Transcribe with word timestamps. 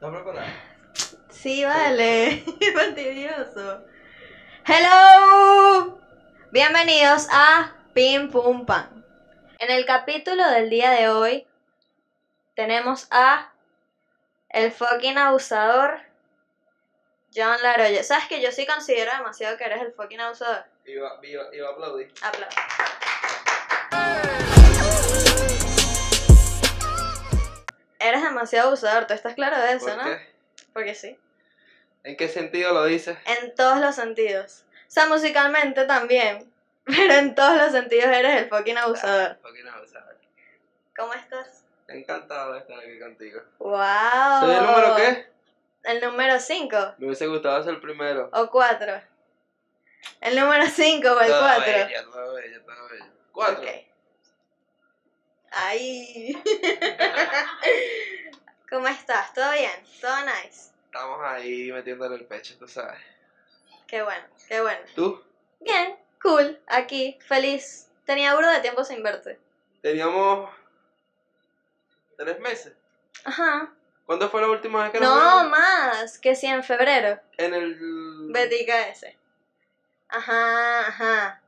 ¿Estás 0.00 0.14
preparada? 0.14 0.48
Sí, 1.28 1.62
vale. 1.62 2.42
Fastidioso. 2.74 3.84
Hello. 4.64 6.00
Bienvenidos 6.50 7.26
a 7.30 7.74
Pim 7.92 8.30
Pum 8.30 8.64
Pam. 8.64 9.04
En 9.58 9.70
el 9.70 9.84
capítulo 9.84 10.48
del 10.52 10.70
día 10.70 10.92
de 10.92 11.10
hoy 11.10 11.46
tenemos 12.54 13.08
a 13.10 13.52
el 14.48 14.72
fucking 14.72 15.18
abusador 15.18 16.00
John 17.36 17.58
Laroya. 17.62 18.02
¿Sabes 18.02 18.24
que 18.26 18.40
yo 18.40 18.52
sí 18.52 18.64
considero 18.64 19.12
demasiado 19.14 19.58
que 19.58 19.64
eres 19.64 19.82
el 19.82 19.92
fucking 19.92 20.20
abusador? 20.20 20.64
Iba, 20.86 21.20
iba, 21.22 21.54
iba 21.54 21.68
a 21.68 21.72
aplaudir. 21.72 22.10
Aplausos. 22.22 22.99
Eres 28.00 28.22
demasiado 28.22 28.68
abusador, 28.68 29.06
¿tú 29.06 29.14
estás 29.14 29.34
claro 29.34 29.58
de 29.58 29.72
eso, 29.74 29.86
¿Por 29.86 29.96
no? 29.98 30.04
qué? 30.04 30.28
Porque 30.72 30.94
sí. 30.94 31.18
¿En 32.02 32.16
qué 32.16 32.28
sentido 32.28 32.72
lo 32.72 32.84
dices? 32.86 33.16
En 33.26 33.54
todos 33.54 33.78
los 33.78 33.94
sentidos. 33.94 34.64
O 34.88 34.90
sea, 34.90 35.06
musicalmente 35.06 35.84
también. 35.84 36.50
Pero 36.84 37.12
en 37.14 37.34
todos 37.34 37.56
los 37.58 37.72
sentidos 37.72 38.06
eres 38.06 38.42
el 38.42 38.48
fucking 38.48 38.78
abusador. 38.78 39.38
Fucking 39.42 39.68
abusador. 39.68 40.16
¿Cómo 40.96 41.12
estás? 41.14 41.64
Encantado 41.88 42.54
de 42.54 42.60
estar 42.60 42.78
aquí 42.78 42.98
contigo. 42.98 43.42
¡Wow! 43.58 44.40
¿Soy 44.40 44.54
el 44.54 44.66
número 44.66 44.96
qué? 44.96 45.30
El 45.82 46.00
número 46.02 46.38
5 46.38 46.94
Me 46.98 47.06
hubiese 47.06 47.26
gustado 47.26 47.62
ser 47.64 47.74
el 47.74 47.80
primero. 47.80 48.28
o 48.32 48.50
4. 48.50 49.02
El 50.20 50.38
número 50.38 50.66
5 50.66 51.08
o 51.10 51.20
el 51.20 51.28
Todo 51.28 51.40
4. 51.40 51.64
bello, 51.64 52.10
todo 52.10 52.34
bello, 52.34 52.62
todo 52.64 52.88
bello. 52.90 53.04
Cuatro. 53.32 53.70
Ahí. 55.50 56.32
¿Cómo 58.70 58.86
estás? 58.88 59.32
¿Todo 59.34 59.50
bien? 59.52 59.70
¿Todo 60.00 60.16
nice? 60.22 60.70
Estamos 60.86 61.20
ahí 61.24 61.70
metiéndole 61.72 62.16
el 62.16 62.26
pecho, 62.26 62.56
tú 62.58 62.68
sabes. 62.68 63.00
Qué 63.86 64.02
bueno, 64.02 64.24
qué 64.48 64.60
bueno. 64.60 64.80
¿Tú? 64.94 65.22
Bien, 65.60 65.96
cool, 66.22 66.60
aquí, 66.66 67.18
feliz. 67.26 67.88
Tenía 68.04 68.34
burro 68.34 68.50
de 68.50 68.60
tiempo 68.60 68.84
sin 68.84 69.02
verte. 69.02 69.38
Teníamos 69.82 70.50
tres 72.16 72.38
meses. 72.40 72.74
Ajá. 73.24 73.72
¿Cuándo 74.06 74.28
fue 74.30 74.40
la 74.40 74.48
última 74.48 74.82
vez 74.82 74.92
que 74.92 75.00
nos 75.00 75.08
No, 75.08 75.36
vimos? 75.44 75.50
más, 75.50 76.18
que 76.18 76.34
si 76.34 76.46
en 76.46 76.64
febrero. 76.64 77.20
En 77.36 77.54
el... 77.54 78.28
Betica 78.32 78.88
ese. 78.88 79.16
Ajá, 80.08 80.86
ajá. 80.88 81.40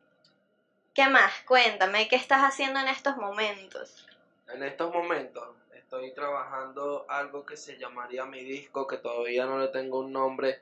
¿Qué 0.95 1.09
más? 1.09 1.33
Cuéntame, 1.47 2.07
¿qué 2.07 2.17
estás 2.17 2.43
haciendo 2.43 2.79
en 2.79 2.89
estos 2.89 3.17
momentos? 3.17 4.07
En 4.53 4.63
estos 4.63 4.93
momentos 4.93 5.57
estoy 5.73 6.13
trabajando 6.13 7.07
algo 7.09 7.47
que 7.47 7.57
se 7.57 7.79
llamaría 7.79 8.27
mi 8.27 8.45
disco, 8.45 8.87
que 8.87 8.99
todavía 8.99 9.47
no 9.47 9.59
le 9.59 9.69
tengo 9.69 10.01
un 10.01 10.13
nombre, 10.13 10.61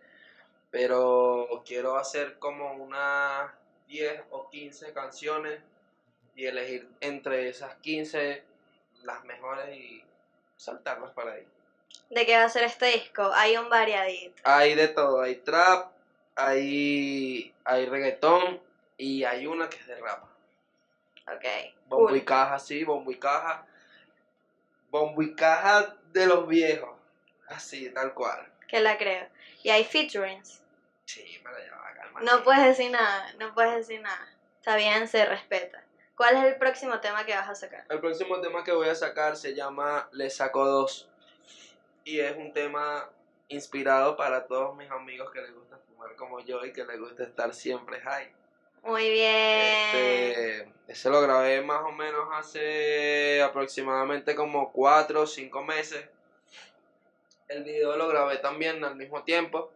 pero 0.70 1.64
quiero 1.66 1.96
hacer 1.96 2.38
como 2.38 2.74
unas 2.74 3.50
10 3.88 4.22
o 4.30 4.48
15 4.48 4.92
canciones 4.92 5.58
y 6.36 6.46
elegir 6.46 6.88
entre 7.00 7.48
esas 7.48 7.74
15 7.78 8.44
las 9.02 9.24
mejores 9.24 9.76
y 9.76 10.04
saltarlas 10.56 11.10
para 11.10 11.32
ahí. 11.32 11.46
¿De 12.08 12.24
qué 12.24 12.36
va 12.36 12.44
a 12.44 12.48
ser 12.48 12.62
este 12.62 12.86
disco? 12.86 13.28
Hay 13.34 13.56
un 13.56 13.68
variadito. 13.68 14.40
Hay 14.44 14.76
de 14.76 14.86
todo, 14.86 15.22
hay 15.22 15.34
trap, 15.36 15.90
hay, 16.36 17.52
hay 17.64 17.86
reggaetón 17.86 18.69
y 19.00 19.24
hay 19.24 19.46
una 19.46 19.68
que 19.70 19.78
es 19.78 19.86
de 19.86 19.96
rap. 19.96 20.24
Ok. 21.26 21.44
Bombo 21.86 22.08
cool. 22.08 22.18
y 22.18 22.24
caja, 22.24 22.58
sí, 22.58 22.84
bombo 22.84 23.10
y 23.10 23.18
caja. 23.18 23.66
Bombo 24.90 25.22
y 25.22 25.34
caja 25.34 25.96
de 26.12 26.26
los 26.26 26.46
viejos. 26.46 26.90
Así, 27.48 27.90
tal 27.90 28.12
cual. 28.12 28.46
Que 28.68 28.80
la 28.80 28.98
creo. 28.98 29.26
Y 29.62 29.70
hay 29.70 29.84
featurings. 29.84 30.62
Sí, 31.06 31.40
para 31.42 31.56
allá 31.56 31.76
va, 31.76 31.94
calma. 31.94 32.20
No 32.20 32.44
puedes 32.44 32.64
decir 32.64 32.90
nada, 32.90 33.32
no 33.38 33.54
puedes 33.54 33.74
decir 33.74 34.02
nada. 34.02 34.28
Está 34.58 34.76
bien, 34.76 35.08
se 35.08 35.24
respeta. 35.24 35.82
¿Cuál 36.14 36.36
es 36.36 36.44
el 36.44 36.56
próximo 36.56 37.00
tema 37.00 37.24
que 37.24 37.34
vas 37.34 37.48
a 37.48 37.54
sacar? 37.54 37.86
El 37.88 38.00
próximo 38.00 38.38
tema 38.42 38.62
que 38.62 38.72
voy 38.72 38.88
a 38.88 38.94
sacar 38.94 39.36
se 39.36 39.54
llama 39.54 40.10
Le 40.12 40.28
saco 40.28 40.66
dos. 40.66 41.08
Y 42.04 42.20
es 42.20 42.36
un 42.36 42.52
tema 42.52 43.08
inspirado 43.48 44.16
para 44.16 44.46
todos 44.46 44.76
mis 44.76 44.90
amigos 44.90 45.30
que 45.32 45.40
les 45.40 45.54
gusta 45.54 45.78
fumar 45.78 46.14
como 46.16 46.40
yo 46.40 46.64
y 46.66 46.72
que 46.72 46.84
les 46.84 47.00
gusta 47.00 47.22
estar 47.22 47.54
siempre 47.54 48.00
high. 48.00 48.39
Muy 48.82 49.10
bien. 49.10 49.96
Este, 49.96 50.72
ese 50.88 51.10
lo 51.10 51.20
grabé 51.20 51.60
más 51.62 51.82
o 51.82 51.92
menos 51.92 52.28
hace 52.32 53.42
aproximadamente 53.42 54.34
como 54.34 54.72
4 54.72 55.22
o 55.22 55.26
5 55.26 55.62
meses. 55.62 56.04
El 57.48 57.64
video 57.64 57.96
lo 57.96 58.08
grabé 58.08 58.38
también 58.38 58.82
al 58.84 58.96
mismo 58.96 59.22
tiempo. 59.22 59.70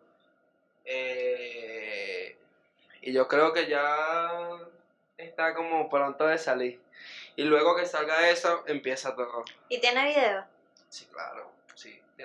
Eh, 0.84 2.37
y 3.03 3.12
yo 3.12 3.28
creo 3.28 3.53
que 3.53 3.66
ya 3.66 4.59
está 5.16 5.54
como 5.54 5.88
pronto 5.88 6.26
de 6.26 6.38
salir. 6.38 6.81
Y 7.36 7.42
luego 7.42 7.76
que 7.76 7.86
salga 7.86 8.31
eso, 8.31 8.65
empieza 8.66 9.15
todo. 9.15 9.44
¿Y 9.69 9.81
tiene 9.81 10.06
video? 10.06 10.44
Sí, 10.88 11.06
claro, 11.12 11.50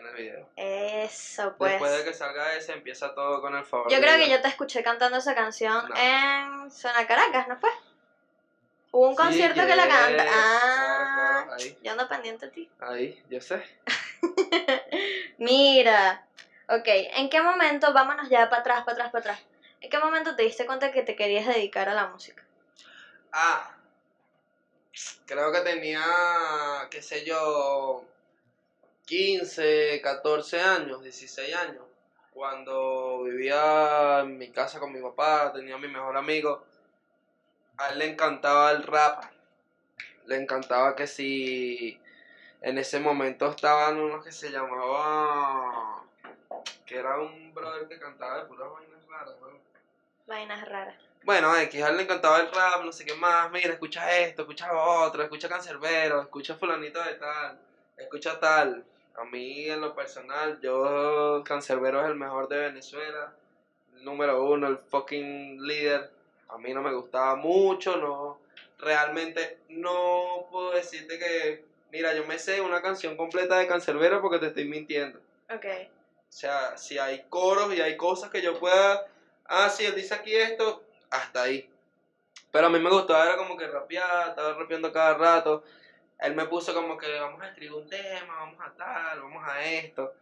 tiene 0.02 0.12
video. 0.14 0.50
Eso, 0.56 1.56
pues. 1.58 1.72
Después 1.74 1.98
de 1.98 2.04
que 2.04 2.14
salga 2.14 2.56
ese, 2.56 2.74
empieza 2.74 3.14
todo 3.14 3.42
con 3.42 3.56
el 3.56 3.66
favor. 3.66 3.92
Yo 3.92 4.00
creo 4.00 4.18
que 4.18 4.30
yo 4.30 4.42
te 4.42 4.48
escuché 4.48 4.84
cantando 4.84 5.18
esa 5.18 5.36
canción 5.36 5.88
No. 5.90 5.96
en 5.96 6.72
Zona 6.72 7.06
Caracas, 7.08 7.48
¿no 7.48 7.58
fue? 7.60 7.70
Hubo 8.92 9.08
un 9.08 9.16
Sí, 9.16 9.22
concierto 9.22 9.66
que 9.66 9.76
la 9.76 9.88
canta. 9.88 10.24
claro, 10.24 10.32
Ah, 10.34 11.44
claro, 11.46 11.54
ahí, 11.54 11.78
yo 11.82 11.92
ando 11.92 12.08
pendiente 12.08 12.48
de 12.48 12.52
ti. 12.52 12.70
ahí, 12.80 13.22
yo 13.30 13.40
sé. 13.42 13.64
Mira, 15.38 16.24
ok, 16.68 16.88
¿en 16.88 17.30
qué 17.30 17.42
momento, 17.42 17.94
vámonos 17.94 18.30
ya 18.30 18.50
para 18.50 18.62
atrás, 18.62 18.84
para 18.84 18.92
atrás, 18.94 19.12
para 19.12 19.20
atrás? 19.20 19.40
¿En 19.82 19.90
qué 19.90 20.00
momento 20.00 20.36
te 20.36 20.44
diste 20.44 20.66
cuenta 20.66 20.92
que 20.92 21.04
te 21.04 21.16
querías 21.16 21.46
dedicar 21.48 21.88
a 21.88 21.94
la 21.94 22.08
música? 22.08 22.44
Ah, 23.32 23.76
creo 25.26 25.52
que 25.52 25.62
tenía, 25.62 26.88
qué 26.90 27.02
sé 27.02 27.24
yo, 27.24 28.09
15, 29.10 30.02
14 30.04 30.62
años, 30.62 31.02
16 31.02 31.56
años. 31.56 31.84
Cuando 32.32 33.24
vivía 33.24 34.20
en 34.20 34.38
mi 34.38 34.52
casa 34.52 34.80
con 34.80 34.94
mi 34.94 35.02
papá, 35.02 35.52
tenía 35.52 35.74
a 35.74 35.80
mi 35.80 35.88
mejor 35.88 36.16
amigo. 36.16 36.64
A 37.78 37.88
él 37.88 37.98
le 37.98 38.06
encantaba 38.06 38.70
el 38.70 38.84
rap. 38.84 39.24
Le 40.28 40.36
encantaba 40.36 40.96
que 40.96 41.08
si 41.08 42.00
en 42.62 42.78
ese 42.78 43.00
momento 43.00 43.50
estaban 43.50 44.00
unos 44.00 44.24
que 44.24 44.32
se 44.32 44.52
llamaban, 44.52 46.08
que 46.86 46.98
era 46.98 47.18
un 47.18 47.52
brother 47.52 47.88
que 47.88 47.98
cantaba 47.98 48.42
de 48.42 48.44
puras 48.44 48.70
vainas 48.72 49.08
raras, 49.08 49.36
¿no? 49.42 49.48
Vainas 50.28 50.68
raras. 50.70 50.96
Bueno, 51.24 51.58
X, 51.58 51.82
a 51.82 51.90
él 51.90 51.98
le 51.98 52.04
encantaba 52.04 52.42
el 52.42 52.52
rap, 52.52 52.84
no 52.84 52.92
sé 52.92 53.06
qué 53.06 53.16
más. 53.16 53.50
Mira, 53.50 53.74
escucha 53.74 54.16
esto, 54.20 54.44
escucha 54.44 54.72
lo 54.72 54.84
otro, 55.04 55.24
escucha 55.24 55.50
Cancerbero, 55.50 56.22
escucha 56.22 56.56
fulanito 56.56 57.02
de 57.02 57.16
tal, 57.16 57.60
escucha 57.98 58.40
tal. 58.40 58.86
A 59.20 59.26
mí, 59.26 59.70
en 59.70 59.82
lo 59.82 59.94
personal, 59.94 60.60
yo, 60.62 61.44
Cancerbero 61.44 62.02
es 62.02 62.08
el 62.08 62.16
mejor 62.16 62.48
de 62.48 62.58
Venezuela, 62.58 63.34
el 63.94 64.06
número 64.06 64.46
uno, 64.46 64.68
el 64.68 64.78
fucking 64.78 65.62
líder. 65.62 66.10
A 66.48 66.58
mí 66.58 66.74
no 66.74 66.82
me 66.82 66.94
gustaba 66.94 67.36
mucho, 67.36 67.98
no. 67.98 68.40
Realmente 68.78 69.58
no 69.68 70.48
puedo 70.50 70.72
decirte 70.72 71.20
que, 71.20 71.62
mira, 71.92 72.14
yo 72.14 72.26
me 72.26 72.40
sé 72.40 72.62
una 72.62 72.82
canción 72.82 73.18
completa 73.18 73.58
de 73.58 73.68
Cancerbero 73.68 74.22
porque 74.22 74.40
te 74.40 74.48
estoy 74.48 74.66
mintiendo. 74.66 75.20
Ok. 75.54 75.66
O 75.66 76.32
sea, 76.32 76.78
si 76.78 76.98
hay 76.98 77.24
coros 77.28 77.74
y 77.74 77.82
hay 77.82 77.98
cosas 77.98 78.30
que 78.30 78.42
yo 78.42 78.58
pueda. 78.58 79.06
Ah, 79.44 79.70
sí, 79.70 79.86
él 79.86 79.96
dice 79.96 80.14
aquí 80.14 80.34
esto, 80.34 80.82
hasta 81.10 81.42
ahí. 81.42 81.68
Pero 82.52 82.68
a 82.68 82.70
mí 82.70 82.80
me 82.80 82.90
gustaba, 82.90 83.26
era 83.26 83.36
como 83.36 83.58
que 83.58 83.68
rapear, 83.68 84.30
estaba 84.30 84.54
rapeando 84.54 84.94
cada 84.94 85.14
rato. 85.16 85.64
Él 86.22 86.36
me 86.36 86.46
puso 86.46 86.74
como 86.74 86.98
que 86.98 87.20
vamos 87.20 87.42
a 87.42 87.48
escribir 87.48 87.74
un 87.74 87.88
tema, 87.90 88.36
vamos 88.40 88.60
a 88.60 88.72
tal, 88.74 89.22
vamos 89.22 89.44
a 89.48 89.64
esto. 89.64 90.14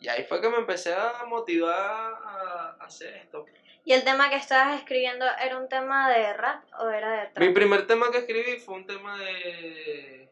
Y 0.00 0.08
ahí 0.08 0.24
fue 0.24 0.40
que 0.40 0.48
me 0.48 0.56
empecé 0.58 0.94
a 0.94 1.24
motivar 1.26 1.74
a 1.76 2.76
hacer 2.80 3.14
esto. 3.16 3.44
¿Y 3.84 3.92
el 3.92 4.04
tema 4.04 4.28
que 4.30 4.36
estabas 4.36 4.78
escribiendo 4.78 5.24
era 5.42 5.58
un 5.58 5.68
tema 5.68 6.10
de 6.10 6.32
rap 6.34 6.62
o 6.78 6.88
era 6.88 7.10
de 7.20 7.26
trap? 7.28 7.38
Mi 7.38 7.52
primer 7.52 7.86
tema 7.86 8.10
que 8.10 8.18
escribí 8.18 8.58
fue 8.60 8.74
un 8.76 8.86
tema 8.86 9.18
de. 9.18 10.28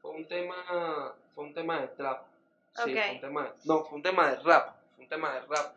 Fue 0.00 0.10
un 0.12 0.26
tema. 0.28 1.14
Fue 1.34 1.44
un 1.44 1.54
tema 1.54 1.80
de 1.80 1.88
trap. 1.88 2.22
Sí, 2.84 2.92
fue 2.94 3.10
un 3.10 3.20
tema 3.20 3.42
de- 3.44 3.52
No, 3.64 3.84
fue 3.84 3.96
un 3.96 4.02
tema 4.02 4.30
de 4.30 4.36
rap. 4.36 4.76
Fue 4.94 5.04
un 5.04 5.08
tema 5.08 5.34
de 5.34 5.40
rap. 5.40 5.74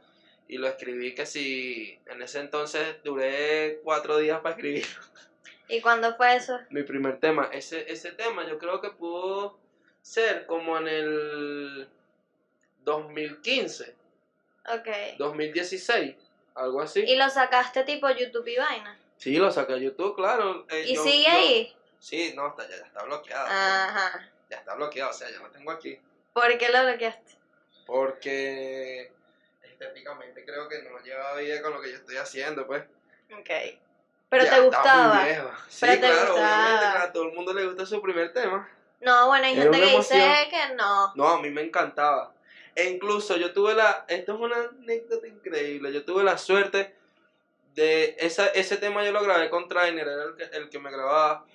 Y 0.47 0.57
lo 0.57 0.67
escribí 0.67 1.15
que 1.15 1.25
si. 1.25 1.99
En 2.05 2.21
ese 2.21 2.39
entonces 2.41 3.01
duré 3.03 3.79
cuatro 3.83 4.17
días 4.17 4.39
para 4.41 4.55
escribir 4.55 4.85
¿Y 5.67 5.81
cuándo 5.81 6.15
fue 6.15 6.35
eso? 6.35 6.59
mi 6.69 6.83
primer 6.83 7.19
tema. 7.19 7.49
Ese, 7.51 7.91
ese 7.91 8.11
tema 8.11 8.45
yo 8.47 8.57
creo 8.59 8.81
que 8.81 8.89
pudo 8.91 9.57
ser 10.01 10.45
como 10.45 10.77
en 10.77 10.87
el 10.87 11.89
2015, 12.83 13.95
Ok. 14.73 15.17
2016, 15.17 16.15
algo 16.55 16.81
así. 16.81 17.01
¿Y 17.01 17.15
lo 17.15 17.29
sacaste 17.29 17.83
tipo 17.83 18.09
YouTube 18.09 18.47
y 18.47 18.57
vaina? 18.57 18.97
Sí, 19.17 19.37
lo 19.37 19.51
saqué 19.51 19.73
a 19.73 19.77
YouTube, 19.77 20.15
claro. 20.15 20.65
eh, 20.69 20.85
¿Y 20.87 20.95
yo- 20.95 21.03
sigue 21.03 21.23
yo- 21.23 21.31
ahí? 21.31 21.75
Sí, 21.99 22.33
no, 22.35 22.47
está, 22.49 22.67
ya, 22.69 22.77
ya 22.77 22.85
está 22.85 23.03
bloqueado. 23.03 23.47
Ajá. 23.47 24.29
Ya 24.49 24.57
está 24.57 24.75
bloqueado, 24.75 25.11
o 25.11 25.13
sea, 25.13 25.29
ya 25.31 25.39
lo 25.39 25.49
tengo 25.49 25.71
aquí. 25.71 25.97
¿Por 26.33 26.57
qué 26.57 26.69
lo 26.69 26.83
bloqueaste? 26.83 27.31
Porque 27.85 29.11
estéticamente 29.61 30.43
creo 30.45 30.67
que 30.67 30.81
no 30.83 30.99
lleva 30.99 31.35
vida 31.37 31.61
con 31.61 31.73
lo 31.73 31.81
que 31.81 31.91
yo 31.91 31.97
estoy 31.97 32.17
haciendo, 32.17 32.67
pues. 32.67 32.83
Ok. 33.39 33.49
Pero 34.33 34.45
Ya 34.45 34.49
te 34.49 34.57
muy 34.61 34.65
gustaba. 34.65 35.23
viejo. 35.25 35.51
Sí, 35.67 35.77
Pero 35.81 35.93
te 35.93 35.99
claro, 35.99 36.33
gustaba. 36.33 36.65
obviamente 36.65 36.97
a 36.97 37.11
todo 37.13 37.23
el 37.25 37.33
mundo 37.33 37.53
le 37.53 37.65
gusta 37.67 37.85
su 37.85 38.01
primer 38.01 38.33
tema. 38.33 38.67
No, 38.99 39.27
bueno, 39.27 39.45
hay 39.45 39.53
Era 39.53 39.61
gente 39.63 39.79
que 39.79 39.97
dice 39.97 40.47
que 40.49 40.73
no. 40.75 41.13
No, 41.13 41.27
a 41.27 41.39
mí 41.41 41.51
me 41.51 41.61
encantaba. 41.61 42.33
E 42.73 42.89
incluso 42.89 43.37
yo 43.37 43.53
tuve 43.53 43.75
la. 43.75 44.05
Esto 44.07 44.33
es 44.33 44.39
una 44.39 44.55
anécdota 44.57 45.27
increíble. 45.27 45.93
Yo 45.93 46.03
tuve 46.03 46.23
la 46.23 46.37
suerte 46.39 46.95
de. 47.75 48.15
Esa, 48.17 48.47
ese 48.47 48.77
tema 48.77 49.03
yo 49.05 49.11
lo 49.11 49.21
grabé 49.21 49.51
con 49.51 49.67
Trainer, 49.69 50.07
era 50.07 50.23
el 50.23 50.35
que, 50.35 50.43
el 50.57 50.69
que 50.69 50.79
me 50.79 50.89
grababa. 50.89 51.45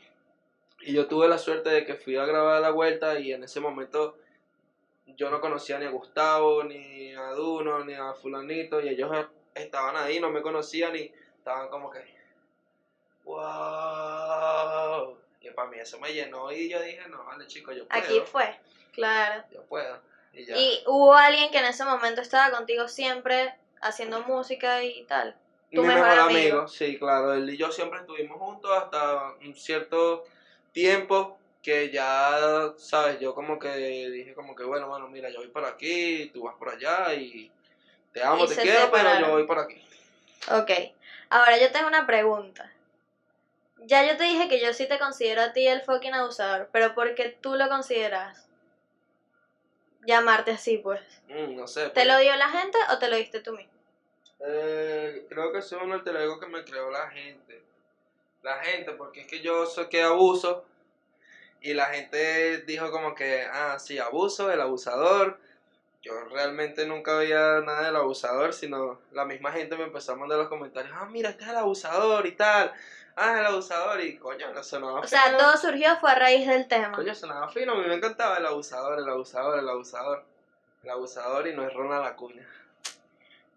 Y 0.82 0.92
yo 0.92 1.08
tuve 1.08 1.26
la 1.26 1.38
suerte 1.38 1.70
de 1.70 1.84
que 1.84 1.96
fui 1.96 2.16
a 2.16 2.24
grabar 2.26 2.60
la 2.60 2.70
vuelta 2.70 3.18
y 3.18 3.32
en 3.32 3.42
ese 3.42 3.58
momento 3.58 4.16
yo 5.06 5.28
no 5.30 5.40
conocía 5.40 5.78
ni 5.80 5.86
a 5.86 5.90
Gustavo, 5.90 6.62
ni 6.62 7.12
a 7.16 7.30
Duno, 7.32 7.84
ni 7.84 7.94
a 7.94 8.12
Fulanito. 8.14 8.80
Y 8.80 8.88
ellos 8.90 9.10
estaban 9.56 9.96
ahí, 9.96 10.20
no 10.20 10.30
me 10.30 10.42
conocían 10.42 10.94
y 10.94 11.12
estaban 11.38 11.68
como 11.68 11.90
que. 11.90 12.17
¡Wow! 13.28 15.18
Y 15.40 15.50
para 15.50 15.68
mí 15.68 15.78
eso 15.78 16.00
me 16.00 16.12
llenó 16.12 16.50
y 16.50 16.68
yo 16.68 16.80
dije, 16.80 17.06
no, 17.08 17.24
vale, 17.24 17.46
chicos, 17.46 17.76
yo 17.76 17.86
puedo. 17.86 18.02
Aquí 18.02 18.20
fue. 18.24 18.58
Claro. 18.92 19.44
Yo 19.52 19.62
puedo. 19.64 20.00
Y 20.32 20.46
ya. 20.46 20.56
Y 20.56 20.82
hubo 20.86 21.14
alguien 21.14 21.50
que 21.50 21.58
en 21.58 21.66
ese 21.66 21.84
momento 21.84 22.20
estaba 22.22 22.50
contigo 22.56 22.88
siempre 22.88 23.54
haciendo 23.80 24.22
música 24.22 24.82
y 24.82 25.04
tal. 25.04 25.36
tu 25.72 25.82
Mi 25.82 25.88
mejor 25.88 26.02
mejor, 26.04 26.18
amigo. 26.20 26.38
amigo. 26.38 26.68
sí, 26.68 26.98
claro. 26.98 27.34
Él 27.34 27.50
y 27.50 27.56
yo 27.56 27.70
siempre 27.70 28.00
estuvimos 28.00 28.38
juntos 28.38 28.70
hasta 28.72 29.32
un 29.44 29.54
cierto 29.54 30.24
tiempo 30.72 31.38
que 31.62 31.90
ya, 31.90 32.72
sabes, 32.78 33.20
yo 33.20 33.34
como 33.34 33.58
que 33.58 33.68
dije 33.68 34.34
como 34.34 34.54
que, 34.56 34.64
bueno, 34.64 34.88
bueno, 34.88 35.06
mira, 35.08 35.28
yo 35.28 35.38
voy 35.38 35.48
por 35.48 35.64
aquí, 35.66 36.30
tú 36.32 36.44
vas 36.44 36.54
por 36.56 36.70
allá 36.70 37.12
y 37.12 37.50
te 38.12 38.22
amo, 38.22 38.44
Y 38.44 38.48
te 38.48 38.56
quiero, 38.62 38.90
pero 38.90 39.20
yo 39.20 39.30
voy 39.32 39.44
por 39.46 39.58
aquí. 39.58 39.84
Ok. 40.50 40.70
Ahora 41.30 41.58
yo 41.58 41.70
tengo 41.70 41.88
una 41.88 42.06
pregunta. 42.06 42.72
Ya 43.80 44.04
yo 44.04 44.16
te 44.16 44.24
dije 44.24 44.48
que 44.48 44.60
yo 44.60 44.72
sí 44.72 44.86
te 44.88 44.98
considero 44.98 45.42
a 45.42 45.52
ti 45.52 45.66
el 45.66 45.82
fucking 45.82 46.14
abusador, 46.14 46.68
pero 46.72 46.94
¿por 46.94 47.14
qué 47.14 47.36
tú 47.40 47.54
lo 47.54 47.68
consideras? 47.68 48.48
Llamarte 50.04 50.50
así, 50.52 50.78
pues. 50.78 51.00
Mm, 51.28 51.56
no 51.56 51.66
sé. 51.66 51.84
¿Te 51.84 51.90
pues, 51.90 52.06
lo 52.06 52.18
dio 52.18 52.34
la 52.36 52.48
gente 52.48 52.78
o 52.90 52.98
te 52.98 53.08
lo 53.08 53.16
diste 53.16 53.40
tú 53.40 53.52
mismo? 53.52 53.78
eh, 54.40 55.26
creo 55.28 55.52
que 55.52 55.58
es 55.58 55.72
un 55.72 55.92
alter 55.92 56.16
ego 56.16 56.38
que 56.38 56.46
me 56.46 56.64
creó 56.64 56.90
la 56.90 57.08
gente. 57.10 57.62
La 58.42 58.58
gente, 58.62 58.92
porque 58.92 59.22
es 59.22 59.26
que 59.26 59.40
yo 59.40 59.66
sé 59.66 59.88
que 59.88 60.02
abuso 60.02 60.64
y 61.60 61.74
la 61.74 61.86
gente 61.86 62.58
dijo 62.62 62.90
como 62.90 63.14
que, 63.14 63.42
ah, 63.42 63.78
sí, 63.78 63.98
abuso, 63.98 64.50
el 64.50 64.60
abusador. 64.60 65.38
Yo 66.02 66.12
realmente 66.26 66.86
nunca 66.86 67.16
veía 67.16 67.60
nada 67.60 67.86
del 67.86 67.96
abusador, 67.96 68.54
sino 68.54 69.00
la 69.10 69.24
misma 69.24 69.50
gente 69.50 69.76
me 69.76 69.84
empezó 69.84 70.12
a 70.12 70.16
mandar 70.16 70.38
los 70.38 70.48
comentarios, 70.48 70.94
ah, 70.96 71.06
mira, 71.06 71.30
este 71.30 71.42
es 71.42 71.50
el 71.50 71.56
abusador 71.56 72.26
y 72.26 72.32
tal. 72.32 72.72
Ah, 73.20 73.38
el 73.40 73.46
abusador 73.46 74.00
y 74.00 74.16
coño, 74.16 74.52
no 74.52 74.62
sonaba 74.62 75.00
O 75.00 75.06
sea, 75.06 75.22
fino. 75.22 75.38
todo 75.38 75.56
surgió 75.56 75.96
fue 75.96 76.10
a 76.12 76.14
raíz 76.14 76.46
del 76.46 76.68
tema. 76.68 76.92
Coño, 76.92 77.14
sonaba 77.14 77.48
fino, 77.48 77.72
a 77.72 77.74
mí 77.76 77.86
me 77.86 77.94
encantaba 77.94 78.36
el 78.36 78.46
abusador, 78.46 78.98
el 78.98 79.08
abusador, 79.08 79.58
el 79.58 79.68
abusador. 79.68 80.24
El 80.84 80.90
abusador 80.90 81.46
y 81.48 81.54
no 81.54 81.66
es 81.66 81.74
Ronald 81.74 82.06
Acuña. 82.06 82.46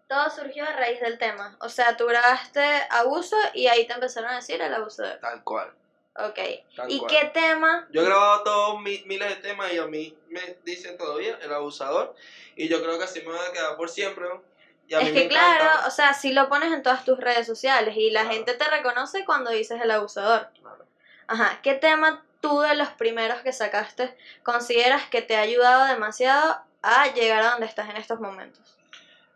Todo 0.08 0.28
surgió 0.30 0.64
a 0.64 0.72
raíz 0.72 1.00
del 1.00 1.16
tema. 1.18 1.56
O 1.60 1.68
sea, 1.68 1.96
tú 1.96 2.06
grabaste 2.06 2.60
abuso 2.90 3.36
y 3.54 3.68
ahí 3.68 3.86
te 3.86 3.92
empezaron 3.94 4.30
a 4.30 4.36
decir 4.36 4.60
el 4.60 4.74
abusador. 4.74 5.18
Tal 5.20 5.42
cual. 5.44 5.70
Ok. 6.16 6.38
Tal 6.76 6.90
¿Y 6.90 6.98
cual. 6.98 7.10
qué 7.10 7.26
tema? 7.28 7.86
Yo 7.90 8.02
he 8.02 8.04
grabado 8.04 8.42
todos 8.42 8.80
mi- 8.82 9.02
miles 9.06 9.28
de 9.28 9.36
temas 9.36 9.72
y 9.72 9.78
a 9.78 9.86
mí 9.86 10.18
me 10.28 10.58
dicen 10.64 10.98
todavía 10.98 11.38
el 11.40 11.52
abusador. 11.52 12.14
Y 12.56 12.68
yo 12.68 12.82
creo 12.82 12.98
que 12.98 13.04
así 13.04 13.20
me 13.20 13.28
voy 13.28 13.38
a 13.48 13.52
quedar 13.52 13.76
por 13.76 13.88
siempre. 13.88 14.28
¿no? 14.28 14.42
Y 14.92 14.94
a 14.94 14.98
Es 15.00 15.04
mí 15.06 15.12
que 15.12 15.18
me 15.28 15.34
encanta. 15.34 15.58
claro, 15.58 15.88
o 15.88 15.90
sea, 15.90 16.12
sí 16.12 16.32
lo 16.34 16.48
pones 16.50 16.70
en 16.72 16.82
todas 16.82 17.02
tus 17.04 17.18
redes 17.18 17.46
sociales 17.46 17.96
y 17.96 18.10
la 18.10 18.20
Claro. 18.22 18.34
gente 18.36 18.52
te 18.54 18.64
reconoce 18.68 19.24
cuando 19.24 19.50
dices 19.50 19.80
el 19.80 19.90
abusador. 19.90 20.50
Claro. 20.60 20.84
Ajá, 21.28 21.60
¿qué 21.62 21.74
tema 21.74 22.24
tú 22.42 22.60
de 22.60 22.74
los 22.76 22.88
primeros 22.90 23.40
que 23.40 23.52
sacaste 23.54 24.14
consideras 24.42 25.06
que 25.08 25.22
te 25.22 25.36
ha 25.36 25.40
ayudado 25.40 25.86
demasiado 25.86 26.60
a 26.82 27.06
llegar 27.14 27.42
a 27.42 27.50
donde 27.52 27.66
estás 27.66 27.88
en 27.88 27.96
estos 27.96 28.20
momentos? 28.20 28.76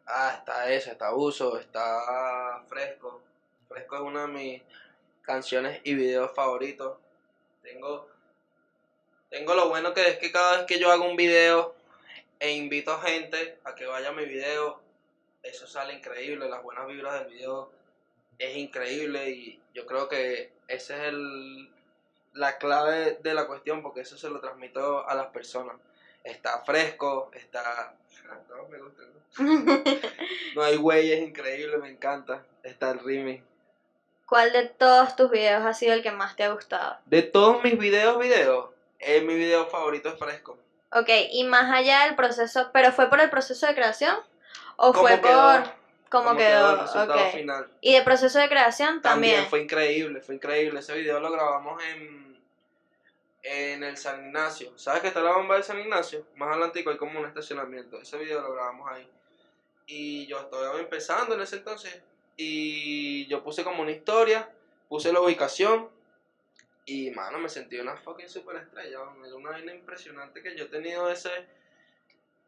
Ah, 0.07 0.35
está 0.37 0.71
ese, 0.71 0.91
está 0.91 1.09
Abuso, 1.09 1.59
está 1.59 2.61
Fresco. 2.69 3.23
Fresco 3.69 3.97
es 3.97 4.03
una 4.03 4.23
de 4.23 4.29
mis 4.29 4.63
canciones 5.23 5.81
y 5.85 5.95
videos 5.95 6.33
favoritos. 6.35 6.99
Tengo, 7.63 8.09
tengo 9.31 9.55
lo 9.55 9.69
bueno 9.71 9.95
que 9.95 10.07
es 10.07 10.19
que 10.19 10.31
cada 10.31 10.59
vez 10.59 10.67
que 10.67 10.79
yo 10.79 10.93
hago 10.93 11.05
un 11.05 11.17
video 11.17 11.75
e 12.41 12.53
invito 12.53 12.93
a 12.93 13.01
gente 13.01 13.59
a 13.65 13.75
que 13.75 13.87
vaya 13.87 14.11
a 14.11 14.13
mi 14.13 14.27
video, 14.27 14.81
eso 15.49 15.67
sale 15.67 15.95
increíble, 15.95 16.49
las 16.49 16.63
buenas 16.63 16.87
vibras 16.87 17.21
del 17.21 17.35
video 17.35 17.71
es 18.39 18.57
increíble 18.57 19.31
y 19.31 19.61
yo 19.75 19.87
creo 19.87 20.09
que 20.09 20.53
ese 20.69 20.95
es 20.95 21.09
el, 21.09 21.71
la 22.35 22.59
clave 22.59 23.19
de 23.23 23.35
la 23.35 23.47
cuestión 23.47 23.83
porque 23.83 24.01
eso 24.01 24.17
se 24.17 24.29
lo 24.29 24.41
transmito 24.41 25.09
a 25.09 25.15
las 25.15 25.29
personas. 25.29 25.77
Está 26.25 26.63
Fresco, 26.65 27.31
está... 27.33 27.95
Todos 28.49 28.69
me 28.69 28.79
gustan, 28.79 29.07
¿no? 29.13 29.85
No 30.55 30.63
hay 30.63 30.77
güey, 30.77 31.13
es 31.13 31.21
increíble, 31.21 31.77
me 31.79 31.91
encanta. 31.91 32.45
Está 32.63 32.91
el 32.91 32.99
remix. 32.99 33.45
¿Cuál 34.27 34.53
de 34.53 34.65
todos 34.65 35.15
tus 35.15 35.31
videos 35.31 35.65
ha 35.65 35.73
sido 35.73 35.95
el 35.95 36.03
que 36.03 36.11
más 36.11 36.35
te 36.35 36.43
ha 36.43 36.53
gustado? 36.53 36.97
De 37.07 37.23
todos 37.23 37.63
mis 37.63 37.79
videos, 37.79 38.19
videos, 38.19 38.71
eh, 38.99 39.21
mi 39.21 39.37
video 39.37 39.67
favorito 39.67 40.09
es 40.09 40.19
Fresco. 40.19 40.59
Ok, 40.93 41.09
y 41.31 41.45
más 41.45 41.71
allá 41.71 42.07
del 42.07 42.17
proceso, 42.17 42.71
¿pero 42.73 42.91
fue 42.91 43.09
por 43.09 43.21
el 43.21 43.31
proceso 43.31 43.67
de 43.67 43.75
creación? 43.75 44.17
¿O 44.77 44.93
¿Cómo 44.93 45.09
fue 45.09 45.21
quedó? 45.21 45.53
por 45.53 45.63
cómo, 46.09 46.25
¿Cómo 46.29 46.37
quedó? 46.39 46.73
el 46.75 46.79
resultado 46.81 47.25
Ok. 47.27 47.33
final? 47.33 47.69
Y 47.81 47.95
de 47.95 48.03
proceso 48.03 48.39
de 48.39 48.49
creación 48.49 49.01
También. 49.01 49.35
también. 49.35 49.51
fue 49.51 49.61
increíble, 49.63 50.21
fue 50.21 50.35
increíble. 50.37 50.81
Ese 50.81 50.95
video 50.95 51.19
lo 51.21 51.31
grabamos 51.31 51.83
en, 51.85 52.39
en 53.43 53.83
el 53.85 53.97
San 53.97 54.27
Ignacio. 54.27 54.77
¿Sabes 54.77 55.01
que 55.03 55.09
está 55.09 55.21
la 55.23 55.33
bomba 55.33 55.57
de 55.57 55.63
San 55.63 55.79
Ignacio? 55.81 56.27
Más 56.37 56.51
adelante 56.51 56.85
hay 56.87 56.97
como 56.97 57.19
un 57.21 57.27
estacionamiento. 57.27 58.01
Ese 58.01 58.19
video 58.19 58.41
lo 58.43 58.53
grabamos 58.53 58.91
ahí. 58.91 59.09
Y 59.87 60.27
yo 60.27 60.41
estaba 60.41 60.79
empezando 60.79 61.35
en 61.35 61.41
ese 61.43 61.57
entonces. 61.57 62.03
Y 62.37 63.27
yo 63.29 63.43
puse 63.43 63.65
como 63.65 63.83
una 63.83 63.93
historia, 63.93 64.51
puse 64.89 65.13
la 65.13 65.21
ubicación. 65.21 65.89
Y, 66.85 67.11
mano, 67.11 67.39
me 67.39 67.49
sentí 67.49 67.79
una 67.79 67.97
fucking 67.97 68.29
superestrella. 68.29 68.99
Era 69.25 69.35
una 69.35 69.51
vaina 69.51 69.75
impresionante 69.75 70.43
que 70.43 70.57
yo 70.57 70.65
he 70.65 70.69
tenido 70.69 71.11
ese, 71.11 71.31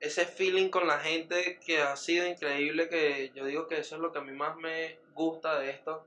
ese 0.00 0.24
feeling 0.26 0.68
con 0.70 0.86
la 0.86 0.98
gente 1.00 1.58
que 1.64 1.80
ha 1.80 1.96
sido 1.96 2.26
increíble. 2.26 2.88
Que 2.88 3.31
yo 3.34 3.44
digo 3.44 3.67
que 3.67 3.78
eso 3.78 3.96
es 3.96 4.00
lo 4.00 4.12
que 4.12 4.19
a 4.19 4.22
mí 4.22 4.32
más 4.32 4.56
me 4.56 4.98
gusta 5.14 5.58
de 5.58 5.70
esto. 5.70 6.06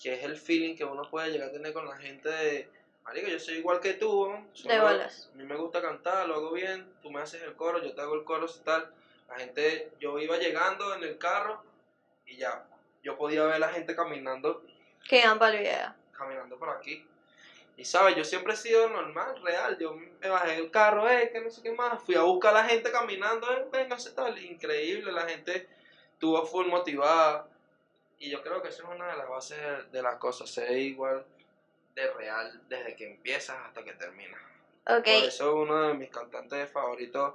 Que 0.00 0.14
es 0.14 0.24
el 0.24 0.36
feeling 0.36 0.76
que 0.76 0.84
uno 0.84 1.08
puede 1.10 1.30
llegar 1.30 1.48
a 1.48 1.52
tener 1.52 1.72
con 1.72 1.86
la 1.86 1.96
gente 1.96 2.28
de... 2.28 2.68
Marico, 3.04 3.28
yo 3.28 3.38
soy 3.38 3.56
igual 3.56 3.80
que 3.80 3.94
tú, 3.94 4.30
¿no? 4.30 4.46
De 4.64 4.78
bolas. 4.78 5.30
a 5.32 5.36
mí 5.36 5.44
me 5.44 5.56
gusta 5.56 5.80
cantar, 5.80 6.28
lo 6.28 6.34
hago 6.34 6.52
bien, 6.52 6.86
tú 7.02 7.10
me 7.10 7.20
haces 7.20 7.42
el 7.42 7.54
coro, 7.54 7.82
yo 7.82 7.94
te 7.94 8.00
hago 8.00 8.14
el 8.14 8.24
coro 8.24 8.46
y 8.46 8.64
tal. 8.64 8.92
La 9.28 9.36
gente, 9.36 9.90
yo 10.00 10.18
iba 10.18 10.36
llegando 10.38 10.94
en 10.94 11.02
el 11.04 11.16
carro 11.18 11.62
y 12.26 12.36
ya, 12.36 12.66
yo 13.02 13.16
podía 13.16 13.44
ver 13.44 13.54
a 13.54 13.58
la 13.58 13.68
gente 13.70 13.96
caminando, 13.96 14.62
Que 15.08 15.16
video. 15.18 15.94
caminando 16.12 16.58
por 16.58 16.70
aquí. 16.70 17.06
Y 17.80 17.84
sabes, 17.86 18.14
yo 18.14 18.24
siempre 18.24 18.52
he 18.52 18.56
sido 18.56 18.90
normal, 18.90 19.40
real. 19.42 19.78
Yo 19.78 19.94
me 19.94 20.28
bajé 20.28 20.56
del 20.56 20.70
carro, 20.70 21.08
eh, 21.08 21.30
que 21.32 21.40
no 21.40 21.50
sé 21.50 21.62
qué 21.62 21.72
más. 21.72 22.02
Fui 22.02 22.14
a 22.14 22.20
buscar 22.20 22.54
a 22.54 22.60
la 22.60 22.68
gente 22.68 22.92
caminando, 22.92 23.50
eh, 23.50 23.66
venga, 23.72 23.96
tal. 24.14 24.38
Increíble, 24.38 25.10
la 25.10 25.26
gente 25.26 25.66
estuvo 26.12 26.44
full 26.44 26.66
motivada. 26.66 27.48
Y 28.18 28.28
yo 28.28 28.42
creo 28.42 28.60
que 28.60 28.68
eso 28.68 28.82
es 28.82 28.88
una 28.90 29.10
de 29.10 29.16
las 29.16 29.26
bases 29.26 29.56
de, 29.58 29.84
de 29.92 30.02
las 30.02 30.16
cosas, 30.16 30.50
ser 30.50 30.76
igual 30.76 31.24
de 31.94 32.12
real 32.12 32.60
desde 32.68 32.94
que 32.96 33.12
empiezas 33.12 33.56
hasta 33.66 33.82
que 33.82 33.94
terminas. 33.94 34.42
Ok, 34.86 35.04
Por 35.04 35.24
eso 35.24 35.54
uno 35.54 35.88
de 35.88 35.94
mis 35.94 36.10
cantantes 36.10 36.70
favoritos 36.70 37.32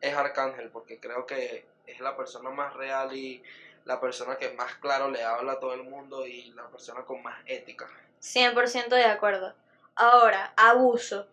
es 0.00 0.14
Arcángel, 0.14 0.68
porque 0.68 1.00
creo 1.00 1.26
que 1.26 1.64
es 1.88 1.98
la 1.98 2.16
persona 2.16 2.50
más 2.50 2.74
real 2.74 3.12
y 3.12 3.42
la 3.86 4.00
persona 4.00 4.36
que 4.36 4.52
más 4.52 4.76
claro 4.76 5.10
le 5.10 5.24
habla 5.24 5.54
a 5.54 5.58
todo 5.58 5.74
el 5.74 5.82
mundo 5.82 6.28
y 6.28 6.52
la 6.52 6.68
persona 6.68 7.02
con 7.02 7.24
más 7.24 7.40
ética. 7.46 7.88
100% 8.20 8.90
de 8.90 9.06
acuerdo. 9.06 9.52
Ahora, 9.94 10.52
abuso. 10.56 11.26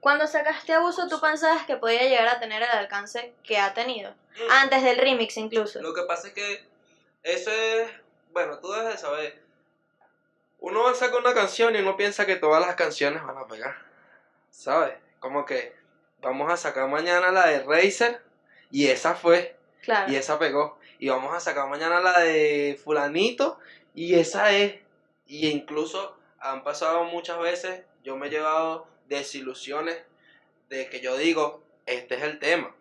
Cuando 0.00 0.26
sacaste 0.26 0.72
abuso, 0.72 1.08
¿tú 1.08 1.20
pensabas 1.20 1.64
que 1.64 1.76
podía 1.76 2.02
llegar 2.02 2.28
a 2.28 2.40
tener 2.40 2.62
el 2.62 2.68
alcance 2.68 3.34
que 3.44 3.58
ha 3.58 3.72
tenido? 3.72 4.14
Antes 4.50 4.82
del 4.82 4.98
remix 4.98 5.36
incluso. 5.36 5.80
Lo 5.80 5.94
que 5.94 6.02
pasa 6.02 6.28
es 6.28 6.34
que 6.34 6.66
eso 7.22 7.50
es, 7.50 7.90
bueno, 8.32 8.58
tú 8.58 8.72
debes 8.72 8.92
de 8.92 8.98
saber, 8.98 9.42
uno 10.58 10.84
va 10.84 10.90
a 10.90 10.94
sacar 10.94 11.20
una 11.20 11.34
canción 11.34 11.74
y 11.74 11.80
uno 11.80 11.96
piensa 11.96 12.26
que 12.26 12.36
todas 12.36 12.64
las 12.64 12.76
canciones 12.76 13.22
van 13.24 13.36
a 13.36 13.46
pegar, 13.46 13.76
¿sabes? 14.50 14.94
Como 15.20 15.44
que 15.44 15.74
vamos 16.20 16.52
a 16.52 16.56
sacar 16.56 16.88
mañana 16.88 17.30
la 17.30 17.46
de 17.46 17.62
Razer 17.62 18.22
y 18.70 18.86
esa 18.86 19.14
fue. 19.14 19.56
Claro. 19.82 20.10
Y 20.10 20.16
esa 20.16 20.38
pegó. 20.38 20.78
Y 20.98 21.08
vamos 21.08 21.34
a 21.34 21.40
sacar 21.40 21.68
mañana 21.68 22.00
la 22.00 22.20
de 22.20 22.80
fulanito 22.82 23.58
y 23.94 24.14
esa 24.14 24.52
es. 24.52 24.80
Y 25.26 25.48
incluso 25.48 26.16
han 26.38 26.62
pasado 26.62 27.04
muchas 27.04 27.38
veces, 27.38 27.84
yo 28.02 28.16
me 28.16 28.26
he 28.26 28.30
llevado 28.30 28.86
desilusiones 29.08 29.98
de 30.68 30.88
que 30.88 31.00
yo 31.00 31.16
digo, 31.16 31.62
este 31.86 32.14
es 32.16 32.22
el 32.22 32.38
tema. 32.38 32.74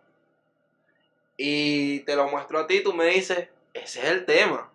y 1.37 2.01
te 2.01 2.15
lo 2.15 2.27
muestro 2.27 2.59
a 2.59 2.67
ti, 2.67 2.83
tú 2.83 2.93
me 2.93 3.05
dices, 3.05 3.49
ese 3.73 3.99
es 4.01 4.05
el 4.05 4.25
tema. 4.25 4.69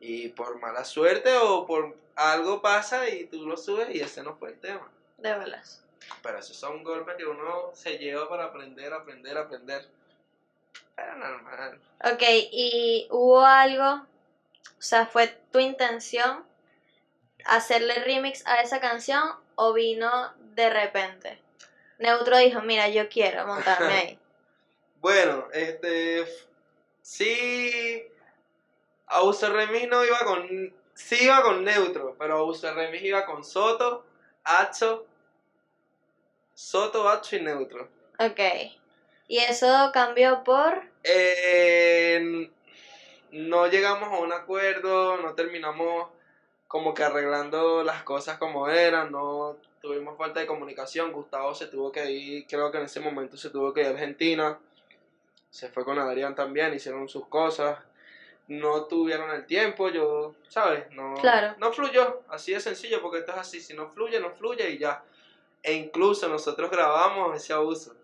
Y 0.00 0.28
por 0.28 0.58
mala 0.60 0.84
suerte 0.84 1.36
o 1.36 1.66
por 1.66 1.96
algo 2.16 2.60
pasa 2.62 3.08
y 3.08 3.26
tú 3.26 3.46
lo 3.46 3.56
subes 3.56 3.94
y 3.94 4.00
ese 4.00 4.22
no 4.22 4.34
fue 4.36 4.50
el 4.50 4.58
tema. 4.58 4.90
De 5.18 5.32
veras. 5.38 5.82
Pero 6.22 6.38
esos 6.38 6.56
son 6.56 6.82
golpes 6.82 7.16
que 7.16 7.26
uno 7.26 7.70
se 7.74 7.98
lleva 7.98 8.28
para 8.28 8.44
aprender, 8.44 8.92
aprender, 8.92 9.36
aprender. 9.36 9.88
Pero 10.94 11.16
normal. 11.16 11.78
Ok, 12.04 12.22
¿y 12.52 13.06
hubo 13.10 13.44
algo? 13.44 14.06
O 14.78 14.82
sea, 14.82 15.06
¿fue 15.06 15.28
tu 15.50 15.58
intención 15.58 16.44
hacerle 17.48 17.94
remix 18.04 18.46
a 18.46 18.60
esa 18.60 18.80
canción 18.80 19.22
o 19.54 19.72
vino 19.72 20.34
de 20.54 20.70
repente? 20.70 21.40
Neutro 21.98 22.36
dijo, 22.38 22.60
mira, 22.60 22.88
yo 22.88 23.08
quiero 23.08 23.46
montarme 23.46 23.92
ahí. 23.92 24.18
Bueno, 24.98 25.46
este. 25.52 26.26
Sí. 27.00 28.02
Auser 29.06 29.52
Remix 29.52 29.88
no 29.88 30.04
iba 30.04 30.18
con. 30.24 30.74
Sí 30.94 31.16
iba 31.20 31.42
con 31.42 31.62
Neutro, 31.62 32.16
pero 32.18 32.38
Auser 32.38 32.74
Remix 32.74 33.04
iba 33.04 33.24
con 33.24 33.44
Soto, 33.44 34.04
Acho. 34.42 35.06
Soto, 36.54 37.08
Acho 37.08 37.36
y 37.36 37.42
Neutro. 37.42 37.88
Ok. 38.18 38.40
¿Y 39.28 39.38
eso 39.38 39.90
cambió 39.92 40.42
por? 40.42 40.82
Eh, 41.04 42.50
no 43.30 43.66
llegamos 43.68 44.12
a 44.12 44.18
un 44.18 44.32
acuerdo, 44.32 45.18
no 45.18 45.34
terminamos 45.34 46.10
como 46.68 46.94
que 46.94 47.04
arreglando 47.04 47.82
las 47.82 48.02
cosas 48.02 48.38
como 48.38 48.68
eran, 48.68 49.12
no 49.12 49.56
tuvimos 49.80 50.16
falta 50.18 50.40
de 50.40 50.46
comunicación. 50.46 51.12
Gustavo 51.12 51.54
se 51.54 51.66
tuvo 51.66 51.92
que 51.92 52.10
ir, 52.10 52.46
creo 52.46 52.70
que 52.70 52.78
en 52.78 52.84
ese 52.84 53.00
momento 53.00 53.36
se 53.36 53.50
tuvo 53.50 53.72
que 53.72 53.80
ir 53.82 53.86
a 53.86 53.90
Argentina. 53.90 54.58
Se 55.50 55.68
fue 55.70 55.84
con 55.84 55.98
Adrián 55.98 56.34
también, 56.34 56.74
hicieron 56.74 57.08
sus 57.08 57.26
cosas. 57.28 57.78
No 58.48 58.84
tuvieron 58.84 59.30
el 59.30 59.44
tiempo, 59.44 59.88
yo, 59.88 60.34
¿sabes? 60.48 60.88
No, 60.92 61.14
Claro. 61.14 61.54
no 61.58 61.72
fluyó, 61.72 62.22
así 62.28 62.52
de 62.52 62.60
sencillo, 62.60 63.00
porque 63.02 63.18
esto 63.18 63.32
es 63.32 63.38
así. 63.38 63.60
Si 63.60 63.74
no 63.74 63.88
fluye, 63.88 64.20
no 64.20 64.30
fluye 64.30 64.70
y 64.70 64.78
ya. 64.78 65.02
E 65.62 65.72
incluso 65.72 66.28
nosotros 66.28 66.70
grabamos 66.70 67.34
ese 67.36 67.52
abuso. 67.52 67.95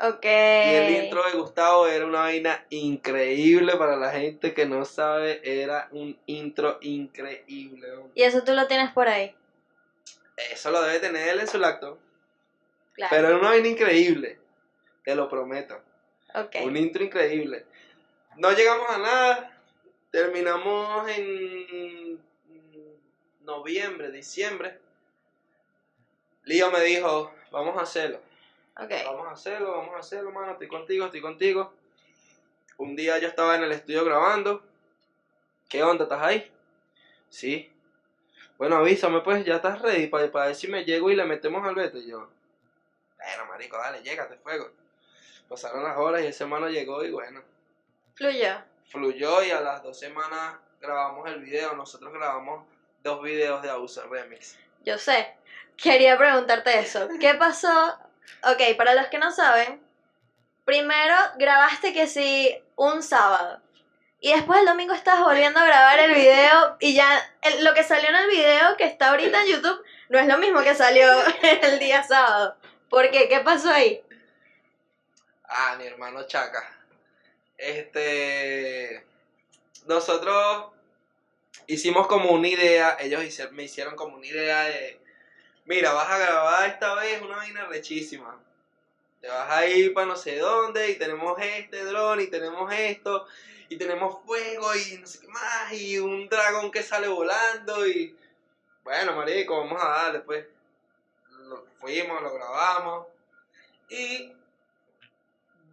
Ok. 0.00 0.24
Y 0.24 0.74
el 0.74 1.04
intro 1.04 1.24
de 1.24 1.32
Gustavo 1.32 1.88
era 1.88 2.06
una 2.06 2.20
vaina 2.20 2.64
increíble 2.70 3.76
para 3.76 3.96
la 3.96 4.12
gente 4.12 4.54
que 4.54 4.64
no 4.64 4.84
sabe, 4.84 5.40
era 5.42 5.88
un 5.90 6.16
intro 6.26 6.78
increíble. 6.82 7.88
Y 8.14 8.22
eso 8.22 8.44
tú 8.44 8.52
lo 8.52 8.68
tienes 8.68 8.92
por 8.92 9.08
ahí. 9.08 9.34
Eso 10.36 10.70
lo 10.70 10.82
debe 10.82 11.00
tener 11.00 11.28
él 11.28 11.40
en 11.40 11.48
su 11.48 11.58
lacto. 11.58 11.98
Claro. 12.94 13.10
Pero 13.10 13.28
era 13.28 13.38
una 13.38 13.48
vaina 13.48 13.68
increíble, 13.68 14.38
te 15.04 15.16
lo 15.16 15.28
prometo. 15.28 15.80
ok. 16.32 16.56
Un 16.64 16.76
intro 16.76 17.02
increíble. 17.02 17.66
No 18.36 18.52
llegamos 18.52 18.88
a 18.88 18.98
nada, 18.98 19.60
terminamos 20.12 21.08
en 21.10 22.20
noviembre, 23.40 24.12
diciembre. 24.12 24.78
Lío 26.44 26.70
me 26.70 26.80
dijo, 26.82 27.32
vamos 27.50 27.76
a 27.76 27.82
hacerlo. 27.82 28.27
Vamos 28.78 29.26
a 29.26 29.32
hacerlo, 29.32 29.72
vamos 29.72 29.94
a 29.96 29.98
hacerlo, 29.98 30.30
mano. 30.30 30.52
Estoy 30.52 30.68
contigo, 30.68 31.06
estoy 31.06 31.20
contigo. 31.20 31.72
Un 32.76 32.94
día 32.94 33.18
yo 33.18 33.26
estaba 33.26 33.56
en 33.56 33.64
el 33.64 33.72
estudio 33.72 34.04
grabando. 34.04 34.62
¿Qué 35.68 35.82
onda? 35.82 36.04
¿Estás 36.04 36.22
ahí? 36.22 36.52
Sí. 37.28 37.72
Bueno, 38.56 38.76
avísame 38.76 39.20
pues, 39.20 39.44
ya 39.44 39.56
estás 39.56 39.82
ready 39.82 40.06
para, 40.06 40.30
para 40.30 40.46
ver 40.46 40.54
si 40.54 40.68
me 40.68 40.84
llego 40.84 41.10
y 41.10 41.16
le 41.16 41.24
metemos 41.24 41.66
al 41.66 41.74
veto. 41.74 41.98
Y 41.98 42.06
yo, 42.06 42.28
bueno, 43.16 43.46
marico, 43.46 43.76
dale, 43.76 44.00
llégate, 44.02 44.36
fuego. 44.36 44.70
Pasaron 45.48 45.82
las 45.82 45.96
horas 45.96 46.22
y 46.22 46.26
ese 46.26 46.46
mano 46.46 46.68
llegó 46.68 47.04
y 47.04 47.10
bueno, 47.10 47.42
Fluyó. 48.14 48.62
fluyó 48.86 49.42
y 49.42 49.50
a 49.50 49.60
las 49.60 49.82
dos 49.82 49.98
semanas 49.98 50.56
grabamos 50.80 51.28
el 51.28 51.40
video. 51.40 51.74
Nosotros 51.74 52.12
grabamos 52.12 52.64
dos 53.02 53.22
videos 53.22 53.60
de 53.60 53.70
Abuso 53.70 54.06
Remix. 54.08 54.56
Yo 54.84 54.98
sé. 54.98 55.34
Quería 55.76 56.16
preguntarte 56.16 56.78
eso. 56.78 57.08
¿Qué 57.20 57.34
pasó? 57.34 57.98
Ok, 58.44 58.76
para 58.76 58.94
los 58.94 59.06
que 59.06 59.18
no 59.18 59.32
saben, 59.32 59.80
primero 60.64 61.14
grabaste 61.36 61.92
que 61.92 62.06
sí 62.06 62.56
un 62.76 63.02
sábado. 63.02 63.60
Y 64.20 64.32
después 64.32 64.60
el 64.60 64.66
domingo 64.66 64.94
estabas 64.94 65.24
volviendo 65.24 65.60
a 65.60 65.66
grabar 65.66 65.98
el 66.00 66.14
video 66.14 66.76
y 66.80 66.94
ya 66.94 67.08
lo 67.60 67.72
que 67.74 67.84
salió 67.84 68.08
en 68.08 68.16
el 68.16 68.28
video 68.28 68.76
que 68.76 68.84
está 68.84 69.10
ahorita 69.10 69.42
en 69.42 69.48
YouTube 69.48 69.84
no 70.08 70.18
es 70.18 70.26
lo 70.26 70.38
mismo 70.38 70.62
que 70.62 70.74
salió 70.74 71.06
el 71.62 71.78
día 71.78 72.02
sábado. 72.02 72.56
¿Por 72.88 73.10
qué? 73.10 73.28
¿Qué 73.28 73.40
pasó 73.40 73.70
ahí? 73.70 74.02
Ah, 75.44 75.76
mi 75.78 75.86
hermano 75.86 76.26
Chaca. 76.26 76.78
Este. 77.56 79.04
Nosotros 79.86 80.72
hicimos 81.66 82.06
como 82.06 82.30
una 82.30 82.48
idea, 82.48 82.96
ellos 83.00 83.22
me 83.52 83.64
hicieron 83.64 83.96
como 83.96 84.16
una 84.16 84.26
idea 84.26 84.64
de. 84.64 84.97
Mira, 85.68 85.92
vas 85.92 86.08
a 86.10 86.16
grabar 86.16 86.66
esta 86.66 86.94
vez 86.94 87.20
una 87.20 87.36
vaina 87.36 87.66
rechísima. 87.66 88.34
Te 89.20 89.28
vas 89.28 89.50
a 89.50 89.66
ir 89.66 89.92
para 89.92 90.06
no 90.06 90.16
sé 90.16 90.38
dónde 90.38 90.92
y 90.92 90.96
tenemos 90.96 91.38
este 91.42 91.84
dron 91.84 92.22
y 92.22 92.28
tenemos 92.28 92.72
esto 92.72 93.26
y 93.68 93.76
tenemos 93.76 94.24
fuego 94.24 94.74
y 94.74 94.96
no 94.96 95.06
sé 95.06 95.20
qué 95.20 95.28
más 95.28 95.70
y 95.74 95.98
un 95.98 96.26
dragón 96.26 96.70
que 96.70 96.82
sale 96.82 97.06
volando 97.06 97.86
y. 97.86 98.16
Bueno, 98.82 99.14
marico, 99.14 99.58
vamos 99.58 99.78
a 99.84 99.88
darle 99.88 100.20
pues. 100.20 100.46
Lo 101.48 101.62
fuimos, 101.78 102.22
lo 102.22 102.32
grabamos 102.32 103.06
y 103.90 104.32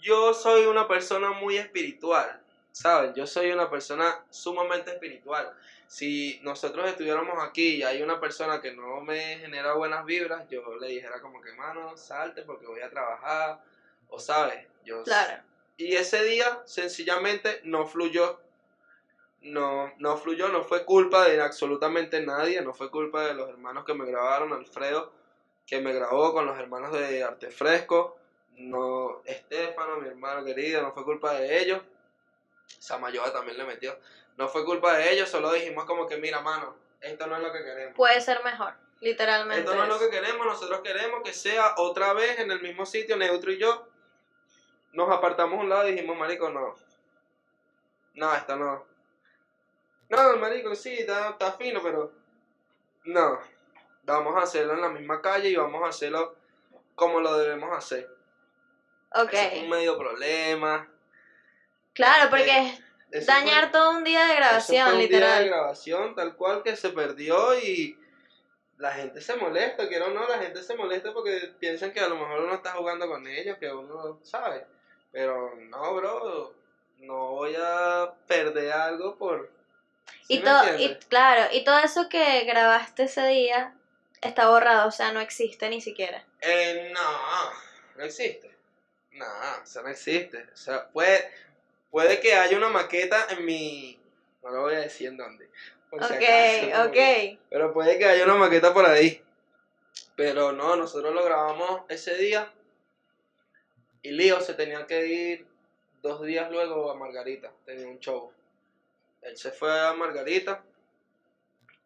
yo 0.01 0.33
soy 0.33 0.65
una 0.65 0.89
persona 0.89 1.31
muy 1.31 1.55
espiritual, 1.55 2.41
¿saben? 2.73 3.13
Yo 3.13 3.25
soy 3.25 3.49
una 3.49 3.69
persona 3.69 4.25
sumamente 4.29 4.91
espiritual. 4.91 5.55
Si 5.88 6.39
nosotros 6.44 6.88
estuviéramos 6.89 7.44
aquí 7.44 7.75
y 7.75 7.84
hay 7.84 8.01
una 8.01 8.20
persona 8.20 8.62
que 8.62 8.74
no 8.74 9.01
me 9.01 9.38
genera 9.38 9.74
buenas 9.74 10.06
vibras, 10.06 10.48
yo 10.50 10.75
le 10.75 10.88
dijera 10.88 11.22
como 11.22 11.42
que, 11.42 11.54
mano, 11.54 11.96
salte 11.96 12.42
porque 12.42 12.65
voy 12.65 12.82
a 12.82 12.89
trabajar, 12.89 13.62
o 14.10 14.20
sabes, 14.20 14.65
yo... 14.84 15.04
Claro. 15.04 15.44
Y 15.77 15.96
ese 15.96 16.24
día 16.24 16.62
sencillamente 16.65 17.62
no 17.63 17.86
fluyó. 17.86 18.39
No, 19.42 19.94
no 20.00 20.18
fluyó, 20.18 20.50
no 20.50 20.63
fue 20.63 20.86
culpa 20.86 21.27
de 21.27 21.39
absolutamente 21.39 22.25
nadie, 22.25 22.62
no 22.62 22.74
fue 22.74 22.89
culpa 22.89 23.27
de 23.27 23.36
los 23.36 23.50
hermanos 23.50 23.86
que 23.86 23.94
me 23.94 24.06
grabaron, 24.06 24.54
Alfredo, 24.54 25.13
que 25.68 25.82
me 25.82 25.94
grabó 25.94 26.34
con 26.34 26.48
los 26.48 26.58
hermanos 26.58 26.94
de 26.94 27.24
Arte 27.24 27.51
Fresco, 27.51 28.18
no, 28.58 29.22
Estefano, 29.25 29.98
mi 29.98 30.08
hermano 30.08 30.44
querido, 30.44 30.82
no 30.82 30.94
fue 30.94 31.04
culpa 31.04 31.34
de 31.34 31.62
ellos. 31.62 31.82
Samayoa 32.67 33.31
también 33.31 33.57
le 33.57 33.63
metió. 33.63 33.98
No 34.38 34.50
fue 34.50 34.65
culpa 34.65 34.98
de 34.98 35.13
ellos, 35.13 35.29
solo 35.29 35.51
dijimos 35.53 35.86
como 35.86 36.07
que, 36.07 36.17
mira, 36.17 36.41
mano, 36.41 36.75
esto 37.01 37.27
no 37.27 37.38
es 37.38 37.43
lo 37.43 37.51
que 37.51 37.63
queremos. 37.63 37.95
Puede 37.95 38.19
ser 38.22 38.43
mejor, 38.43 38.74
literalmente. 39.00 39.62
Esto 39.62 39.75
no 39.75 39.84
es 39.84 39.89
lo 39.89 40.00
que 40.00 40.10
queremos, 40.10 40.45
nosotros 40.45 40.81
queremos 40.81 41.22
que 41.24 41.34
sea 41.34 41.75
otra 41.77 42.13
vez 42.13 42.39
en 42.39 42.51
el 42.51 42.62
mismo 42.62 42.86
sitio, 42.86 43.15
Neutro 43.15 43.51
y 43.51 43.57
yo. 43.57 43.88
Nos 44.93 45.10
apartamos 45.10 45.60
a 45.60 45.62
un 45.62 45.69
lado 45.69 45.88
y 45.88 45.93
dijimos, 45.93 46.17
marico, 46.17 46.50
no. 46.50 46.75
No, 48.13 48.34
esto 48.34 48.55
no. 48.55 48.86
No, 50.10 50.38
marico, 50.38 50.75
sí, 50.75 50.93
está, 50.93 51.29
está 51.29 51.53
fino, 51.53 51.81
pero... 51.81 52.12
No. 53.05 53.39
Vamos 54.03 54.36
a 54.36 54.43
hacerlo 54.43 54.74
en 54.74 54.81
la 54.81 54.89
misma 54.89 55.22
calle 55.22 55.50
y 55.50 55.55
vamos 55.55 55.84
a 55.84 55.89
hacerlo 55.89 56.36
como 56.95 57.19
lo 57.19 57.38
debemos 57.38 57.75
hacer. 57.75 58.10
Ok. 59.13 59.34
Eso 59.34 59.50
fue 59.50 59.60
un 59.62 59.69
medio 59.69 59.98
problema. 59.98 60.88
Claro, 61.95 62.29
porque 62.29 62.73
es 63.11 63.23
Eso 63.23 63.31
dañar 63.31 63.63
fue- 63.63 63.71
todo 63.71 63.91
un 63.97 64.03
día 64.03 64.25
de 64.25 64.35
grabación, 64.35 64.87
un 64.91 64.97
día 64.99 65.07
de 65.07 65.13
literal. 65.13 65.45
grabación 65.47 66.13
tal 66.15 66.35
cual 66.35 66.61
que 66.61 66.75
se 66.75 66.89
perdió 66.89 67.57
y 67.57 67.97
la 68.77 68.91
gente 68.91 69.21
se 69.21 69.35
molesta, 69.37 69.87
quiero 69.87 70.07
o 70.07 70.09
no, 70.11 70.27
la 70.27 70.37
gente 70.39 70.61
se 70.61 70.75
molesta 70.75 71.13
porque 71.13 71.53
piensan 71.59 71.91
que 71.93 72.01
a 72.01 72.07
lo 72.09 72.17
mejor 72.17 72.41
uno 72.41 72.55
está 72.55 72.73
jugando 72.73 73.07
con 73.07 73.25
ellos, 73.25 73.57
que 73.57 73.71
uno 73.71 74.19
sabe. 74.23 74.65
Pero 75.11 75.55
no, 75.55 75.95
bro, 75.95 76.53
no 76.99 77.27
voy 77.31 77.55
a 77.57 78.11
perder 78.27 78.71
algo 78.73 79.15
por... 79.17 79.49
¿sí 80.27 80.35
Y 80.35 80.39
todo, 80.39 80.77
y 80.77 80.95
claro, 81.07 81.47
y 81.53 81.63
todo 81.63 81.79
eso 81.79 82.09
que 82.09 82.43
grabaste 82.43 83.03
ese 83.03 83.25
día 83.27 83.73
está 84.21 84.49
borrado, 84.49 84.89
o 84.89 84.91
sea, 84.91 85.13
no 85.13 85.21
existe 85.21 85.69
ni 85.69 85.79
siquiera. 85.79 86.25
Eh, 86.41 86.91
no, 86.93 87.51
no 87.95 88.03
existe. 88.03 88.53
No, 89.11 89.25
eso 89.63 89.81
no 89.81 89.87
existe. 89.87 90.45
O 90.53 90.57
sea, 90.57 90.89
puede, 90.89 91.31
puede 91.95 92.19
que 92.19 92.33
haya 92.33 92.57
una 92.57 92.67
maqueta 92.67 93.25
en 93.29 93.45
mi... 93.45 93.97
No 94.43 94.51
lo 94.51 94.61
voy 94.63 94.73
a 94.73 94.79
decir 94.79 95.07
en 95.07 95.15
dónde. 95.15 95.47
por 95.89 96.03
si 96.03 96.13
Ok, 96.13 96.21
acaso, 96.21 96.89
ok. 96.89 97.39
Pero 97.49 97.73
puede 97.73 97.97
que 97.97 98.03
haya 98.03 98.25
una 98.25 98.35
maqueta 98.35 98.73
por 98.73 98.85
ahí. 98.85 99.23
Pero 100.17 100.51
no, 100.51 100.75
nosotros 100.75 101.15
lo 101.15 101.23
grabamos 101.23 101.83
ese 101.87 102.17
día. 102.17 102.51
Y 104.01 104.11
Lío 104.11 104.41
se 104.41 104.55
tenía 104.55 104.85
que 104.85 105.07
ir 105.07 105.47
dos 106.01 106.21
días 106.21 106.51
luego 106.51 106.91
a 106.91 106.95
Margarita. 106.95 107.53
Tenía 107.63 107.87
un 107.87 107.99
show. 108.01 108.29
Él 109.21 109.37
se 109.37 109.51
fue 109.51 109.71
a 109.87 109.93
Margarita. 109.93 110.65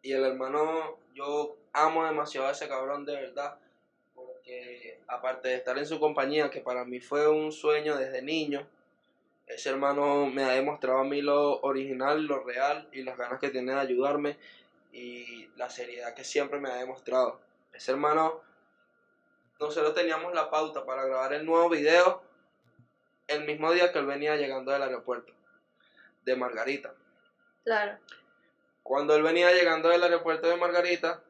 Y 0.02 0.10
el 0.10 0.24
hermano, 0.24 0.98
yo 1.14 1.56
amo 1.72 2.04
demasiado 2.04 2.48
a 2.48 2.50
ese 2.50 2.66
cabrón 2.66 3.04
de 3.04 3.14
verdad. 3.14 3.60
Porque 4.16 4.98
aparte 5.06 5.50
de 5.50 5.54
estar 5.54 5.78
en 5.78 5.86
su 5.86 6.00
compañía, 6.00 6.50
que 6.50 6.62
para 6.62 6.84
mí 6.84 6.98
fue 6.98 7.28
un 7.28 7.52
sueño 7.52 7.96
desde 7.96 8.22
niño, 8.22 8.66
Ese 9.50 9.68
hermano 9.68 10.26
me 10.26 10.44
ha 10.44 10.50
demostrado 10.50 11.00
a 11.00 11.04
mí 11.04 11.22
lo 11.22 11.60
original, 11.62 12.24
lo 12.24 12.44
real 12.44 12.88
y 12.92 13.02
las 13.02 13.18
ganas 13.18 13.40
que 13.40 13.50
tiene 13.50 13.72
de 13.72 13.80
ayudarme 13.80 14.38
y 14.92 15.48
la 15.56 15.68
seriedad 15.68 16.14
que 16.14 16.22
siempre 16.22 16.60
me 16.60 16.70
ha 16.70 16.76
demostrado. 16.76 17.40
Ese 17.72 17.90
hermano, 17.90 18.42
nosotros 19.58 19.92
teníamos 19.92 20.32
la 20.34 20.50
pauta 20.50 20.86
para 20.86 21.04
grabar 21.04 21.32
el 21.32 21.44
nuevo 21.44 21.68
video 21.68 22.22
el 23.26 23.44
mismo 23.44 23.72
día 23.72 23.92
que 23.92 23.98
él 23.98 24.06
venía 24.06 24.36
llegando 24.36 24.70
del 24.70 24.82
aeropuerto 24.82 25.32
de 26.22 26.36
Margarita. 26.36 26.94
Claro. 27.64 27.98
Cuando 28.84 29.16
él 29.16 29.22
venía 29.22 29.52
llegando 29.52 29.88
del 29.88 30.04
aeropuerto 30.04 30.46
de 30.46 30.56
Margarita, 30.56 31.22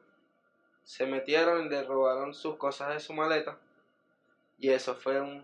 se 0.83 1.07
metieron 1.07 1.65
y 1.65 1.69
le 1.69 1.83
robaron 1.83 2.35
sus 2.35 2.55
cosas 2.57 2.93
de 2.93 2.99
su 2.99 3.13
maleta. 3.13 3.57
Y 4.59 4.69
eso 4.69 4.95
fue 4.95 5.19
un 5.19 5.43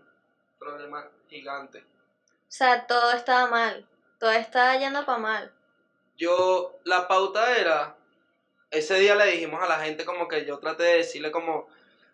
problema 0.58 1.08
gigante. 1.28 1.84
O 2.48 2.50
sea, 2.50 2.86
todo 2.86 3.12
estaba 3.12 3.50
mal. 3.50 3.86
Todo 4.18 4.30
estaba 4.30 4.76
yendo 4.76 5.04
para 5.04 5.18
mal. 5.18 5.52
Yo, 6.16 6.80
la 6.84 7.06
pauta 7.06 7.56
era, 7.56 7.96
ese 8.70 8.94
día 8.98 9.14
le 9.14 9.26
dijimos 9.26 9.62
a 9.62 9.68
la 9.68 9.80
gente 9.80 10.04
como 10.06 10.26
que 10.26 10.46
yo 10.46 10.58
traté 10.58 10.84
de 10.84 10.96
decirle 10.96 11.30
como 11.30 11.68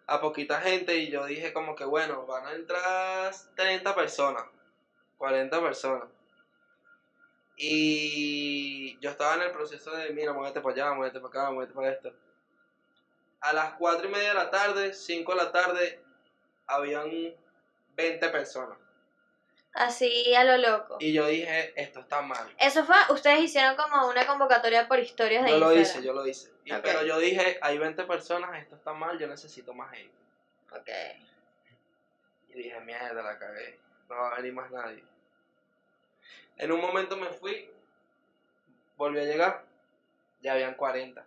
a 0.07 0.21
poquita 0.21 0.61
gente 0.61 0.97
y 0.97 1.11
yo 1.11 1.25
dije 1.25 1.53
como 1.53 1.75
que 1.75 1.85
bueno, 1.85 2.27
van 2.27 2.47
a 2.47 2.53
entrar 2.53 3.33
30 3.55 3.95
personas, 3.95 4.45
40 5.17 5.61
personas. 5.63 6.09
Y 7.57 8.99
yo 8.99 9.11
estaba 9.11 9.37
en 9.37 9.43
el 9.43 9.53
proceso 9.53 9.93
de, 9.93 10.11
mira, 10.11 10.33
muévete 10.33 10.61
para 10.61 10.75
allá, 10.75 10.95
muévete 10.95 11.21
para 11.21 11.29
acá, 11.29 11.51
muévete 11.53 11.75
para 11.75 11.93
esto. 11.93 12.13
A 13.41 13.53
las 13.53 13.75
4 13.75 14.09
y 14.09 14.11
media 14.11 14.29
de 14.31 14.35
la 14.35 14.51
tarde, 14.51 14.93
5 14.93 15.33
de 15.33 15.39
la 15.39 15.53
tarde, 15.53 16.03
habían 16.67 17.09
20 17.95 18.29
personas. 18.31 18.84
Así 19.75 20.33
a 20.37 20.45
lo 20.45 20.57
loco. 20.57 20.99
Y 21.01 21.13
yo 21.13 21.27
dije, 21.27 21.73
esto 21.75 22.01
está 22.01 22.23
mal. 22.23 22.49
Eso 22.59 22.85
fue, 22.85 22.95
ustedes 23.11 23.41
hicieron 23.41 23.75
como 23.77 24.07
una 24.09 24.25
convocatoria 24.25 24.87
por 24.87 25.01
historias 25.01 25.45
de 25.45 25.51
Yo 25.51 25.59
lo 25.59 25.73
Instagram. 25.73 26.03
hice, 26.03 26.07
yo 26.07 26.13
lo 26.13 26.27
hice. 26.27 26.53
Y-. 26.65 26.73
Pero 26.81 27.05
yo 27.05 27.19
dije, 27.19 27.59
hay 27.61 27.79
20 27.79 28.05
personas, 28.05 28.57
esto 28.63 28.77
está 28.77 28.93
mal, 28.93 29.19
yo 29.19 29.27
necesito 29.27 29.75
más 29.75 29.91
gente. 29.91 30.15
Ok. 30.71 30.89
Y 32.51 32.55
dije, 32.55 32.81
mierda, 32.81 33.21
la 33.21 33.37
cagué. 33.37 33.81
No 34.09 34.15
va 34.15 34.33
a 34.33 34.37
venir 34.37 34.53
más 34.53 34.71
nadie. 34.71 35.03
En 36.57 36.71
un 36.71 36.81
momento 36.81 37.17
me 37.17 37.31
fui, 37.31 37.69
volví 38.97 39.19
a 39.19 39.25
llegar, 39.25 39.65
ya 40.41 40.53
habían 40.53 40.75
40. 40.75 41.21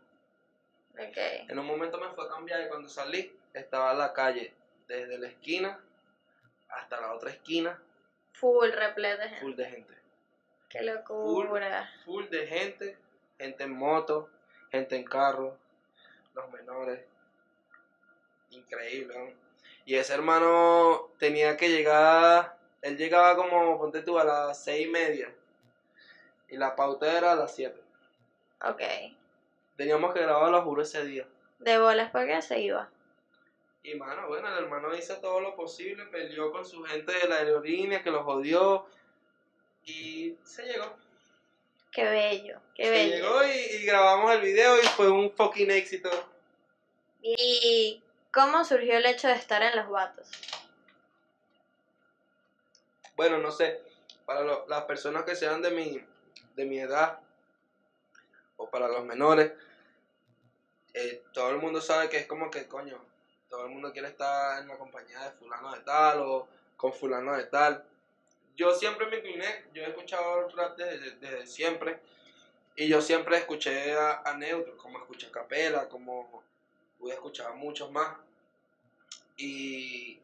Ok. 0.94 1.18
En 1.50 1.60
un 1.60 1.66
momento 1.66 1.98
me 1.98 2.08
fue 2.10 2.26
a 2.26 2.30
cambiar 2.30 2.62
y 2.62 2.70
cuando 2.70 2.88
salí, 2.88 3.38
estaba 3.54 3.94
la 3.94 4.14
calle 4.14 4.54
desde 4.88 5.18
la 5.18 5.28
esquina 5.28 5.80
hasta 6.70 7.02
la 7.02 7.14
otra 7.14 7.30
esquina, 7.32 7.82
Full 8.40 8.72
repleto 8.72 9.22
de 9.24 9.30
gente. 9.30 9.42
full 9.42 9.56
de 9.56 9.66
gente. 9.66 9.94
Qué 10.70 10.82
locura. 10.84 11.90
Full 12.06 12.26
de 12.30 12.48
gente, 12.48 12.98
gente 13.38 13.64
en 13.64 13.72
moto, 13.72 14.30
gente 14.72 14.96
en 14.96 15.04
carro, 15.04 15.58
los 16.34 16.52
menores. 16.52 17.04
Increíble, 18.52 19.18
¿no? 19.18 19.48
Y 19.86 19.96
ese 19.96 20.14
hermano 20.14 21.10
tenía 21.18 21.58
que 21.58 21.70
llegar, 21.70 22.58
él 22.82 22.98
llegaba 22.98 23.36
como, 23.36 23.78
ponte 23.80 24.02
tú, 24.02 24.20
a 24.20 24.24
las 24.24 24.64
seis 24.64 24.86
y 24.88 24.90
media. 24.90 25.34
Y 26.50 26.58
la 26.58 26.76
pauta 26.76 27.18
era 27.18 27.32
a 27.32 27.36
las 27.36 27.56
siete. 27.56 27.82
Ok. 28.62 28.82
Teníamos 29.78 30.14
que 30.14 30.22
grabar, 30.22 30.52
lo 30.52 30.62
juro, 30.62 30.82
ese 30.82 31.04
día. 31.06 31.26
De 31.60 31.80
bolas 31.80 32.12
porque 32.12 32.42
se 32.42 32.60
iba. 32.60 32.90
Y 33.88 33.96
mano, 33.96 34.28
bueno, 34.28 34.50
el 34.50 34.66
hermano 34.66 34.94
hizo 34.94 35.16
todo 35.22 35.40
lo 35.40 35.56
posible, 35.56 36.04
peleó 36.08 36.52
con 36.52 36.66
su 36.66 36.84
gente 36.84 37.14
de 37.14 37.26
la 37.30 37.38
aerolínea 37.38 38.04
que 38.04 38.12
lo 38.12 38.22
jodió. 38.22 38.86
Y 39.86 40.36
se 40.44 40.64
llegó. 40.66 40.94
Qué 41.94 42.04
bello. 42.04 42.60
Qué 42.76 42.84
se 42.84 42.92
bello. 42.92 43.16
llegó 43.16 43.44
y, 43.46 43.78
y 43.78 43.86
grabamos 43.86 44.34
el 44.34 44.42
video 44.42 44.78
y 44.78 44.86
fue 44.88 45.10
un 45.10 45.32
fucking 45.32 45.72
éxito. 45.72 46.10
¿Y 47.22 48.04
cómo 48.34 48.66
surgió 48.66 48.98
el 48.98 49.06
hecho 49.06 49.30
de 49.30 49.36
estar 49.36 49.64
en 49.64 49.78
los 49.78 49.88
vatos? 49.90 50.30
Bueno, 53.16 53.38
no 53.38 53.52
sé, 53.52 53.82
para 54.26 54.42
lo- 54.42 54.68
las 54.68 54.84
personas 54.84 55.24
que 55.24 55.38
sean 55.38 55.62
de 55.62 55.72
mi, 55.72 56.06
de 56.58 56.66
mi 56.66 56.78
edad 56.80 57.22
o 58.58 58.70
para 58.70 58.90
los 58.90 59.06
menores, 59.06 59.54
eh, 60.94 61.24
todo 61.32 61.52
el 61.52 61.58
mundo 61.60 61.80
sabe 61.80 62.10
que 62.10 62.18
es 62.18 62.28
como 62.28 62.52
que, 62.52 62.68
coño, 62.68 63.02
todo 63.50 63.66
el 63.66 63.72
mundo 63.72 63.92
quiere 63.92 64.10
estar 64.10 64.62
en 64.62 64.68
la 64.68 64.78
compañía 64.78 65.20
de 65.24 65.32
fulano 65.32 65.74
de 65.74 65.80
tal 65.82 66.22
o 66.22 66.48
con 66.76 66.94
fulano 66.94 67.36
de 67.36 67.46
tal. 67.46 67.84
Yo 68.56 68.74
siempre 68.74 69.08
me 69.08 69.18
incliné, 69.18 69.66
yo 69.74 69.84
he 69.84 69.90
escuchado 69.90 70.50
rap 70.50 70.78
desde, 70.78 71.12
desde 71.18 71.48
siempre 71.48 72.00
y 72.76 72.88
yo 72.88 73.02
siempre 73.02 73.38
escuché 73.38 73.94
a, 73.94 74.22
a 74.24 74.38
Neutro, 74.38 74.78
como 74.78 75.00
escuché 75.00 75.28
a 75.28 75.32
Capela, 75.32 75.88
como 75.88 76.44
pude 77.00 77.14
escuchar 77.14 77.48
a 77.48 77.54
muchos 77.54 77.92
más. 77.92 78.18
Y 79.38 80.20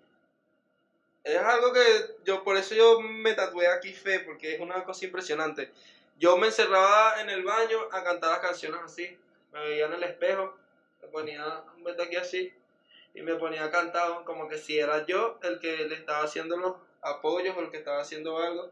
es 1.24 1.38
algo 1.38 1.72
que 1.72 2.16
yo, 2.26 2.44
por 2.44 2.58
eso 2.58 2.76
yo 2.76 3.00
me 3.00 3.34
tatué 3.34 3.68
aquí 3.68 3.94
fe, 3.94 4.20
porque 4.20 4.56
es 4.56 4.60
una 4.60 4.84
cosa 4.84 5.06
impresionante. 5.06 5.72
Yo 6.20 6.38
me 6.38 6.48
encerraba 6.48 7.22
en 7.22 7.30
el 7.30 7.44
baño 7.44 7.80
a 7.92 8.04
cantar 8.04 8.32
las 8.32 8.40
canciones 8.40 8.82
así. 8.84 9.18
Me 9.52 9.60
veía 9.60 9.86
en 9.86 9.94
el 9.94 10.04
espejo, 10.04 10.56
me 11.02 11.08
ponía 11.08 11.64
un 11.76 11.84
vete 11.84 12.04
aquí 12.04 12.16
así 12.16 12.54
y 13.14 13.22
me 13.22 13.36
ponía 13.36 13.70
cantado 13.70 14.26
como 14.26 14.48
que 14.48 14.58
si 14.58 14.80
era 14.80 15.06
yo 15.06 15.40
el 15.44 15.60
que 15.60 15.88
le 15.88 15.96
estaba 15.96 16.24
haciendo 16.24 16.58
los 16.58 16.76
apoyos 17.02 17.56
o 17.56 17.62
el 17.62 17.70
que 17.70 17.78
estaba 17.78 18.02
haciendo 18.02 18.38
algo. 18.40 18.72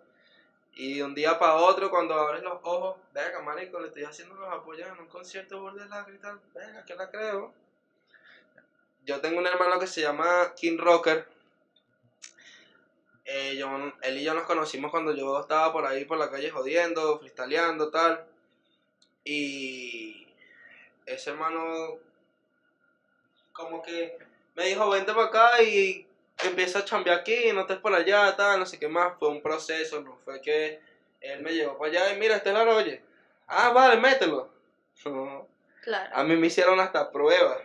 Y 0.74 0.96
de 0.96 1.04
un 1.04 1.14
día 1.14 1.38
para 1.38 1.56
otro, 1.56 1.90
cuando 1.90 2.16
abres 2.16 2.42
los 2.44 2.60
ojos, 2.64 2.98
venga, 3.14 3.42
marico, 3.42 3.80
le 3.80 3.88
estoy 3.88 4.04
haciendo 4.04 4.36
los 4.36 4.50
apoyos 4.50 4.88
en 4.88 5.00
un 5.00 5.08
concierto 5.08 5.60
burde 5.60 5.86
la 5.88 6.04
gritar, 6.04 6.38
venga, 6.54 6.86
que 6.86 6.96
la 6.96 7.10
creo. 7.10 7.54
Yo 9.06 9.20
tengo 9.20 9.40
un 9.40 9.48
hermano 9.48 9.80
que 9.80 9.88
se 9.88 10.02
llama 10.02 10.54
King 10.56 10.78
Rocker. 10.78 11.28
Eh, 13.26 13.56
yo, 13.58 13.70
él 14.02 14.18
y 14.18 14.24
yo 14.24 14.34
nos 14.34 14.46
conocimos 14.46 14.92
cuando 14.92 15.14
yo 15.14 15.42
estaba 15.42 15.72
por 15.72 15.86
ahí 15.86 16.06
por 16.06 16.18
la 16.18 16.32
calle 16.32 16.50
jodiendo, 16.50 17.20
freestyleando, 17.20 17.90
tal. 17.92 18.26
Y 19.24 20.28
ese 21.06 21.32
hermano 21.32 22.00
como 23.54 23.82
que 23.82 24.18
me 24.62 24.68
dijo, 24.68 24.90
vente 24.92 25.12
para 25.12 25.28
acá 25.28 25.64
y 25.64 26.06
empieza 26.44 26.80
a 26.80 26.86
chambear 26.86 27.20
aquí, 27.20 27.52
no 27.52 27.62
estés 27.62 27.80
por 27.80 27.94
allá, 27.96 28.36
tal, 28.36 28.60
no 28.60 28.66
sé 28.68 28.78
qué 28.78 28.88
más. 28.88 29.18
Fue 29.18 29.30
un 29.30 29.42
proceso, 29.42 30.02
no 30.02 30.20
fue 30.24 30.40
que 30.40 30.80
él 31.20 31.42
me 31.42 31.52
llevó 31.52 31.80
para 31.80 31.90
allá 31.90 32.14
y 32.14 32.20
mira, 32.20 32.36
este 32.36 32.50
es 32.50 32.56
la 32.56 32.64
oye. 32.64 33.04
Ah, 33.48 33.72
vale, 33.72 34.00
mételo. 34.00 34.50
Claro. 35.82 36.16
A 36.16 36.24
mí 36.24 36.36
me 36.36 36.46
hicieron 36.46 36.80
hasta 36.80 37.10
pruebas. 37.10 37.58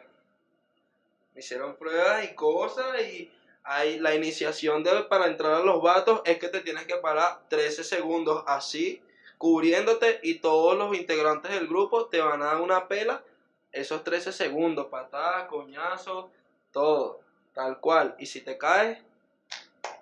Me 1.34 1.40
hicieron 1.40 1.76
pruebas 1.76 2.24
y 2.24 2.34
cosas 2.34 2.98
y 3.02 3.30
hay 3.62 3.98
la 3.98 4.14
iniciación 4.14 4.82
de, 4.82 5.02
para 5.02 5.26
entrar 5.26 5.52
a 5.52 5.60
los 5.60 5.82
vatos 5.82 6.22
es 6.24 6.38
que 6.38 6.48
te 6.48 6.62
tienes 6.62 6.86
que 6.86 6.96
parar 6.96 7.40
13 7.50 7.84
segundos 7.84 8.42
así, 8.46 9.02
cubriéndote 9.36 10.20
y 10.22 10.38
todos 10.38 10.78
los 10.78 10.96
integrantes 10.96 11.52
del 11.52 11.66
grupo 11.66 12.06
te 12.06 12.22
van 12.22 12.40
a 12.40 12.46
dar 12.46 12.62
una 12.62 12.88
pela 12.88 13.22
esos 13.70 14.02
13 14.02 14.32
segundos, 14.32 14.86
patadas, 14.86 15.46
coñazos, 15.48 16.30
todo, 16.76 17.20
tal 17.54 17.80
cual. 17.80 18.14
Y 18.18 18.26
si 18.26 18.42
te 18.42 18.58
caes, 18.58 18.98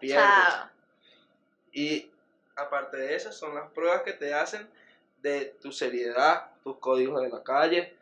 pierdes. 0.01 0.25
Chao. 0.25 0.69
Y 1.73 2.11
aparte 2.57 2.97
de 2.97 3.15
eso, 3.15 3.31
son 3.31 3.55
las 3.55 3.71
pruebas 3.71 4.03
que 4.03 4.13
te 4.13 4.35
hacen 4.35 4.69
de 5.23 5.57
tu 5.63 5.71
seriedad, 5.71 6.51
tus 6.65 6.79
códigos 6.79 7.23
de 7.23 7.29
la 7.29 7.45
calle, 7.45 7.97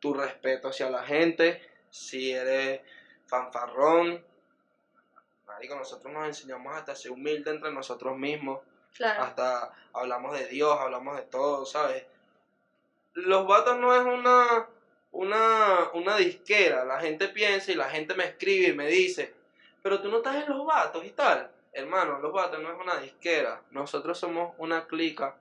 tu 0.00 0.14
respeto 0.14 0.68
hacia 0.68 0.88
la 0.88 1.02
gente, 1.02 1.60
si 1.90 2.32
eres 2.32 2.80
fanfarrón. 3.26 4.24
Marico, 5.46 5.76
nosotros 5.76 6.10
nos 6.10 6.26
enseñamos 6.26 6.74
hasta 6.74 6.96
ser 6.96 7.10
humilde 7.10 7.50
entre 7.50 7.70
nosotros 7.72 8.16
mismos, 8.16 8.62
Claro. 8.94 9.22
hasta 9.24 9.70
hablamos 9.92 10.32
de 10.38 10.46
Dios, 10.46 10.74
hablamos 10.80 11.16
de 11.16 11.24
todo, 11.24 11.66
¿sabes? 11.66 12.06
Los 13.12 13.46
vatos 13.46 13.76
no 13.76 13.94
es 13.94 14.00
una, 14.00 14.66
una, 15.14 15.90
una 15.94 16.16
disquera, 16.16 16.84
la 16.84 17.00
gente 17.00 17.28
piensa 17.28 17.70
y 17.72 17.76
la 17.76 17.88
gente 17.88 18.14
me 18.14 18.24
escribe 18.24 18.68
y 18.68 18.72
me 18.74 18.88
dice, 18.88 19.32
pero 19.80 20.00
tú 20.00 20.08
no 20.08 20.18
estás 20.18 20.36
en 20.36 20.48
los 20.48 20.66
vatos 20.66 21.04
y 21.04 21.10
tal. 21.10 21.50
Hermano, 21.72 22.18
los 22.18 22.32
vatos 22.32 22.60
no 22.60 22.70
es 22.72 22.80
una 22.80 22.98
disquera, 22.98 23.60
nosotros 23.70 24.18
somos 24.18 24.54
una 24.58 24.86
clica, 24.86 25.36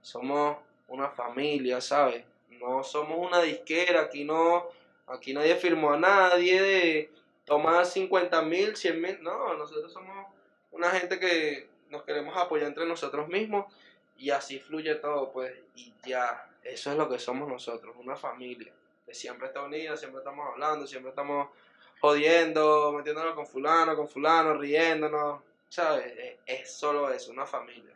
somos 0.00 0.58
una 0.88 1.10
familia, 1.10 1.80
¿sabes? 1.80 2.24
No 2.50 2.82
somos 2.82 3.18
una 3.18 3.42
disquera, 3.42 4.02
aquí 4.02 4.24
no, 4.24 4.68
aquí 5.06 5.34
nadie 5.34 5.56
firmó 5.56 5.92
a 5.92 5.98
nadie 5.98 6.62
de 6.62 7.10
tomar 7.44 7.84
50 7.84 8.42
mil, 8.42 8.76
100 8.76 9.00
mil, 9.00 9.22
no, 9.22 9.54
nosotros 9.54 9.92
somos 9.92 10.26
una 10.70 10.90
gente 10.90 11.18
que 11.18 11.68
nos 11.90 12.02
queremos 12.02 12.36
apoyar 12.36 12.68
entre 12.68 12.86
nosotros 12.86 13.28
mismos 13.28 13.72
y 14.18 14.30
así 14.30 14.58
fluye 14.58 14.94
todo, 14.96 15.32
pues, 15.32 15.52
y 15.74 15.92
ya, 16.04 16.48
eso 16.62 16.90
es 16.90 16.96
lo 16.96 17.08
que 17.08 17.18
somos 17.18 17.48
nosotros, 17.48 17.94
una 17.96 18.16
familia, 18.16 18.72
siempre 19.14 19.48
está 19.48 19.62
unida, 19.62 19.96
siempre 19.96 20.18
estamos 20.18 20.46
hablando, 20.52 20.86
siempre 20.86 21.10
estamos 21.10 21.48
jodiendo, 22.00 22.92
metiéndonos 22.92 23.34
con 23.34 23.46
fulano, 23.46 23.96
con 23.96 24.08
fulano, 24.08 24.54
riéndonos, 24.54 25.42
¿sabes? 25.68 26.06
Es, 26.16 26.36
es 26.46 26.72
solo 26.72 27.10
eso, 27.10 27.30
una 27.30 27.46
familia. 27.46 27.94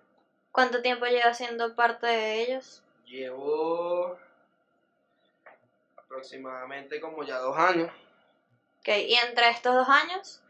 ¿Cuánto 0.53 0.83
tiempo 0.83 1.07
llevas 1.07 1.37
siendo 1.37 1.75
parte 1.75 2.07
de 2.07 2.42
ellos? 2.42 2.83
Llevo 3.05 4.18
aproximadamente 5.96 7.01
como 7.01 7.23
ya 7.23 7.38
dos 7.38 7.57
años. 7.57 7.90
Ok, 8.81 8.88
y 8.88 9.14
entre 9.14 9.51
estos 9.51 9.75
dos 9.75 9.88
años, 9.88 10.40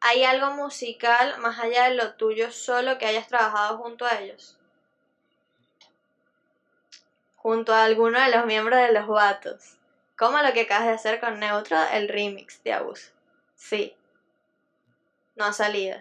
¿hay 0.00 0.22
algo 0.24 0.52
musical 0.52 1.38
más 1.38 1.58
allá 1.58 1.88
de 1.88 1.94
lo 1.94 2.14
tuyo 2.14 2.52
solo 2.52 2.98
que 2.98 3.06
hayas 3.06 3.26
trabajado 3.26 3.78
junto 3.78 4.04
a 4.04 4.20
ellos? 4.20 4.55
Junto 7.46 7.72
a 7.72 7.84
alguno 7.84 8.18
de 8.20 8.28
los 8.36 8.44
miembros 8.44 8.76
de 8.76 8.90
los 8.90 9.06
vatos. 9.06 9.76
Como 10.18 10.36
lo 10.38 10.52
que 10.52 10.62
acabas 10.62 10.86
de 10.86 10.94
hacer 10.94 11.20
con 11.20 11.38
Neutro, 11.38 11.78
el 11.92 12.08
remix 12.08 12.60
de 12.64 12.72
Abuso. 12.72 13.12
Sí. 13.54 13.94
No 15.36 15.44
ha 15.44 15.52
salido. 15.52 15.96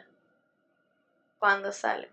¿Cuándo 1.37 1.71
sale? 1.71 2.09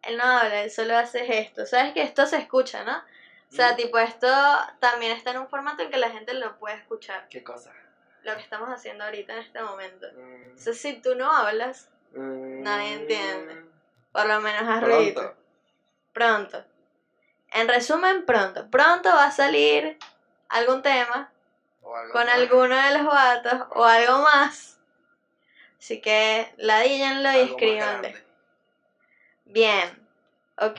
Él 0.00 0.16
no 0.16 0.24
habla, 0.24 0.62
él 0.62 0.70
solo 0.70 0.96
hace 0.96 1.40
esto. 1.40 1.66
Sabes 1.66 1.92
que 1.92 2.00
esto 2.00 2.24
se 2.24 2.38
escucha, 2.38 2.84
¿no? 2.84 2.96
O 2.96 3.52
sea, 3.52 3.72
Mm. 3.72 3.76
tipo, 3.76 3.98
esto 3.98 4.26
también 4.78 5.12
está 5.12 5.32
en 5.32 5.40
un 5.40 5.48
formato 5.50 5.82
en 5.82 5.90
que 5.90 5.98
la 5.98 6.08
gente 6.08 6.32
lo 6.32 6.56
puede 6.56 6.76
escuchar. 6.76 7.28
¿Qué 7.28 7.44
cosa? 7.44 7.70
Lo 8.22 8.34
que 8.34 8.40
estamos 8.40 8.70
haciendo 8.70 9.04
ahorita 9.04 9.34
en 9.34 9.40
este 9.40 9.60
momento. 9.62 10.06
Mm, 10.14 10.42
Entonces, 10.44 10.80
si 10.80 10.94
tú 11.02 11.14
no 11.16 11.30
hablas, 11.30 11.90
mm, 12.12 12.62
Nadie 12.62 12.94
entiende. 12.94 13.62
por 14.10 14.24
lo 14.24 14.40
menos 14.40 14.62
haz 14.66 14.82
ruido. 14.82 15.36
Pronto. 16.14 16.64
En 17.52 17.68
resumen, 17.68 18.24
pronto. 18.24 18.68
Pronto 18.70 19.08
va 19.10 19.24
a 19.24 19.30
salir 19.30 19.98
algún 20.48 20.82
tema 20.82 21.32
algo 21.82 22.12
con 22.12 22.26
más. 22.26 22.34
alguno 22.34 22.76
de 22.76 22.98
los 22.98 23.06
vatos 23.06 23.60
o 23.70 23.84
algo 23.84 24.22
más. 24.22 24.78
Así 25.78 26.00
que 26.00 26.52
ladíllenlo 26.58 27.32
y 27.32 27.76
grande. 27.76 28.24
Bien, 29.44 30.06
ok. 30.58 30.78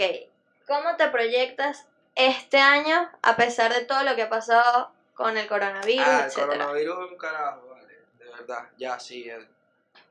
¿Cómo 0.68 0.96
te 0.96 1.08
proyectas 1.10 1.86
este 2.16 2.60
año 2.60 3.10
a 3.22 3.36
pesar 3.36 3.74
de 3.74 3.84
todo 3.86 4.04
lo 4.04 4.16
que 4.16 4.22
ha 4.24 4.30
pasado 4.30 4.92
con 5.14 5.38
el 5.38 5.48
coronavirus, 5.48 6.06
Ah, 6.08 6.26
el 6.26 6.34
coronavirus 6.34 7.06
es 7.06 7.12
un 7.12 7.18
carajo, 7.18 7.68
vale. 7.68 8.00
De 8.18 8.26
verdad, 8.30 8.70
ya 8.78 9.00
sí. 9.00 9.30
el- 9.30 9.48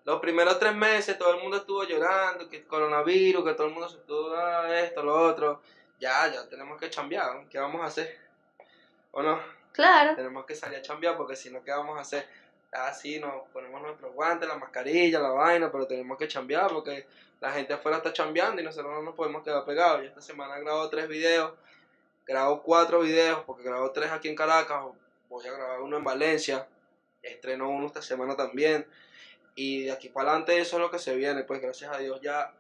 Los 0.05 0.21
primeros 0.21 0.59
tres 0.59 0.75
meses 0.75 1.19
todo 1.19 1.35
el 1.35 1.41
mundo 1.43 1.59
estuvo 1.59 1.85
llorando, 1.85 2.49
que 2.49 2.59
el 2.59 2.67
coronavirus, 2.67 3.45
que 3.45 3.55
todo 3.55 3.67
el 3.69 3.73
mundo 3.73 3.89
se 3.89 3.97
estuvo, 3.99 4.35
ah, 4.35 4.67
esto, 4.79 5.03
lo 5.03 5.15
otro. 5.15 5.63
Ya, 6.01 6.29
ya 6.33 6.49
tenemos 6.49 6.81
que 6.81 6.89
chambear. 6.89 7.47
¿qué 7.49 7.59
vamos 7.59 7.83
a 7.83 7.87
hacer? 7.87 8.19
¿O 9.13 9.23
no? 9.23 9.39
Claro, 9.73 10.17
Tenemos 10.17 10.47
que 10.47 10.55
salir 10.55 10.79
a 10.79 10.83
chambear 10.83 11.17
porque 11.17 11.37
si 11.37 11.51
no, 11.51 11.63
¿qué 11.63 11.71
vamos 11.71 11.97
a 11.97 12.01
hacer? 12.01 12.27
Ah, 12.73 12.93
sí, 12.93 13.21
nos 13.21 13.49
ponemos 13.53 13.81
nuestros 13.83 14.13
guantes, 14.15 14.49
la 14.49 14.57
mascarilla, 14.57 15.21
la 15.21 15.31
vaina, 15.31 15.71
pero 15.71 15.87
tenemos 15.87 16.19
que 16.19 16.27
chambear 16.27 16.71
porque 16.71 17.07
la 17.41 17.53
gente 17.53 17.73
afuera 17.73 17.99
está 17.99 18.13
chambeando 18.13 18.61
y 18.61 18.65
nosotros 18.65 18.93
no 18.93 19.03
nos 19.03 19.15
podemos 19.15 19.43
quedar 19.43 19.65
pegados. 19.65 20.03
Yo 20.03 20.09
esta 20.09 20.21
semana 20.21 20.59
grabo 20.59 20.89
tres 20.89 21.09
videos, 21.09 21.53
grabo 22.27 22.63
cuatro 22.63 23.01
videos 23.01 23.41
porque 23.45 23.63
grabo 23.63 23.91
tres 23.91 24.11
aquí 24.11 24.29
en 24.29 24.37
Caracas, 24.37 24.85
voy 25.29 25.47
a 25.47 25.53
grabar 25.53 25.81
uno 25.81 25.97
en 25.97 26.05
Valencia, 26.05 26.67
estreno 27.23 27.69
uno 27.69 27.87
esta 27.87 28.03
semana 28.03 28.37
también. 28.37 28.87
Y 29.55 29.85
de 29.85 29.93
aquí 29.93 30.09
para 30.09 30.31
adelante 30.31 30.59
eso 30.59 30.77
es 30.77 30.83
lo 30.83 30.91
que 30.91 30.99
se 30.99 31.15
viene, 31.15 31.45
pues 31.45 31.61
gracias 31.61 31.93
a 31.93 31.99
Dios 31.99 32.21
ya 32.21 32.53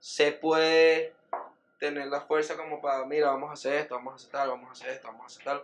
se 0.00 0.32
puede 0.32 1.14
tener 1.80 2.06
la 2.08 2.20
fuerza 2.20 2.56
como 2.56 2.80
para, 2.80 3.04
mira, 3.06 3.28
vamos 3.30 3.50
a 3.50 3.54
hacer 3.54 3.74
esto, 3.74 3.96
vamos 3.96 4.12
a 4.12 4.16
hacer 4.16 4.30
tal, 4.30 4.50
vamos 4.50 4.68
a 4.68 4.72
hacer 4.72 4.90
esto, 4.90 5.08
vamos 5.08 5.22
a 5.22 5.26
hacer 5.26 5.42
tal. 5.44 5.62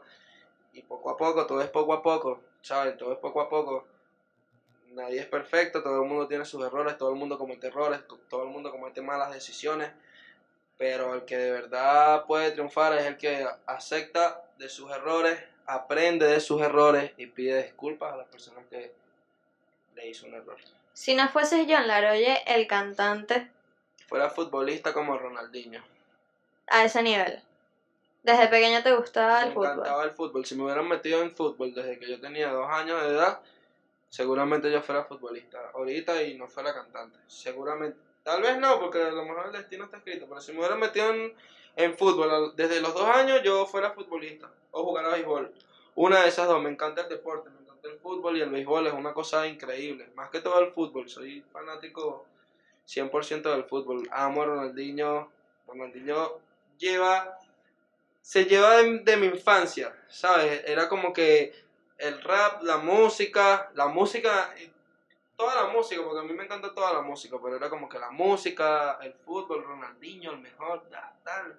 Y 0.72 0.82
poco 0.82 1.10
a 1.10 1.16
poco, 1.16 1.46
todo 1.46 1.60
es 1.62 1.68
poco 1.70 1.92
a 1.92 2.02
poco, 2.02 2.42
¿sabes? 2.62 2.96
Todo 2.96 3.12
es 3.12 3.18
poco 3.18 3.40
a 3.40 3.48
poco. 3.48 3.86
Nadie 4.88 5.20
es 5.20 5.26
perfecto, 5.26 5.82
todo 5.82 6.02
el 6.02 6.08
mundo 6.08 6.26
tiene 6.26 6.44
sus 6.44 6.64
errores, 6.64 6.96
todo 6.96 7.10
el 7.10 7.16
mundo 7.16 7.38
comete 7.38 7.66
errores, 7.68 8.06
to- 8.08 8.18
todo 8.28 8.42
el 8.44 8.48
mundo 8.48 8.70
comete 8.70 9.00
malas 9.02 9.30
decisiones. 9.32 9.90
Pero 10.78 11.14
el 11.14 11.24
que 11.24 11.36
de 11.36 11.50
verdad 11.52 12.24
puede 12.26 12.50
triunfar 12.50 12.94
es 12.98 13.04
el 13.06 13.16
que 13.16 13.46
acepta 13.66 14.42
de 14.56 14.68
sus 14.68 14.90
errores, 14.90 15.38
aprende 15.66 16.26
de 16.26 16.40
sus 16.40 16.60
errores 16.62 17.12
y 17.16 17.26
pide 17.26 17.62
disculpas 17.62 18.12
a 18.12 18.16
las 18.16 18.26
personas 18.28 18.64
que 18.66 18.92
le 19.94 20.08
hizo 20.08 20.26
un 20.26 20.34
error. 20.34 20.56
si 20.92 21.14
no 21.14 21.28
fueses 21.28 21.66
John 21.68 21.86
Laroye, 21.86 22.42
el 22.46 22.66
cantante, 22.66 23.50
Fuera 24.08 24.30
futbolista 24.30 24.92
como 24.92 25.18
Ronaldinho. 25.18 25.82
A 26.68 26.84
ese 26.84 27.02
nivel. 27.02 27.42
Desde 28.22 28.48
pequeño 28.48 28.82
te 28.82 28.92
gustaba 28.94 29.42
el 29.42 29.50
me 29.50 29.54
fútbol. 29.54 29.70
encantaba 29.70 30.04
el 30.04 30.10
fútbol. 30.10 30.44
Si 30.44 30.56
me 30.56 30.64
hubieran 30.64 30.88
metido 30.88 31.22
en 31.22 31.30
fútbol 31.30 31.72
desde 31.72 31.98
que 31.98 32.10
yo 32.10 32.20
tenía 32.20 32.50
dos 32.50 32.68
años 32.68 33.00
de 33.02 33.10
edad, 33.10 33.40
seguramente 34.08 34.70
yo 34.70 34.82
fuera 34.82 35.04
futbolista. 35.04 35.58
Ahorita 35.74 36.20
y 36.22 36.36
no 36.36 36.48
fuera 36.48 36.74
cantante. 36.74 37.16
Seguramente. 37.28 37.96
Tal 38.24 38.42
vez 38.42 38.58
no, 38.58 38.80
porque 38.80 39.00
a 39.00 39.10
lo 39.12 39.24
mejor 39.24 39.46
el 39.46 39.52
destino 39.52 39.84
está 39.84 39.98
escrito. 39.98 40.26
Pero 40.28 40.40
si 40.40 40.50
me 40.50 40.58
hubieran 40.58 40.80
metido 40.80 41.08
en, 41.10 41.34
en 41.76 41.96
fútbol 41.96 42.56
desde 42.56 42.80
los 42.80 42.94
dos 42.94 43.08
años, 43.08 43.42
yo 43.44 43.64
fuera 43.66 43.92
futbolista. 43.92 44.50
O 44.72 44.82
jugar 44.82 45.04
a 45.04 45.10
béisbol. 45.10 45.54
Una 45.94 46.22
de 46.22 46.28
esas 46.28 46.48
dos. 46.48 46.60
Me 46.60 46.70
encanta 46.70 47.02
el 47.02 47.08
deporte. 47.08 47.48
Me 47.50 47.60
encanta 47.60 47.88
el 47.88 47.98
fútbol 48.00 48.36
y 48.36 48.40
el 48.40 48.50
béisbol. 48.50 48.88
Es 48.88 48.92
una 48.92 49.14
cosa 49.14 49.46
increíble. 49.46 50.08
Más 50.16 50.30
que 50.30 50.40
todo 50.40 50.58
el 50.58 50.72
fútbol. 50.72 51.08
Soy 51.08 51.44
fanático 51.52 52.26
100% 52.88 53.42
del 53.42 53.62
fútbol. 53.66 54.08
Amo 54.10 54.42
a 54.42 54.46
Ronaldinho. 54.46 55.30
Ronaldinho 55.68 56.40
lleva 56.78 57.38
se 58.26 58.44
lleva 58.44 58.78
de, 58.78 58.98
de 59.04 59.16
mi 59.16 59.26
infancia, 59.26 59.94
¿sabes? 60.08 60.62
Era 60.66 60.88
como 60.88 61.12
que 61.12 61.54
el 61.96 62.20
rap, 62.22 62.60
la 62.64 62.78
música, 62.78 63.70
la 63.74 63.86
música, 63.86 64.52
toda 65.36 65.54
la 65.62 65.68
música, 65.68 66.02
porque 66.02 66.20
a 66.20 66.22
mí 66.24 66.32
me 66.32 66.42
encanta 66.42 66.74
toda 66.74 66.92
la 66.92 67.02
música, 67.02 67.36
pero 67.40 67.56
era 67.56 67.70
como 67.70 67.88
que 67.88 68.00
la 68.00 68.10
música, 68.10 68.98
el 69.00 69.14
fútbol, 69.14 69.62
Ronaldinho, 69.64 70.32
el 70.32 70.38
mejor, 70.38 70.88
tal. 71.22 71.56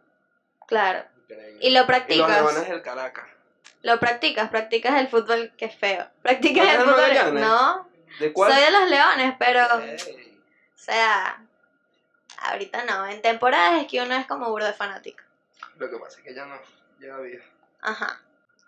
Claro. 0.67 1.05
Increíble. 1.23 1.59
Y 1.61 1.69
lo 1.69 1.69
Y 1.69 1.73
los 1.77 1.85
practicas. 1.85 2.67
del 2.67 2.81
Caracas. 2.81 3.29
Lo 3.83 3.99
practicas, 3.99 4.49
practicas 4.49 4.99
el 4.99 5.07
fútbol 5.07 5.53
que 5.55 5.65
es 5.65 5.75
feo. 5.77 6.09
Practicas 6.21 6.65
¿No 6.65 6.71
el 6.71 6.79
fútbol. 6.89 7.39
No, 7.39 7.87
¿De 8.19 8.33
cuál? 8.33 8.51
soy 8.51 8.61
de 8.61 8.71
los 8.71 8.89
leones, 8.89 9.35
pero. 9.39 9.63
O 9.63 10.77
sea, 10.77 11.41
ahorita 12.37 12.85
no. 12.85 13.05
En 13.07 13.21
temporadas 13.21 13.81
es 13.81 13.87
que 13.87 14.01
uno 14.01 14.15
es 14.15 14.27
como 14.27 14.49
burdo 14.49 14.67
de 14.67 14.73
fanático. 14.73 15.23
Lo 15.77 15.89
que 15.89 15.97
pasa 15.97 16.19
es 16.19 16.23
que 16.25 16.33
ya 16.33 16.45
no, 16.45 16.59
lleva 16.99 17.19
vida. 17.19 17.43
Ajá. 17.81 18.21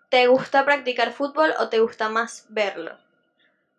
¿Te 0.10 0.28
gusta 0.28 0.66
practicar 0.66 1.12
fútbol 1.14 1.54
o 1.60 1.70
te 1.70 1.80
gusta 1.80 2.10
más 2.10 2.46
verlo? 2.50 2.98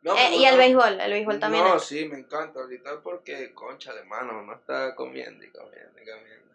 No, 0.03 0.16
Eh, 0.16 0.31
me 0.31 0.37
y 0.37 0.44
el 0.46 0.57
béisbol, 0.57 1.00
el 1.00 1.12
béisbol 1.12 1.38
también. 1.40 1.64
No, 1.64 1.76
es- 1.76 1.85
sí, 1.85 2.07
me 2.07 2.18
encanta 2.18 2.61
ahorita 2.61 3.00
porque, 3.00 3.53
concha 3.53 3.92
de 3.92 4.03
mano, 4.05 4.38
uno 4.40 4.55
está 4.55 4.94
comiendo 4.94 5.44
y 5.44 5.50
comiendo 5.50 6.00
y 6.00 6.07
comiendo. 6.07 6.50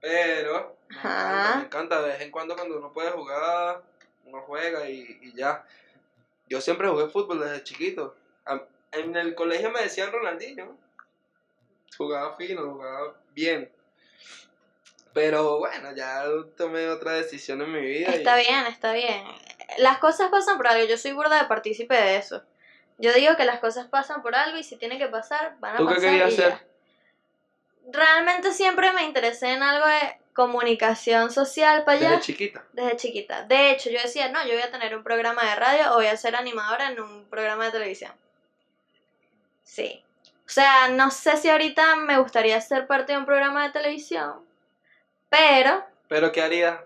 Pero, 0.00 0.76
me 0.88 0.96
encanta, 0.98 1.56
me 1.56 1.64
encanta. 1.64 2.02
De 2.02 2.08
vez 2.10 2.20
en 2.20 2.30
cuando, 2.30 2.54
cuando 2.54 2.78
uno 2.78 2.92
puede 2.92 3.10
jugar, 3.10 3.82
uno 4.24 4.40
juega 4.42 4.88
y, 4.88 5.18
y 5.22 5.32
ya. 5.32 5.64
Yo 6.48 6.60
siempre 6.60 6.88
jugué 6.88 7.08
fútbol 7.08 7.40
desde 7.40 7.64
chiquito. 7.64 8.14
En 8.92 9.16
el 9.16 9.34
colegio 9.34 9.70
me 9.70 9.82
decían 9.82 10.12
Ronaldinho. 10.12 10.78
Jugaba 11.96 12.36
fino, 12.36 12.62
jugaba 12.62 13.14
bien. 13.32 13.70
Pero 15.14 15.58
bueno, 15.58 15.94
ya 15.96 16.24
tomé 16.56 16.88
otra 16.88 17.12
decisión 17.12 17.60
en 17.62 17.72
mi 17.72 17.80
vida. 17.80 18.10
y- 18.10 18.18
Está 18.18 18.36
bien, 18.36 18.66
está 18.66 18.92
bien. 18.92 19.24
Las 19.78 19.98
cosas 19.98 20.30
pasan 20.30 20.56
por 20.56 20.66
algo. 20.68 20.86
Yo 20.86 20.96
soy 20.96 21.12
burda 21.12 21.40
de 21.42 21.48
partícipe 21.48 21.94
de 21.94 22.16
eso. 22.16 22.42
Yo 22.98 23.12
digo 23.12 23.36
que 23.36 23.44
las 23.44 23.58
cosas 23.60 23.86
pasan 23.88 24.22
por 24.22 24.34
algo 24.34 24.58
y 24.58 24.64
si 24.64 24.76
tiene 24.76 24.98
que 24.98 25.08
pasar, 25.08 25.56
van 25.60 25.74
a 25.74 25.78
¿Tú 25.78 25.86
qué 25.86 25.94
pasar. 25.94 26.10
querías 26.10 26.36
ya. 26.36 26.46
hacer? 26.48 26.68
Realmente 27.90 28.52
siempre 28.52 28.92
me 28.92 29.04
interesé 29.04 29.52
en 29.52 29.62
algo 29.62 29.86
de 29.86 30.18
comunicación 30.34 31.30
social 31.32 31.84
para 31.84 31.98
allá. 31.98 32.10
Desde 32.10 32.22
chiquita. 32.22 32.64
Desde 32.72 32.96
chiquita. 32.96 33.42
De 33.44 33.70
hecho, 33.70 33.90
yo 33.90 34.00
decía, 34.02 34.28
no, 34.28 34.44
yo 34.46 34.52
voy 34.52 34.62
a 34.62 34.70
tener 34.70 34.96
un 34.96 35.02
programa 35.02 35.42
de 35.48 35.56
radio 35.56 35.92
o 35.92 35.94
voy 35.96 36.06
a 36.06 36.16
ser 36.16 36.36
animadora 36.36 36.90
en 36.90 37.00
un 37.00 37.24
programa 37.28 37.64
de 37.66 37.72
televisión. 37.72 38.12
Sí. 39.64 40.04
O 40.48 40.50
sea, 40.50 40.88
no 40.88 41.10
sé 41.10 41.36
si 41.36 41.50
ahorita 41.50 41.96
me 41.96 42.16
gustaría 42.18 42.58
ser 42.62 42.86
parte 42.86 43.12
de 43.12 43.18
un 43.18 43.26
programa 43.26 43.64
de 43.64 43.70
televisión, 43.70 44.46
pero 45.28 45.84
Pero 46.08 46.32
¿qué 46.32 46.40
haría? 46.40 46.82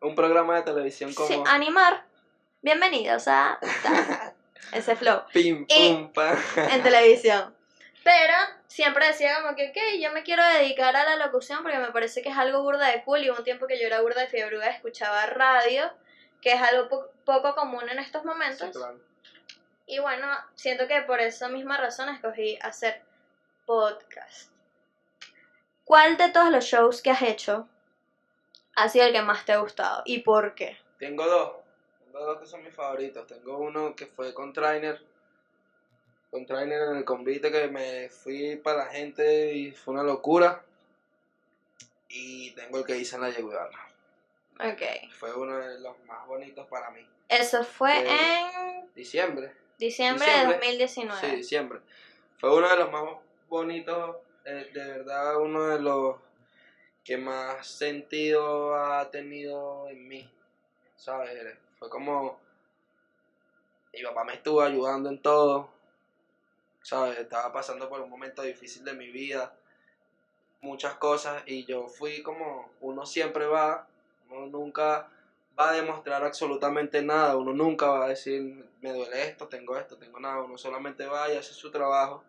Un 0.00 0.14
programa 0.14 0.54
de 0.56 0.62
televisión 0.62 1.12
como... 1.12 1.26
sí, 1.26 1.42
animar. 1.48 2.04
Bienvenidos 2.62 3.26
a 3.28 3.58
ta, 3.82 4.32
ese 4.72 4.94
flow 4.94 5.22
Pim, 5.32 5.66
pum, 5.66 6.12
pam. 6.12 6.38
en 6.70 6.82
televisión. 6.84 7.52
Pero 8.04 8.32
siempre 8.68 9.06
decía 9.08 9.42
como 9.42 9.56
que, 9.56 9.70
ok, 9.70 10.00
yo 10.00 10.12
me 10.12 10.22
quiero 10.22 10.44
dedicar 10.46 10.94
a 10.94 11.04
la 11.04 11.16
locución 11.26 11.62
porque 11.62 11.78
me 11.78 11.90
parece 11.90 12.22
que 12.22 12.28
es 12.28 12.38
algo 12.38 12.62
burda 12.62 12.86
de 12.86 13.02
cool 13.02 13.24
y 13.24 13.30
hubo 13.30 13.38
un 13.38 13.44
tiempo 13.44 13.66
que 13.66 13.78
yo 13.80 13.86
era 13.88 14.00
burda 14.02 14.20
de 14.20 14.28
fiebre 14.28 14.56
escuchaba 14.68 15.26
radio, 15.26 15.90
que 16.40 16.52
es 16.52 16.62
algo 16.62 16.88
po- 16.88 17.10
poco 17.24 17.54
común 17.56 17.88
en 17.90 17.98
estos 17.98 18.24
momentos. 18.24 18.68
Sí, 18.68 18.72
claro. 18.78 19.09
Y 19.90 19.98
bueno, 19.98 20.28
siento 20.54 20.86
que 20.86 21.02
por 21.02 21.18
esa 21.18 21.48
misma 21.48 21.76
razón 21.76 22.08
escogí 22.10 22.56
hacer 22.62 23.02
podcast. 23.66 24.52
¿Cuál 25.84 26.16
de 26.16 26.28
todos 26.28 26.52
los 26.52 26.64
shows 26.64 27.02
que 27.02 27.10
has 27.10 27.22
hecho 27.22 27.68
ha 28.76 28.88
sido 28.88 29.06
el 29.06 29.12
que 29.12 29.20
más 29.20 29.44
te 29.44 29.50
ha 29.50 29.58
gustado? 29.58 30.02
¿Y 30.04 30.20
por 30.20 30.54
qué? 30.54 30.78
Tengo 31.00 31.26
dos. 31.26 31.56
Tengo 32.04 32.24
dos 32.24 32.38
que 32.38 32.46
son 32.46 32.62
mis 32.62 32.72
favoritos. 32.72 33.26
Tengo 33.26 33.58
uno 33.58 33.96
que 33.96 34.06
fue 34.06 34.32
con 34.32 34.52
Trainer. 34.52 35.04
con 36.30 36.46
trainer 36.46 36.82
en 36.82 36.96
el 36.98 37.04
convite 37.04 37.50
que 37.50 37.66
me 37.66 38.08
fui 38.10 38.54
para 38.54 38.84
la 38.84 38.92
gente 38.92 39.52
y 39.54 39.72
fue 39.72 39.94
una 39.94 40.04
locura. 40.04 40.62
Y 42.08 42.52
tengo 42.52 42.78
el 42.78 42.84
que 42.84 42.96
hice 42.96 43.16
en 43.16 43.22
la 43.22 43.30
Yeguiana. 43.30 43.88
Ok. 44.60 45.10
Fue 45.18 45.34
uno 45.34 45.58
de 45.58 45.80
los 45.80 45.98
más 46.04 46.28
bonitos 46.28 46.68
para 46.68 46.90
mí. 46.90 47.04
Eso 47.28 47.64
fue 47.64 48.08
en 48.08 48.94
Diciembre. 48.94 49.59
Diciembre, 49.80 50.26
diciembre. 50.26 50.54
de 50.54 50.72
2019. 50.72 51.20
Sí, 51.20 51.36
diciembre. 51.36 51.80
Fue 52.38 52.56
uno 52.56 52.68
de 52.68 52.76
los 52.76 52.92
más 52.92 53.04
bonitos, 53.48 54.16
eh, 54.44 54.70
de 54.72 54.84
verdad, 54.84 55.38
uno 55.38 55.66
de 55.66 55.80
los 55.80 56.16
que 57.04 57.16
más 57.16 57.66
sentido 57.66 58.76
ha 58.76 59.10
tenido 59.10 59.88
en 59.88 60.06
mí. 60.06 60.30
¿Sabes? 60.96 61.58
Fue 61.78 61.88
como. 61.88 62.38
Mi 63.92 64.02
papá 64.02 64.24
me 64.24 64.34
estuvo 64.34 64.60
ayudando 64.60 65.08
en 65.08 65.20
todo. 65.20 65.70
¿Sabes? 66.82 67.18
Estaba 67.18 67.52
pasando 67.52 67.88
por 67.88 68.00
un 68.00 68.10
momento 68.10 68.42
difícil 68.42 68.84
de 68.84 68.92
mi 68.92 69.10
vida. 69.10 69.54
Muchas 70.60 70.94
cosas. 70.94 71.42
Y 71.46 71.64
yo 71.64 71.88
fui 71.88 72.22
como. 72.22 72.70
Uno 72.80 73.06
siempre 73.06 73.46
va. 73.46 73.88
Uno 74.28 74.46
nunca 74.46 75.10
va 75.60 75.70
a 75.70 75.74
demostrar 75.74 76.24
absolutamente 76.24 77.02
nada. 77.02 77.36
Uno 77.36 77.52
nunca 77.52 77.86
va 77.86 78.06
a 78.06 78.08
decir, 78.08 78.66
me 78.80 78.92
duele 78.92 79.28
esto, 79.28 79.46
tengo 79.48 79.76
esto, 79.76 79.96
tengo 79.96 80.18
nada. 80.18 80.42
Uno 80.42 80.56
solamente 80.56 81.06
va 81.06 81.30
y 81.32 81.36
hace 81.36 81.52
su 81.52 81.70
trabajo. 81.70 82.24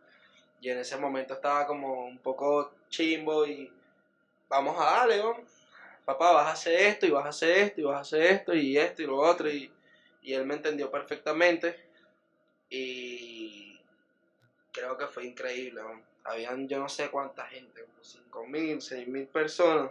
Y 0.59 0.69
en 0.69 0.77
ese 0.77 0.97
momento 0.97 1.33
estaba 1.33 1.65
como 1.65 2.05
un 2.05 2.19
poco 2.19 2.73
chimbo 2.89 3.45
y 3.45 3.71
vamos 4.49 4.75
a 4.79 4.85
darle, 4.85 5.19
vamos. 5.19 5.49
Papá, 6.05 6.31
vas 6.33 6.47
a 6.47 6.51
hacer 6.51 6.73
esto 6.81 7.05
y 7.05 7.11
vas 7.11 7.25
a 7.25 7.29
hacer 7.29 7.57
esto 7.57 7.81
y 7.81 7.83
vas 7.85 7.97
a 7.97 8.01
hacer 8.01 8.21
esto 8.23 8.53
y 8.53 8.77
esto 8.77 9.01
y 9.01 9.05
lo 9.05 9.17
otro. 9.17 9.49
Y, 9.49 9.71
y 10.21 10.33
él 10.33 10.45
me 10.45 10.55
entendió 10.55 10.91
perfectamente. 10.91 11.79
Y 12.69 13.79
creo 14.71 14.97
que 14.97 15.07
fue 15.07 15.25
increíble. 15.25 15.81
vamos. 15.81 16.05
Habían 16.23 16.67
yo 16.67 16.79
no 16.79 16.89
sé 16.89 17.09
cuánta 17.09 17.45
gente, 17.47 17.81
como 17.83 18.03
5 18.03 18.45
mil, 18.45 18.81
6 18.81 19.07
mil 19.07 19.25
personas, 19.25 19.89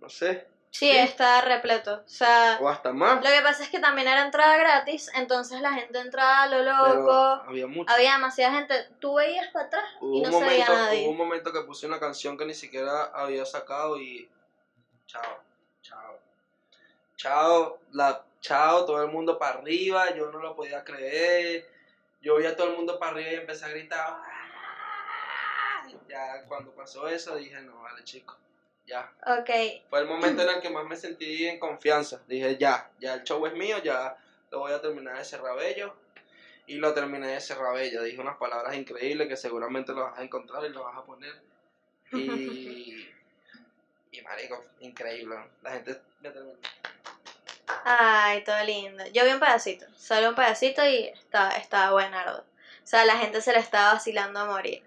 no 0.00 0.08
sé, 0.08 0.46
Sí, 0.78 0.90
Sí. 0.90 0.96
está 0.98 1.40
repleto. 1.40 2.02
O 2.04 2.08
sea, 2.08 2.58
o 2.60 2.68
hasta 2.68 2.92
más. 2.92 3.24
lo 3.24 3.30
que 3.30 3.40
pasa 3.42 3.62
es 3.62 3.70
que 3.70 3.80
también 3.80 4.08
era 4.08 4.20
entrada 4.22 4.58
gratis, 4.58 5.10
entonces 5.14 5.60
la 5.62 5.72
gente 5.72 5.98
entraba 5.98 6.42
a 6.42 6.46
lo 6.48 6.58
Pero 6.58 6.94
loco. 6.94 7.12
había 7.48 7.66
mucho. 7.66 7.90
Había 7.90 8.12
demasiada 8.12 8.52
gente. 8.56 8.86
Tú 8.98 9.14
veías 9.14 9.48
para 9.52 9.66
atrás 9.66 9.84
Hubo 10.00 10.18
y 10.18 10.20
no 10.20 10.28
un, 10.28 10.34
se 10.34 10.44
veía 10.50 10.66
momento, 10.66 10.74
nadie. 10.74 11.02
hubo 11.04 11.10
un 11.12 11.16
momento 11.16 11.50
que 11.52 11.62
puse 11.62 11.86
una 11.86 11.98
canción 11.98 12.36
que 12.36 12.44
ni 12.44 12.52
siquiera 12.54 13.04
había 13.04 13.46
sacado 13.46 13.98
y 13.98 14.28
chao, 15.06 15.40
chao. 15.82 16.18
Chao, 17.16 17.78
la 17.92 18.22
chao, 18.42 18.84
todo 18.84 19.00
el 19.02 19.08
mundo 19.08 19.38
para 19.38 19.58
arriba, 19.58 20.10
yo 20.14 20.28
no 20.30 20.38
lo 20.40 20.54
podía 20.54 20.84
creer. 20.84 21.66
Yo 22.20 22.36
vi 22.36 22.44
a 22.44 22.54
todo 22.54 22.68
el 22.68 22.76
mundo 22.76 22.98
para 22.98 23.12
arriba 23.12 23.30
y 23.30 23.34
empecé 23.36 23.64
a 23.64 23.68
gritar. 23.68 24.06
"¡Ah!". 24.10 25.86
Ya 26.08 26.42
cuando 26.46 26.72
pasó 26.72 27.08
eso 27.08 27.34
dije, 27.36 27.60
no, 27.62 27.80
vale, 27.82 28.04
chico, 28.04 28.36
ya. 28.86 29.12
Ok, 29.26 29.50
Fue 29.90 30.00
el 30.00 30.06
momento 30.06 30.42
en 30.42 30.48
el 30.48 30.60
que 30.60 30.70
más 30.70 30.86
me 30.86 30.96
sentí 30.96 31.46
en 31.46 31.58
confianza. 31.58 32.20
Dije, 32.26 32.56
ya, 32.56 32.90
ya 32.98 33.14
el 33.14 33.24
show 33.24 33.44
es 33.46 33.54
mío, 33.54 33.78
ya 33.82 34.16
lo 34.50 34.60
voy 34.60 34.72
a 34.72 34.80
terminar 34.80 35.18
de 35.18 35.24
cerrar 35.24 35.56
bello. 35.56 35.94
Y 36.66 36.76
lo 36.76 36.94
terminé 36.94 37.28
de 37.28 37.40
cerrar 37.40 37.74
bello. 37.74 38.02
Dije 38.02 38.20
unas 38.20 38.36
palabras 38.36 38.74
increíbles 38.74 39.28
que 39.28 39.36
seguramente 39.36 39.92
lo 39.92 40.04
vas 40.04 40.18
a 40.18 40.22
encontrar 40.22 40.64
y 40.64 40.70
lo 40.70 40.84
vas 40.84 40.96
a 40.96 41.04
poner. 41.04 41.34
Y, 42.12 43.08
y 44.12 44.22
marico, 44.22 44.64
increíble. 44.80 45.36
La 45.62 45.72
gente 45.72 46.00
me 46.20 46.30
terminó. 46.30 46.58
Ay, 47.84 48.42
todo 48.44 48.62
lindo. 48.64 49.04
Yo 49.12 49.24
vi 49.24 49.30
un 49.30 49.40
pedacito, 49.40 49.86
solo 49.96 50.30
un 50.30 50.34
pedacito 50.34 50.84
y 50.84 51.04
estaba, 51.06 51.50
estaba 51.50 51.92
buenardo. 51.92 52.40
O 52.40 52.86
sea, 52.86 53.04
la 53.04 53.18
gente 53.18 53.40
se 53.40 53.52
le 53.52 53.58
estaba 53.58 53.94
vacilando 53.94 54.40
a 54.40 54.46
morir. 54.46 54.82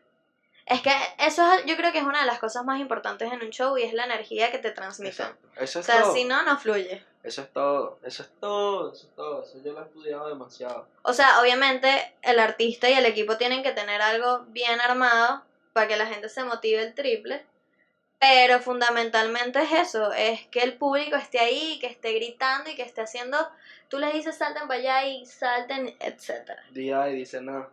Es 0.70 0.82
que 0.82 0.92
eso 1.18 1.52
es, 1.54 1.66
yo 1.66 1.76
creo 1.76 1.92
que 1.92 1.98
es 1.98 2.04
una 2.04 2.22
de 2.22 2.28
las 2.28 2.40
cosas 2.40 2.64
más 2.64 2.80
importantes 2.80 3.32
en 3.32 3.42
un 3.42 3.50
show 3.50 3.78
y 3.78 3.84
es 3.84 3.94
la 3.94 4.06
energía 4.06 4.52
que 4.52 4.60
te 4.60 4.72
transmiten. 4.72 5.28
Eso 5.58 5.80
O 5.80 5.82
es 5.82 5.86
sea, 5.86 6.04
todo. 6.04 6.14
si 6.14 6.26
no, 6.26 6.44
no 6.44 6.58
fluye. 6.60 7.04
Eso 7.24 7.42
es 7.42 7.52
todo. 7.52 8.00
Eso 8.04 8.24
es 8.24 8.30
todo. 8.40 8.94
Eso 8.94 9.08
es 9.08 9.16
todo. 9.16 9.44
Eso 9.44 9.58
yo 9.64 9.74
lo 9.74 9.82
he 9.82 9.86
estudiado 9.86 10.30
demasiado. 10.30 10.88
O 11.02 11.12
sea, 11.14 11.42
obviamente 11.42 12.14
el 12.22 12.40
artista 12.40 12.88
y 12.88 12.94
el 12.94 13.06
equipo 13.06 13.36
tienen 13.38 13.64
que 13.64 13.72
tener 13.72 14.02
algo 14.02 14.46
bien 14.50 14.80
armado 14.80 15.44
para 15.74 15.88
que 15.88 15.98
la 15.98 16.06
gente 16.06 16.30
se 16.30 16.44
motive 16.44 16.84
el 16.84 16.94
triple. 16.94 17.44
Pero 18.20 18.60
fundamentalmente 18.60 19.62
es 19.64 19.72
eso, 19.72 20.12
es 20.12 20.46
que 20.48 20.60
el 20.60 20.74
público 20.78 21.16
esté 21.16 21.40
ahí, 21.40 21.80
que 21.80 21.88
esté 21.88 22.12
gritando 22.12 22.70
y 22.70 22.76
que 22.76 22.82
esté 22.84 23.00
haciendo, 23.02 23.38
tú 23.88 23.98
les 23.98 24.14
dices 24.14 24.38
salten 24.38 24.68
para 24.68 24.80
allá 24.80 25.06
y 25.08 25.26
salten, 25.26 25.96
etcétera. 26.02 26.62
Día 26.72 27.08
y 27.10 27.16
dice 27.16 27.40
nada. 27.42 27.70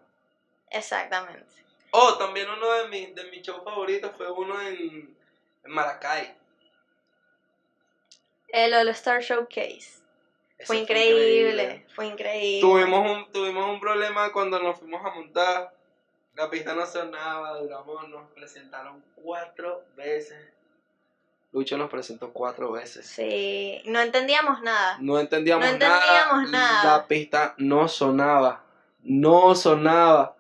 Exactamente. 0.71 1.45
Oh, 1.91 2.15
también 2.19 2.49
uno 2.51 2.73
de 2.73 2.89
mis, 2.89 3.15
de 3.15 3.25
mis 3.31 3.43
shows 3.43 3.65
favoritos 3.65 4.13
fue 4.17 4.31
uno 4.31 4.61
en, 4.61 5.17
en 5.65 5.71
Maracay. 5.71 6.35
El 8.49 8.75
All 8.75 8.89
Star 8.89 9.21
Showcase. 9.21 9.97
Fue 10.65 10.79
increíble, 10.79 11.87
fue 11.95 12.07
increíble. 12.07 12.61
Tuvimos 12.61 13.11
un, 13.11 13.31
tuvimos 13.31 13.69
un 13.69 13.79
problema 13.79 14.33
cuando 14.33 14.59
nos 14.59 14.79
fuimos 14.79 15.05
a 15.05 15.11
montar. 15.11 15.75
La 16.35 16.49
pista 16.51 16.75
no 16.75 16.87
sonaba, 16.87 17.59
duramos, 17.59 18.09
nos 18.09 18.31
presentaron 18.31 19.03
cuatro 19.15 19.85
veces. 19.97 20.37
Lucho 21.53 21.77
nos 21.79 21.91
presentó 21.91 22.33
cuatro 22.33 22.73
veces. 22.73 23.07
Sí, 23.07 23.81
no 23.87 24.01
entendíamos 24.01 24.61
nada. 24.63 24.99
No 25.01 25.19
entendíamos, 25.19 25.65
No 25.65 25.73
entendíamos 25.73 26.51
nada. 26.51 26.97
La 26.99 27.07
pista 27.07 27.55
no 27.59 27.89
sonaba. 27.89 28.63
No 29.03 29.55
sonaba. 29.55 30.37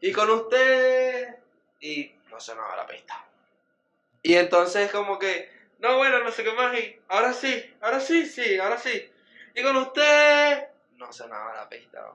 Y 0.00 0.12
con 0.12 0.30
ustedes. 0.30 1.34
Y 1.80 2.12
no 2.30 2.40
sonaba 2.40 2.76
la 2.76 2.86
pista. 2.86 3.24
Y 4.22 4.34
entonces 4.36 4.90
como 4.90 5.18
que. 5.18 5.56
No, 5.78 5.96
bueno, 5.96 6.18
no 6.24 6.30
sé 6.32 6.42
qué 6.44 6.52
más. 6.52 6.74
Y 6.78 7.00
ahora 7.08 7.32
sí, 7.32 7.74
ahora 7.80 8.00
sí, 8.00 8.26
sí, 8.26 8.58
ahora 8.58 8.78
sí. 8.78 9.10
Y 9.54 9.62
con 9.62 9.76
ustedes. 9.76 10.68
No 10.96 11.12
sonaba 11.12 11.54
la 11.54 11.68
pista. 11.68 12.00
¿no? 12.00 12.14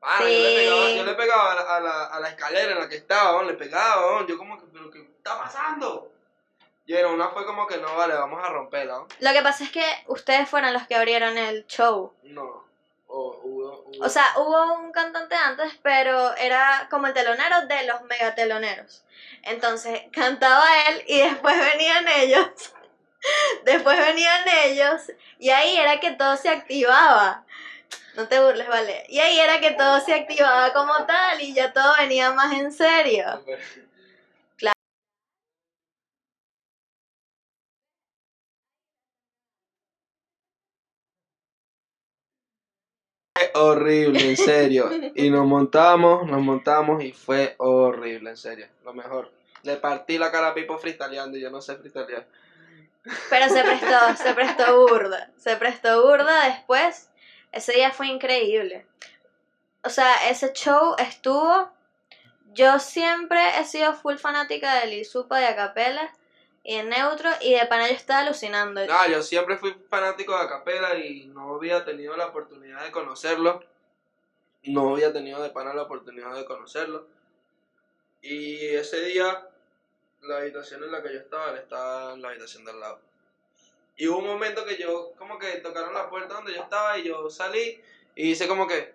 Mano, 0.00 0.20
yo, 0.20 0.26
le 0.28 0.50
Sí. 0.50 0.56
pegaba, 0.56 0.90
yo 0.92 1.04
le 1.04 1.14
pegaba 1.14 1.52
a 1.52 1.54
la, 1.56 1.76
a 1.76 1.80
la- 1.80 2.04
a 2.06 2.20
la 2.20 2.28
escalera 2.28 2.72
en 2.72 2.78
la 2.78 2.88
que 2.88 2.96
estaba, 2.96 3.32
¿no? 3.32 3.42
le 3.42 3.54
pegaba, 3.54 4.20
¿no? 4.20 4.26
yo 4.28 4.38
como 4.38 4.56
que, 4.56 4.66
pero 4.72 4.88
¿qué 4.92 5.00
está 5.00 5.36
pasando? 5.38 6.12
Y 6.86 6.94
en 6.94 7.04
una 7.06 7.28
fue 7.30 7.44
como 7.44 7.66
que 7.66 7.78
no, 7.78 7.96
vale, 7.96 8.14
vamos 8.14 8.42
a 8.42 8.48
romperla. 8.48 9.04
Lo 9.18 9.32
que 9.32 9.42
pasa 9.42 9.64
es 9.64 9.70
que 9.72 9.84
ustedes 10.06 10.48
fueron 10.48 10.72
los 10.72 10.86
que 10.86 10.94
abrieron 10.94 11.36
el 11.36 11.66
show. 11.66 12.14
No. 12.22 12.64
O, 13.08 13.40
hubo, 13.42 13.84
hubo- 13.86 14.04
O 14.04 14.08
sea, 14.08 14.26
hubo 14.36 14.74
un 14.74 14.92
cantante 14.92 15.34
antes, 15.34 15.72
pero 15.82 16.34
era 16.36 16.86
como 16.90 17.06
el 17.08 17.14
telonero 17.14 17.66
de 17.66 17.84
los 17.86 18.02
megateloneros. 18.04 19.04
Entonces 19.42 20.02
cantaba 20.12 20.64
él 20.88 21.04
y 21.06 21.20
después 21.20 21.56
venían 21.58 22.06
ellos. 22.08 22.48
después 23.64 23.98
venían 23.98 24.42
ellos 24.64 25.02
y 25.38 25.50
ahí 25.50 25.76
era 25.76 26.00
que 26.00 26.12
todo 26.12 26.36
se 26.36 26.50
activaba. 26.50 27.44
No 28.16 28.28
te 28.28 28.40
burles, 28.40 28.68
vale. 28.68 29.04
Y 29.08 29.20
ahí 29.20 29.38
era 29.40 29.60
que 29.60 29.72
todo 29.72 30.00
se 30.00 30.14
activaba 30.14 30.72
como 30.74 31.06
tal 31.06 31.40
y 31.42 31.54
ya 31.54 31.72
todo 31.72 31.94
venía 31.98 32.32
más 32.32 32.52
en 32.52 32.72
serio. 32.72 33.24
Claro. 34.56 34.74
Fue 43.34 43.47
horrible, 43.64 44.30
en 44.30 44.36
serio. 44.36 44.90
Y 45.14 45.30
nos 45.30 45.46
montamos, 45.46 46.26
nos 46.26 46.40
montamos 46.40 47.02
y 47.02 47.12
fue 47.12 47.54
horrible, 47.58 48.30
en 48.30 48.36
serio. 48.36 48.66
Lo 48.84 48.92
mejor. 48.94 49.30
Le 49.62 49.76
partí 49.76 50.18
la 50.18 50.30
cara 50.30 50.48
a 50.48 50.54
Pipo 50.54 50.78
freestyleando 50.78 51.36
y 51.36 51.40
yo 51.40 51.50
no 51.50 51.60
sé 51.60 51.76
freestylear. 51.76 52.26
Pero 53.30 53.48
se 53.48 53.62
prestó, 53.62 54.16
se 54.16 54.34
prestó 54.34 54.86
burda. 54.86 55.30
Se 55.36 55.56
prestó 55.56 56.02
burda 56.02 56.46
después. 56.46 57.10
Ese 57.52 57.72
día 57.72 57.90
fue 57.90 58.08
increíble. 58.08 58.86
O 59.82 59.90
sea, 59.90 60.28
ese 60.28 60.52
show 60.52 60.94
estuvo. 60.98 61.70
Yo 62.52 62.78
siempre 62.78 63.40
he 63.58 63.64
sido 63.64 63.94
full 63.94 64.16
fanática 64.16 64.80
de 64.80 64.86
Lil 64.86 65.04
Supa 65.04 65.38
de 65.38 65.46
Acapella 65.46 66.12
y 66.68 66.76
de 66.76 66.82
Neutro 66.82 67.30
y 67.40 67.54
de 67.54 67.64
pana 67.64 67.88
yo 67.88 67.94
estaba 67.94 68.20
alucinando. 68.20 68.84
No, 68.84 69.08
yo 69.08 69.22
siempre 69.22 69.56
fui 69.56 69.74
fanático 69.88 70.36
de 70.36 70.44
Acapela 70.44 70.98
y 70.98 71.24
no 71.28 71.54
había 71.54 71.82
tenido 71.82 72.14
la 72.14 72.26
oportunidad 72.26 72.84
de 72.84 72.90
conocerlo. 72.90 73.64
No 74.64 74.92
había 74.92 75.10
tenido 75.10 75.42
de 75.42 75.48
pana 75.48 75.72
la 75.72 75.84
oportunidad 75.84 76.34
de 76.34 76.44
conocerlo. 76.44 77.06
Y 78.20 78.66
ese 78.66 79.00
día, 79.00 79.48
la 80.20 80.36
habitación 80.36 80.84
en 80.84 80.92
la 80.92 81.02
que 81.02 81.14
yo 81.14 81.20
estaba, 81.20 81.56
estaba 81.56 82.12
en 82.12 82.20
la 82.20 82.28
habitación 82.28 82.66
del 82.66 82.78
lado. 82.78 83.00
Y 83.96 84.06
hubo 84.06 84.18
un 84.18 84.26
momento 84.26 84.66
que 84.66 84.76
yo, 84.76 85.14
como 85.16 85.38
que 85.38 85.60
tocaron 85.60 85.94
la 85.94 86.10
puerta 86.10 86.34
donde 86.34 86.52
yo 86.52 86.64
estaba 86.64 86.98
y 86.98 87.04
yo 87.04 87.30
salí 87.30 87.82
y 88.14 88.32
hice 88.32 88.46
como 88.46 88.66
que. 88.66 88.94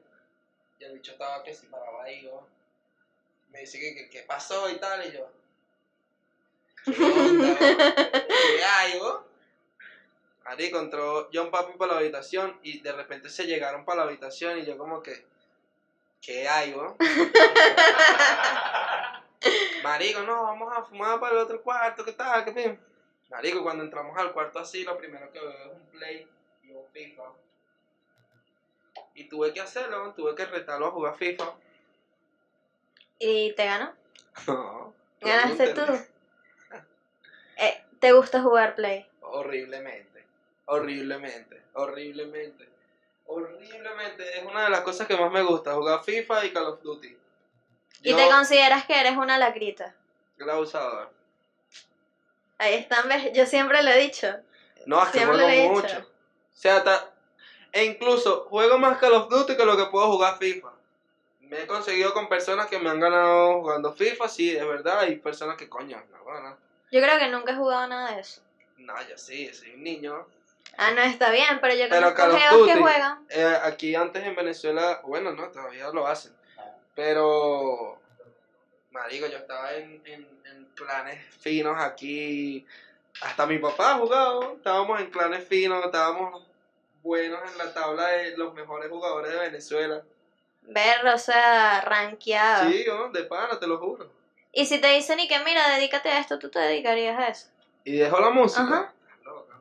Y 0.77 0.83
el 0.83 0.93
bicho 0.93 1.13
estaba 1.13 1.43
que 1.43 1.55
si 1.55 1.65
paraba 1.65 2.03
ahí, 2.03 2.21
¿no? 2.21 2.47
Me 3.49 3.61
dice 3.61 3.79
que, 3.79 3.95
que, 3.95 4.09
¿qué 4.11 4.21
pasó 4.27 4.69
y 4.69 4.75
tal, 4.75 5.07
y 5.07 5.11
yo. 5.11 5.27
¿Qué 6.85 7.03
onda, 7.03 7.47
¿no? 7.47 7.57
¿Qué 7.57 8.63
hay, 8.63 8.99
¿no? 8.99 9.25
Marico, 10.43 10.79
entró 10.79 11.29
John 11.33 11.49
Papi 11.49 11.77
para 11.77 11.93
la 11.93 11.99
habitación 11.99 12.59
y 12.61 12.81
de 12.81 12.91
repente 12.91 13.29
se 13.29 13.45
llegaron 13.45 13.85
para 13.85 14.01
la 14.01 14.07
habitación 14.07 14.59
y 14.59 14.65
yo 14.65 14.77
como 14.77 15.01
que, 15.01 15.25
¿Qué 16.23 16.47
hay, 16.47 16.71
no? 16.71 16.95
Marico, 19.83 20.21
no, 20.21 20.43
vamos 20.43 20.73
a 20.73 20.83
fumar 20.83 21.19
para 21.19 21.35
el 21.35 21.41
otro 21.41 21.61
cuarto, 21.61 22.05
¿qué 22.05 22.13
tal? 22.13 22.45
¿Qué 22.45 22.51
bien? 22.51 22.79
Marico, 23.29 23.61
cuando 23.61 23.83
entramos 23.83 24.17
al 24.17 24.31
cuarto 24.31 24.59
así, 24.59 24.85
lo 24.85 24.97
primero 24.97 25.29
que 25.33 25.41
veo 25.41 25.51
es 25.51 25.73
un 25.73 25.85
play 25.87 26.25
y 26.63 26.71
un 26.71 26.87
FIFA. 26.93 27.23
Y 29.15 29.27
tuve 29.27 29.51
que 29.51 29.59
hacerlo, 29.59 30.13
tuve 30.13 30.33
que 30.33 30.45
retarlo 30.45 30.87
a 30.87 30.91
jugar 30.91 31.17
FIFA. 31.17 31.57
¿Y 33.19 33.53
te 33.53 33.65
ganó? 33.65 33.93
No. 34.47 34.95
¿Ganaste 35.19 35.73
tú? 35.73 35.81
Eh, 37.57 37.83
¿Te 37.99 38.11
gusta 38.11 38.41
jugar 38.41 38.75
Play? 38.75 39.05
Horriblemente. 39.21 40.25
Horriblemente. 40.65 41.61
Horriblemente. 41.73 42.67
Horriblemente. 43.25 44.39
Es 44.39 44.45
una 44.45 44.65
de 44.65 44.69
las 44.69 44.81
cosas 44.81 45.07
que 45.07 45.17
más 45.17 45.31
me 45.31 45.41
gusta, 45.41 45.73
jugar 45.73 46.03
FIFA 46.03 46.45
y 46.45 46.51
Call 46.53 46.67
of 46.67 46.81
Duty. 46.81 47.17
¿Y 48.01 48.09
Yo, 48.09 48.17
te 48.17 48.29
consideras 48.29 48.85
que 48.85 48.99
eres 48.99 49.15
una 49.17 49.37
lacrita? 49.37 49.95
gran 50.37 50.49
abusador. 50.55 51.11
Ahí 52.57 52.73
están, 52.75 53.07
¿ves? 53.07 53.31
Yo 53.33 53.45
siempre 53.45 53.81
lo 53.83 53.91
he 53.91 53.99
dicho. 53.99 54.27
No, 54.85 55.01
es 55.03 55.09
que 55.09 55.19
juego 55.19 55.33
lo 55.33 55.47
he 55.47 55.61
dicho. 55.61 55.71
mucho. 55.71 55.99
O 55.99 56.55
sea, 56.57 56.77
hasta- 56.77 57.11
e 57.71 57.85
incluso 57.85 58.45
juego 58.49 58.77
más 58.77 58.97
Call 58.99 59.13
of 59.13 59.29
Duty 59.29 59.55
que 59.55 59.65
lo 59.65 59.77
que 59.77 59.85
puedo 59.85 60.07
jugar 60.11 60.37
FIFA. 60.37 60.71
Me 61.41 61.61
he 61.63 61.67
conseguido 61.67 62.13
con 62.13 62.27
personas 62.29 62.67
que 62.67 62.79
me 62.79 62.89
han 62.89 62.99
ganado 62.99 63.61
jugando 63.61 63.93
FIFA, 63.93 64.27
sí, 64.27 64.55
es 64.55 64.65
verdad. 64.67 64.99
Hay 64.99 65.15
personas 65.17 65.55
que 65.55 65.69
coño, 65.69 66.01
no, 66.11 66.23
bueno, 66.23 66.57
Yo 66.93 67.01
creo 67.01 67.17
que 67.17 67.27
nunca 67.27 67.53
he 67.53 67.55
jugado 67.55 67.87
nada 67.87 68.13
de 68.13 68.21
eso. 68.21 68.39
no, 68.77 68.93
yo 69.09 69.17
sí, 69.17 69.51
soy 69.51 69.71
un 69.71 69.81
niño. 69.83 70.27
Ah, 70.77 70.91
no, 70.91 71.01
está 71.01 71.31
bien, 71.31 71.57
pero 71.59 71.73
yo 71.73 71.89
Call 71.89 72.03
of 72.03 72.37
geos 72.37 72.67
que 72.67 72.79
juegan. 72.79 73.25
eh, 73.29 73.57
aquí 73.63 73.95
antes 73.95 74.23
en 74.23 74.35
Venezuela, 74.35 75.01
bueno, 75.03 75.31
no, 75.31 75.49
todavía 75.49 75.89
lo 75.89 76.05
hacen. 76.05 76.35
Pero, 76.93 77.99
marico, 78.91 79.25
yo 79.25 79.37
estaba 79.37 79.73
en, 79.73 80.03
en, 80.05 80.27
en 80.45 80.65
clanes 80.75 81.19
finos 81.39 81.81
aquí. 81.81 82.63
Hasta 83.21 83.47
mi 83.47 83.57
papá 83.57 83.93
ha 83.93 83.97
jugado. 83.97 84.53
Estábamos 84.57 85.01
en 85.01 85.09
clanes 85.09 85.47
finos, 85.47 85.83
estábamos 85.85 86.45
buenos 87.01 87.39
en 87.51 87.57
la 87.57 87.73
tabla 87.73 88.07
de 88.09 88.37
los 88.37 88.53
mejores 88.53 88.89
jugadores 88.89 89.31
de 89.31 89.39
Venezuela. 89.39 90.03
Ver, 90.61 91.07
o 91.07 91.17
sea, 91.17 91.81
rankeado. 91.81 92.69
Sí, 92.69 92.85
¿no? 92.87 93.09
de 93.09 93.23
pana, 93.23 93.59
te 93.59 93.65
lo 93.65 93.79
juro. 93.79 94.11
Y 94.53 94.65
si 94.67 94.79
te 94.79 94.87
dicen 94.89 95.19
y 95.19 95.27
que 95.27 95.39
mira, 95.39 95.67
dedícate 95.75 96.09
a 96.09 96.19
esto, 96.19 96.37
tú 96.39 96.49
te 96.49 96.59
dedicarías 96.59 97.17
a 97.19 97.27
eso. 97.27 97.47
Y 97.83 97.97
dejó 97.97 98.19
la 98.19 98.29
música. 98.29 98.61
Ajá. 98.63 98.93
Loca. 99.25 99.53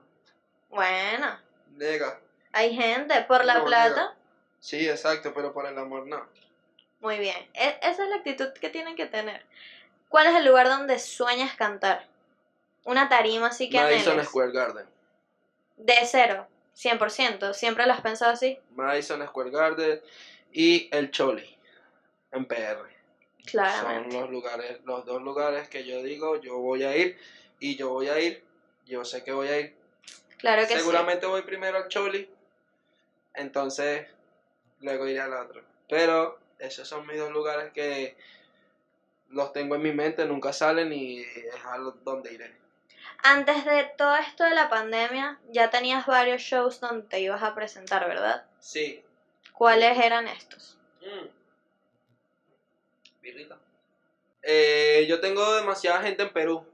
Bueno, 0.68 1.40
Nega. 1.76 2.20
hay 2.52 2.74
gente 2.76 3.22
por 3.22 3.44
la 3.44 3.54
No, 3.54 3.64
plata. 3.64 3.88
nega. 3.88 4.14
Sí, 4.60 4.88
exacto, 4.88 5.32
pero 5.34 5.52
por 5.52 5.66
el 5.66 5.76
amor 5.78 6.06
no. 6.06 6.24
Muy 7.00 7.18
bien. 7.18 7.36
E- 7.54 7.78
esa 7.82 8.04
es 8.04 8.08
la 8.10 8.16
actitud 8.16 8.52
que 8.52 8.68
tienen 8.68 8.94
que 8.94 9.06
tener. 9.06 9.44
¿Cuál 10.08 10.26
es 10.28 10.36
el 10.36 10.44
lugar 10.44 10.68
donde 10.68 10.98
sueñas 10.98 11.56
cantar? 11.56 12.06
Una 12.84 13.08
tarima 13.08 13.48
así 13.48 13.70
que 13.70 13.78
Madison 13.80 14.12
anheles. 14.12 14.28
Square 14.28 14.52
Garden. 14.52 14.86
De 15.78 15.94
cero, 16.04 16.46
100%. 16.74 17.54
¿Siempre 17.54 17.86
lo 17.86 17.92
has 17.94 18.02
pensado 18.02 18.30
así? 18.32 18.60
Madison 18.70 19.26
Square 19.26 19.50
Garden 19.50 20.00
y 20.52 20.88
el 20.94 21.10
Choli 21.10 21.56
en 22.30 22.44
PR. 22.46 22.84
Claramente. 23.44 24.12
Son 24.12 24.20
los 24.20 24.30
lugares, 24.30 24.80
los 24.84 25.04
dos 25.04 25.22
lugares 25.22 25.68
que 25.68 25.84
yo 25.84 26.02
digo, 26.02 26.40
yo 26.40 26.58
voy 26.58 26.84
a 26.84 26.96
ir 26.96 27.18
y 27.58 27.76
yo 27.76 27.90
voy 27.90 28.08
a 28.08 28.18
ir, 28.20 28.42
yo 28.86 29.04
sé 29.04 29.24
que 29.24 29.32
voy 29.32 29.48
a 29.48 29.60
ir. 29.60 29.76
Claro 30.38 30.66
que 30.66 30.78
Seguramente 30.78 31.26
voy 31.26 31.42
primero 31.42 31.76
al 31.78 31.88
Choli, 31.88 32.28
entonces 33.34 34.06
luego 34.80 35.06
iré 35.06 35.20
al 35.20 35.32
otro. 35.32 35.62
Pero 35.88 36.38
esos 36.58 36.88
son 36.88 37.06
mis 37.06 37.18
dos 37.18 37.30
lugares 37.30 37.72
que 37.72 38.16
los 39.30 39.52
tengo 39.52 39.74
en 39.74 39.82
mi 39.82 39.92
mente, 39.92 40.24
nunca 40.24 40.52
salen 40.52 40.92
y 40.92 41.20
es 41.20 41.64
a 41.64 41.78
donde 42.04 42.32
iré. 42.32 42.54
Antes 43.22 43.64
de 43.64 43.84
todo 43.96 44.16
esto 44.16 44.44
de 44.44 44.54
la 44.54 44.68
pandemia, 44.68 45.38
ya 45.50 45.70
tenías 45.70 46.06
varios 46.06 46.42
shows 46.42 46.80
donde 46.80 47.06
te 47.06 47.20
ibas 47.20 47.42
a 47.42 47.54
presentar, 47.54 48.06
¿verdad? 48.06 48.44
Sí. 48.58 49.02
¿Cuáles 49.52 49.96
eran 49.98 50.26
estos? 50.26 50.76
Mm. 51.00 51.41
Birrita. 53.22 53.58
Eh, 54.42 55.06
yo 55.08 55.20
tengo 55.20 55.54
demasiada 55.54 56.02
gente 56.02 56.24
en 56.24 56.32
Perú. 56.32 56.66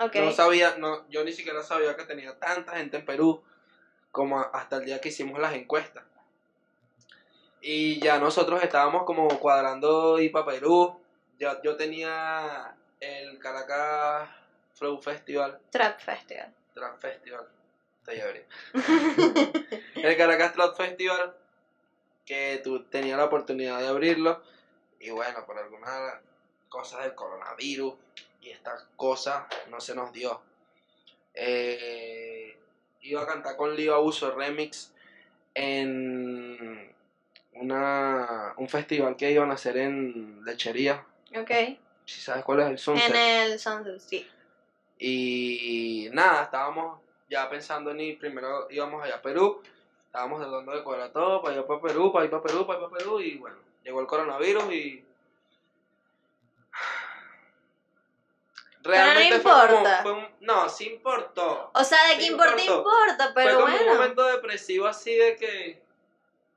Ok. 0.00 0.14
No 0.16 0.32
sabía, 0.32 0.76
no, 0.78 1.08
yo 1.08 1.24
ni 1.24 1.32
siquiera 1.32 1.62
sabía 1.62 1.96
que 1.96 2.04
tenía 2.04 2.38
tanta 2.38 2.76
gente 2.76 2.96
en 2.96 3.04
Perú 3.04 3.42
como 4.10 4.40
hasta 4.40 4.76
el 4.76 4.86
día 4.86 5.00
que 5.00 5.10
hicimos 5.10 5.38
las 5.38 5.54
encuestas. 5.54 6.04
Y 7.60 8.00
ya 8.00 8.18
nosotros 8.18 8.62
estábamos 8.62 9.04
como 9.04 9.28
cuadrando 9.40 10.18
ir 10.18 10.32
para 10.32 10.46
Perú. 10.46 11.00
Ya, 11.38 11.60
yo 11.62 11.76
tenía 11.76 12.74
el 13.00 13.38
Caracas 13.38 14.30
Flow 14.74 15.00
Festival, 15.00 15.58
Trap 15.70 16.00
Festival. 16.00 16.54
Trap 16.74 16.98
Festival. 16.98 17.46
Estoy 17.98 18.44
el 20.02 20.16
Caracas 20.16 20.52
Trap 20.52 20.76
Festival, 20.76 21.36
que 22.24 22.60
tú 22.62 22.84
tenías 22.84 23.18
la 23.18 23.24
oportunidad 23.24 23.80
de 23.80 23.88
abrirlo. 23.88 24.42
Y 25.00 25.10
bueno, 25.10 25.44
por 25.44 25.58
algunas 25.58 26.14
cosas 26.68 27.04
del 27.04 27.14
coronavirus 27.14 27.94
y 28.40 28.50
estas 28.50 28.86
cosas 28.96 29.44
no 29.68 29.80
se 29.80 29.94
nos 29.94 30.12
dio. 30.12 30.40
Eh, 31.34 32.56
iba 33.02 33.22
a 33.22 33.26
cantar 33.26 33.56
con 33.56 33.76
Lío 33.76 33.94
Abuso 33.94 34.34
Remix 34.34 34.92
en 35.54 36.94
una, 37.52 38.54
un 38.56 38.68
festival 38.68 39.16
que 39.16 39.30
iban 39.30 39.50
a 39.50 39.54
hacer 39.54 39.76
en 39.76 40.44
Lechería. 40.44 41.04
ok. 41.36 41.78
Si 42.04 42.20
sabes 42.20 42.44
cuál 42.44 42.60
es 42.60 42.66
el 42.68 42.78
Sunset. 42.78 43.10
En 43.10 43.16
el 43.16 43.58
Sunset, 43.58 43.98
sí. 43.98 44.28
Y 44.98 46.08
nada, 46.12 46.44
estábamos 46.44 47.00
ya 47.28 47.48
pensando 47.50 47.90
en 47.90 48.00
ir, 48.00 48.18
primero 48.18 48.68
íbamos 48.70 49.02
allá 49.02 49.16
a 49.16 49.22
Perú, 49.22 49.60
estábamos 50.06 50.40
tratando 50.40 50.72
de 50.72 50.82
cuadrar 50.82 51.10
todo 51.10 51.42
para 51.42 51.56
ir 51.56 51.64
para 51.64 51.80
Perú, 51.80 52.12
para 52.12 52.24
ir 52.24 52.30
para 52.30 52.42
Perú, 52.42 52.66
para 52.66 52.78
ir 52.78 52.84
para 52.84 52.98
Perú, 52.98 53.20
y 53.20 53.36
bueno, 53.36 53.56
llegó 53.86 54.00
el 54.00 54.06
coronavirus 54.08 54.72
y... 54.72 55.04
Realmente 58.82 59.40
fue 59.40 59.52
como- 59.52 59.64
importa. 59.64 60.02
fue 60.02 60.12
un- 60.12 60.28
no, 60.40 60.68
sí 60.68 60.86
importó. 60.86 61.70
O 61.72 61.84
sea, 61.84 62.08
de 62.08 62.14
Sí 62.14 62.18
que 62.18 62.26
importa, 62.26 62.62
importa, 62.62 63.32
pero 63.34 63.50
fue 63.50 63.60
como 63.62 63.76
bueno. 63.76 63.90
un 63.92 63.96
momento 63.98 64.24
depresivo 64.26 64.86
así 64.86 65.14
de 65.14 65.36
que 65.36 65.82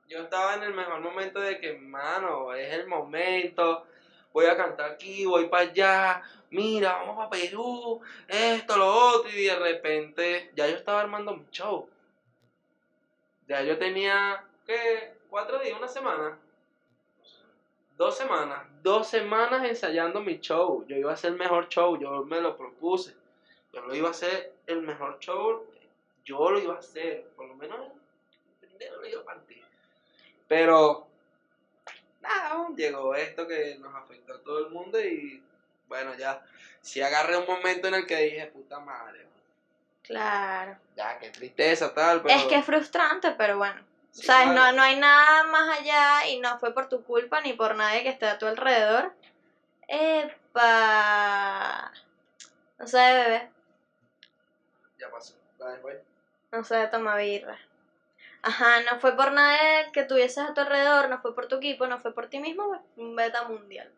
yo 0.08 0.18
estaba 0.18 0.54
en 0.54 0.62
el 0.64 0.72
mejor 0.74 1.00
momento 1.00 1.40
de 1.40 1.58
que, 1.58 1.72
mano, 1.72 2.52
es 2.52 2.72
el 2.72 2.86
momento, 2.86 3.84
voy 4.32 4.46
a 4.46 4.56
cantar 4.56 4.92
aquí, 4.92 5.24
voy 5.24 5.46
para 5.48 5.62
allá, 5.70 6.22
mira, 6.50 6.92
vamos 6.94 7.16
para 7.16 7.30
Perú, 7.30 8.00
esto, 8.28 8.76
lo 8.76 8.92
otro, 8.92 9.30
y 9.30 9.44
de 9.44 9.56
repente 9.56 10.50
ya 10.54 10.68
yo 10.68 10.76
estaba 10.76 11.00
armando 11.00 11.34
mi 11.34 11.48
show. 11.50 11.88
Ya 13.46 13.62
yo 13.62 13.76
tenía, 13.78 14.44
¿qué? 14.66 15.14
¿Cuatro 15.28 15.58
días? 15.58 15.76
¿Una 15.76 15.88
semana? 15.88 16.38
Dos 18.00 18.16
semanas, 18.16 18.66
dos 18.82 19.08
semanas 19.08 19.62
ensayando 19.62 20.22
mi 20.22 20.40
show. 20.40 20.86
Yo 20.86 20.96
iba 20.96 21.10
a 21.10 21.14
hacer 21.14 21.32
el 21.32 21.36
mejor 21.36 21.68
show, 21.68 21.98
yo 21.98 22.24
me 22.24 22.40
lo 22.40 22.56
propuse. 22.56 23.14
Yo 23.74 23.82
lo 23.82 23.94
iba 23.94 24.08
a 24.08 24.12
hacer 24.12 24.54
el 24.66 24.80
mejor 24.80 25.18
show, 25.18 25.66
yo 26.24 26.50
lo 26.50 26.58
iba 26.58 26.76
a 26.76 26.78
hacer, 26.78 27.26
por 27.36 27.46
lo 27.46 27.54
menos 27.56 27.78
el 28.62 28.68
primero 28.68 29.02
lo 29.02 29.06
iba 29.06 29.20
a 29.20 29.24
partir. 29.24 29.62
Pero, 30.48 31.08
nada, 32.22 32.68
llegó 32.74 33.14
esto 33.14 33.46
que 33.46 33.76
nos 33.78 33.94
afectó 33.94 34.32
a 34.32 34.40
todo 34.40 34.60
el 34.60 34.70
mundo 34.70 34.98
y 34.98 35.42
bueno, 35.86 36.14
ya, 36.14 36.42
sí 36.80 37.02
agarré 37.02 37.36
un 37.36 37.46
momento 37.46 37.88
en 37.88 37.96
el 37.96 38.06
que 38.06 38.16
dije, 38.16 38.46
puta 38.46 38.80
madre, 38.80 39.26
Claro. 40.04 40.78
ya, 40.96 41.18
qué 41.18 41.28
tristeza, 41.28 41.92
tal, 41.92 42.22
pero... 42.22 42.34
Es 42.34 42.46
que 42.46 42.56
es 42.56 42.64
frustrante, 42.64 43.32
pero 43.32 43.58
bueno. 43.58 43.89
Sí, 44.12 44.26
¿Sabes? 44.26 44.52
claro. 44.52 44.72
No, 44.72 44.76
no 44.76 44.82
hay 44.82 44.98
nada 44.98 45.44
más 45.44 45.78
allá 45.78 46.26
y 46.28 46.38
no 46.40 46.58
fue 46.58 46.74
por 46.74 46.88
tu 46.88 47.02
culpa 47.04 47.40
ni 47.40 47.52
por 47.54 47.74
nadie 47.76 48.02
que 48.02 48.08
esté 48.10 48.26
a 48.26 48.38
tu 48.38 48.46
alrededor. 48.46 49.12
Epa. 49.88 51.90
No 52.78 52.86
sé, 52.86 52.98
bebé. 52.98 53.50
Ya 54.98 55.10
pasó, 55.10 55.34
la 55.58 55.70
ahí. 55.72 55.80
No 56.52 56.64
sé, 56.64 56.86
toma 56.88 57.16
birra. 57.16 57.58
Ajá, 58.42 58.80
no 58.90 58.98
fue 59.00 59.14
por 59.16 59.32
nadie 59.32 59.90
que 59.92 60.04
tuvieses 60.04 60.38
a 60.38 60.54
tu 60.54 60.60
alrededor, 60.62 61.08
no 61.08 61.20
fue 61.20 61.34
por 61.34 61.46
tu 61.46 61.56
equipo, 61.56 61.86
no 61.86 62.00
fue 62.00 62.14
por 62.14 62.28
ti 62.28 62.40
mismo, 62.40 62.66
pues, 62.68 62.80
un 62.96 63.14
beta 63.14 63.44
mundial. 63.44 63.90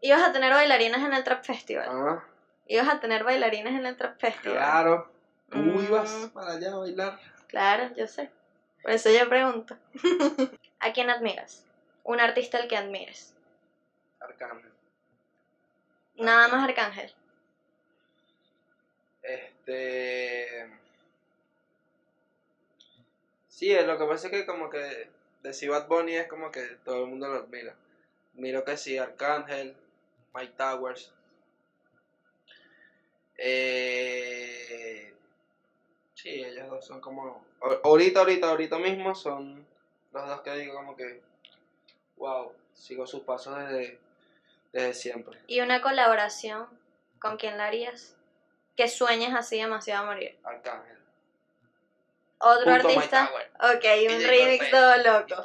Ibas 0.00 0.22
a 0.22 0.32
tener 0.32 0.52
bailarines 0.52 1.02
en 1.02 1.12
el 1.12 1.24
Trap 1.24 1.44
Festival. 1.44 1.88
Ah, 1.90 2.24
Ibas 2.66 2.88
a 2.88 3.00
tener 3.00 3.24
bailarines 3.24 3.74
en 3.74 3.86
el 3.86 3.96
Trap 3.96 4.18
Festival. 4.20 4.58
claro. 4.58 5.10
Tú 5.50 5.58
Mm. 5.58 5.84
ibas 5.84 6.30
para 6.32 6.52
allá 6.52 6.72
a 6.72 6.76
bailar. 6.76 7.18
Claro, 7.48 7.90
yo 7.96 8.06
sé. 8.06 8.30
Por 8.82 8.92
eso 8.92 9.10
yo 9.10 9.28
pregunto. 9.28 9.76
¿A 10.80 10.92
quién 10.92 11.10
admiras? 11.10 11.64
Un 12.04 12.20
artista 12.20 12.58
al 12.58 12.68
que 12.68 12.76
admires. 12.76 13.34
Arcángel. 14.20 14.72
Nada 16.16 16.48
más 16.48 16.68
Arcángel. 16.68 17.12
Este. 19.22 20.68
Sí, 23.48 23.74
lo 23.74 23.98
que 23.98 24.04
pasa 24.04 24.28
es 24.28 24.32
que 24.32 24.46
como 24.46 24.70
que 24.70 25.10
decir 25.42 25.70
Bad 25.70 25.88
Bunny 25.88 26.16
es 26.16 26.28
como 26.28 26.50
que 26.50 26.62
todo 26.84 27.04
el 27.04 27.10
mundo 27.10 27.28
lo 27.28 27.40
admira. 27.40 27.74
Miro 28.34 28.64
que 28.64 28.76
sí, 28.76 28.96
Arcángel, 28.98 29.76
Mike 30.32 30.54
Towers. 30.56 31.12
Eh, 33.36 35.07
sí, 36.28 36.44
ellos 36.44 36.68
dos 36.68 36.84
son 36.84 37.00
como... 37.00 37.44
Ahorita, 37.82 38.20
ahorita, 38.20 38.48
ahorita 38.48 38.78
mismo 38.78 39.14
son 39.14 39.66
los 40.12 40.28
dos 40.28 40.40
que 40.42 40.54
digo 40.54 40.74
como 40.74 40.96
que... 40.96 41.20
Wow, 42.16 42.52
sigo 42.74 43.06
sus 43.06 43.20
pasos 43.22 43.56
desde, 43.58 43.98
desde 44.72 44.94
siempre. 44.94 45.38
¿Y 45.46 45.60
una 45.60 45.80
colaboración 45.80 46.66
con 47.18 47.36
quién 47.36 47.56
la 47.56 47.66
harías? 47.66 48.14
Que 48.76 48.88
sueñes 48.88 49.34
así 49.34 49.58
demasiado 49.58 50.04
a 50.04 50.06
morir. 50.06 50.36
Arcángel. 50.42 50.98
Otro 52.38 52.72
artista. 52.72 53.30
Ok, 53.60 53.84
un 54.10 54.22
remix 54.22 54.70
todo 54.70 54.96
loco. 54.98 55.42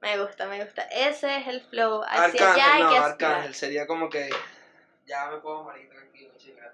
Me 0.00 0.18
gusta, 0.18 0.46
me 0.46 0.64
gusta. 0.64 0.82
Ese 0.82 1.38
es 1.38 1.48
el 1.48 1.60
flow. 1.60 2.02
Hacia 2.02 2.24
Arcángel, 2.24 2.46
allá 2.46 2.74
hay 2.74 2.82
no, 2.82 2.90
que 2.90 2.96
Arcángel 2.96 3.54
sería 3.54 3.86
como 3.86 4.08
que 4.08 4.30
ya 5.06 5.30
me 5.30 5.38
puedo 5.38 5.64
morir 5.64 5.88
tranquilo, 5.90 6.32
chicas. 6.36 6.72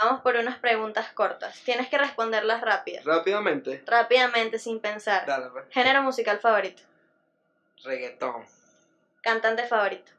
Vamos 0.00 0.22
por 0.22 0.34
unas 0.36 0.58
preguntas 0.58 1.12
cortas. 1.12 1.60
Tienes 1.62 1.88
que 1.88 1.98
responderlas 1.98 2.62
rápidas. 2.62 3.04
Rápidamente. 3.04 3.82
Rápidamente, 3.86 4.58
sin 4.58 4.80
pensar. 4.80 5.26
Dale, 5.26 5.50
pues. 5.50 5.66
Género 5.68 6.02
musical 6.02 6.38
favorito. 6.40 6.82
Reggaetón. 7.84 8.46
Cantante 9.20 9.66
favorito. 9.66 10.10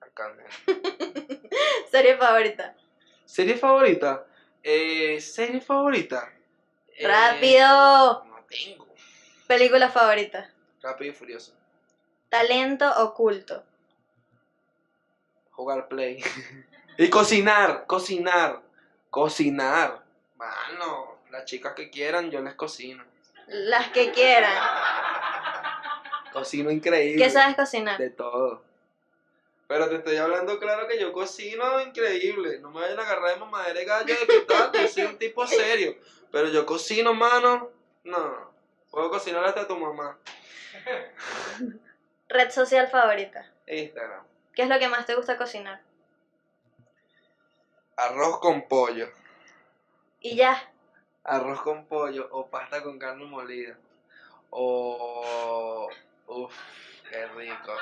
Arcángel. 0.00 0.46
Serie 1.90 2.16
favorita. 2.16 2.76
¿Serie 3.24 3.56
favorita? 3.56 4.24
Eh, 4.62 5.20
¿Serie 5.20 5.60
favorita? 5.60 6.32
Eh, 6.96 7.08
¡Rápido! 7.08 8.24
No 8.24 8.44
tengo. 8.48 8.86
Película 9.48 9.88
favorita. 9.88 10.52
Rápido 10.80 11.10
y 11.10 11.14
furioso. 11.14 11.52
Talento 12.28 12.88
oculto. 13.02 13.64
Jugar 15.50 15.88
play. 15.88 16.22
y 16.98 17.10
cocinar, 17.10 17.86
cocinar, 17.86 18.62
cocinar. 19.10 20.02
Mano, 20.36 21.18
las 21.30 21.44
chicas 21.44 21.74
que 21.74 21.90
quieran, 21.90 22.30
yo 22.30 22.40
les 22.40 22.54
cocino. 22.54 23.04
Las 23.48 23.88
que 23.88 24.12
quieran. 24.12 24.56
Cocino 26.32 26.70
increíble. 26.70 27.24
¿Qué 27.24 27.30
sabes 27.30 27.56
cocinar? 27.56 27.98
De 27.98 28.10
todo. 28.10 28.62
Pero 29.66 29.88
te 29.88 29.96
estoy 29.96 30.16
hablando 30.16 30.58
claro 30.58 30.88
que 30.88 30.98
yo 30.98 31.12
cocino 31.12 31.80
increíble. 31.80 32.58
No 32.60 32.70
me 32.70 32.80
vayan 32.80 32.98
a 32.98 33.02
agarrar 33.02 33.34
de 33.34 33.40
mamadera 33.40 33.78
de 33.78 33.84
gallo 33.84 34.14
de 34.14 34.26
que 34.26 34.40
tal. 34.40 34.72
Yo 34.72 34.88
soy 34.88 35.04
un 35.04 35.18
tipo 35.18 35.46
serio. 35.46 35.96
Pero 36.32 36.48
yo 36.48 36.66
cocino, 36.66 37.14
mano. 37.14 37.70
No. 38.04 38.50
Puedo 38.90 39.10
cocinar 39.10 39.44
hasta 39.44 39.66
tu 39.68 39.76
mamá. 39.76 40.18
Red 42.28 42.50
social 42.50 42.88
favorita. 42.88 43.48
Instagram. 43.66 44.24
¿Qué 44.54 44.62
es 44.62 44.68
lo 44.68 44.78
que 44.78 44.88
más 44.88 45.06
te 45.06 45.14
gusta 45.14 45.36
cocinar? 45.36 45.80
Arroz 48.00 48.38
con 48.38 48.66
pollo. 48.66 49.10
Y 50.20 50.34
ya. 50.34 50.72
Arroz 51.22 51.60
con 51.60 51.84
pollo 51.84 52.28
o 52.32 52.46
pasta 52.46 52.82
con 52.82 52.98
carne 52.98 53.26
molida. 53.26 53.76
O... 54.48 55.86
Uf, 56.26 56.54
qué 57.10 57.26
rico. 57.26 57.76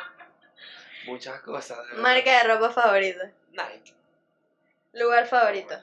Muchas 1.07 1.41
cosas. 1.43 1.79
de. 1.89 1.99
Marca 1.99 2.33
de 2.33 2.49
ropa 2.49 2.71
favorita. 2.71 3.31
Nike. 3.53 3.95
Lugar 4.95 5.25
favorito. 5.29 5.81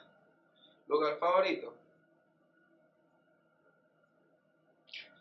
Lugar 0.86 1.18
favorito. 1.18 1.74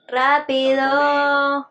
Rápido. 0.08 1.70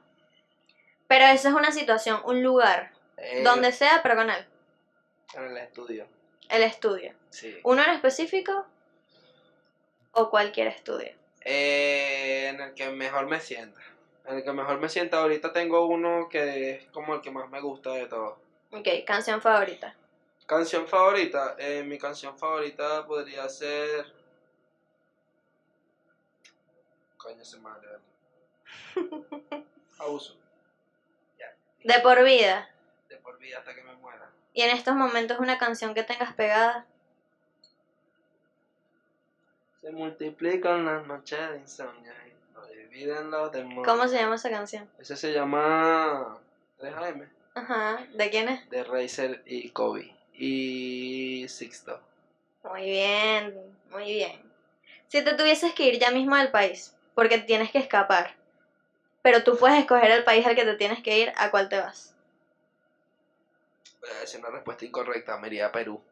Pero 1.08 1.24
eso 1.26 1.48
es 1.48 1.54
una 1.54 1.72
situación, 1.72 2.22
un 2.24 2.42
lugar. 2.42 2.92
Eh, 3.18 3.42
Donde 3.44 3.70
sea, 3.70 4.02
pero 4.02 4.16
con 4.16 4.30
él. 4.30 4.46
En 5.34 5.44
el 5.44 5.56
estudio. 5.58 6.13
El 6.48 6.62
estudio. 6.62 7.14
Sí. 7.30 7.58
¿Uno 7.64 7.82
en 7.82 7.90
específico? 7.90 8.66
¿O 10.12 10.30
cualquier 10.30 10.68
estudio? 10.68 11.12
Eh, 11.40 12.48
en 12.48 12.60
el 12.60 12.74
que 12.74 12.88
mejor 12.90 13.26
me 13.26 13.40
sienta. 13.40 13.80
En 14.26 14.36
el 14.36 14.44
que 14.44 14.52
mejor 14.52 14.78
me 14.78 14.88
sienta. 14.88 15.18
Ahorita 15.18 15.52
tengo 15.52 15.86
uno 15.86 16.28
que 16.30 16.70
es 16.70 16.86
como 16.86 17.14
el 17.14 17.20
que 17.20 17.30
más 17.30 17.48
me 17.50 17.60
gusta 17.60 17.90
de 17.92 18.06
todo. 18.06 18.38
Ok, 18.70 18.88
canción 19.06 19.40
favorita. 19.40 19.94
Canción 20.46 20.86
favorita. 20.86 21.54
Eh, 21.58 21.82
mi 21.82 21.98
canción 21.98 22.36
favorita 22.38 23.04
podría 23.06 23.48
ser. 23.48 24.06
Coño, 27.16 27.44
se 27.44 27.58
madre. 27.58 27.88
Abuso. 29.98 30.36
Ya. 31.38 31.54
De 31.82 32.00
por 32.00 32.22
vida. 32.24 32.70
De 33.08 33.16
por 33.16 33.38
vida 33.38 33.58
hasta 33.58 33.74
que 33.74 33.82
me 33.82 33.94
muera. 33.94 34.30
Y 34.54 34.62
en 34.62 34.70
estos 34.70 34.94
momentos 34.94 35.40
una 35.40 35.58
canción 35.58 35.94
que 35.94 36.04
tengas 36.04 36.32
pegada. 36.34 36.86
Se 39.80 39.90
multiplican 39.90 40.86
las 40.86 41.04
noches 41.06 41.50
de 41.50 41.58
insomnio 41.58 42.12
y 42.26 42.54
lo 42.54 42.64
dividen 42.66 43.30
los 43.32 43.50
demonios. 43.50 43.84
¿Cómo 43.84 44.06
se 44.06 44.16
llama 44.16 44.36
esa 44.36 44.48
canción? 44.48 44.88
Ese 44.98 45.16
se 45.16 45.32
llama 45.32 46.38
3AM. 46.80 47.28
Ajá. 47.54 48.06
¿De 48.14 48.30
quién 48.30 48.48
es? 48.48 48.70
De 48.70 48.84
Razer 48.84 49.42
y 49.44 49.68
Kobe. 49.70 50.14
Y 50.32 51.46
Sixto. 51.48 52.00
Muy 52.62 52.82
bien, 52.82 53.76
muy 53.90 54.04
bien. 54.04 54.40
Si 55.08 55.22
te 55.22 55.34
tuvieses 55.34 55.74
que 55.74 55.88
ir 55.88 55.98
ya 55.98 56.12
mismo 56.12 56.36
del 56.36 56.50
país, 56.50 56.94
porque 57.14 57.38
tienes 57.38 57.70
que 57.72 57.78
escapar, 57.78 58.36
pero 59.22 59.42
tú 59.42 59.56
puedes 59.58 59.78
escoger 59.78 60.10
el 60.12 60.24
país 60.24 60.46
al 60.46 60.54
que 60.54 60.64
te 60.64 60.74
tienes 60.74 61.02
que 61.02 61.18
ir, 61.18 61.32
¿a 61.36 61.50
cuál 61.50 61.68
te 61.68 61.78
vas? 61.78 62.13
Voy 64.06 64.16
a 64.16 64.20
decir 64.20 64.40
una 64.40 64.50
respuesta 64.50 64.84
incorrecta. 64.84 65.36
Me 65.38 65.46
iría 65.48 65.66
a 65.66 65.72
Perú. 65.72 66.02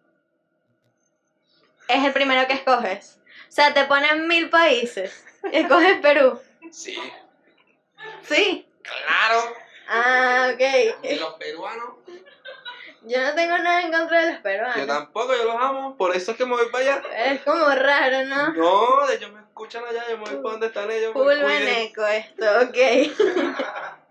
Es 1.89 2.05
el 2.05 2.13
primero 2.13 2.47
que 2.47 2.55
escoges. 2.55 3.19
O 3.49 3.53
sea, 3.53 3.75
te 3.75 3.85
ponen 3.85 4.27
mil 4.27 4.49
países. 4.49 5.25
y 5.53 5.57
Escoges 5.59 6.01
Perú. 6.01 6.41
Sí. 6.71 6.97
Sí. 8.23 8.67
¡Claro! 8.83 9.55
Ah, 9.89 10.53
ok. 10.55 10.61
Y 11.03 11.17
los 11.17 11.35
peruanos. 11.35 11.97
Yo 13.03 13.21
no 13.21 13.35
tengo 13.35 13.59
nada 13.59 13.83
en 13.83 13.93
contra 13.93 14.21
de 14.21 14.27
los 14.29 14.37
Yo 14.37 14.43
peruanos. 14.43 14.87
tampoco, 14.87 15.35
yo 15.37 15.45
los 15.45 15.57
amo. 15.61 15.97
Por 15.97 16.15
eso 16.17 16.31
es 16.31 16.37
que 16.39 16.47
me 16.47 16.53
voy 16.53 16.71
para 16.71 16.85
allá. 16.97 17.03
Es 17.33 17.43
como 17.43 17.67
raro, 17.69 18.25
¿no? 18.25 18.53
No, 18.55 19.11
ellos 19.11 19.31
me 19.33 19.41
escuchan 19.41 19.85
allá. 19.85 20.05
Yo 20.09 20.17
me 20.19 20.25
voy 20.25 20.37
para 20.37 20.51
donde 20.53 20.67
están 20.69 20.91
ellos. 20.91 21.13
Full 21.13 21.39
veneco 21.43 22.07
esto, 22.07 22.45
ok. 22.63 23.99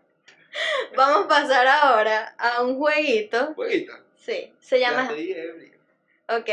Vamos 0.96 1.26
a 1.26 1.28
pasar 1.28 1.68
ahora 1.68 2.34
a 2.38 2.62
un 2.62 2.78
jueguito. 2.78 3.54
Jueguita. 3.56 4.00
Sí, 4.18 4.54
se 4.60 4.80
Ya 4.80 4.92
llama... 4.92 5.10
ebrio. 5.12 5.78
Ok, 6.30 6.50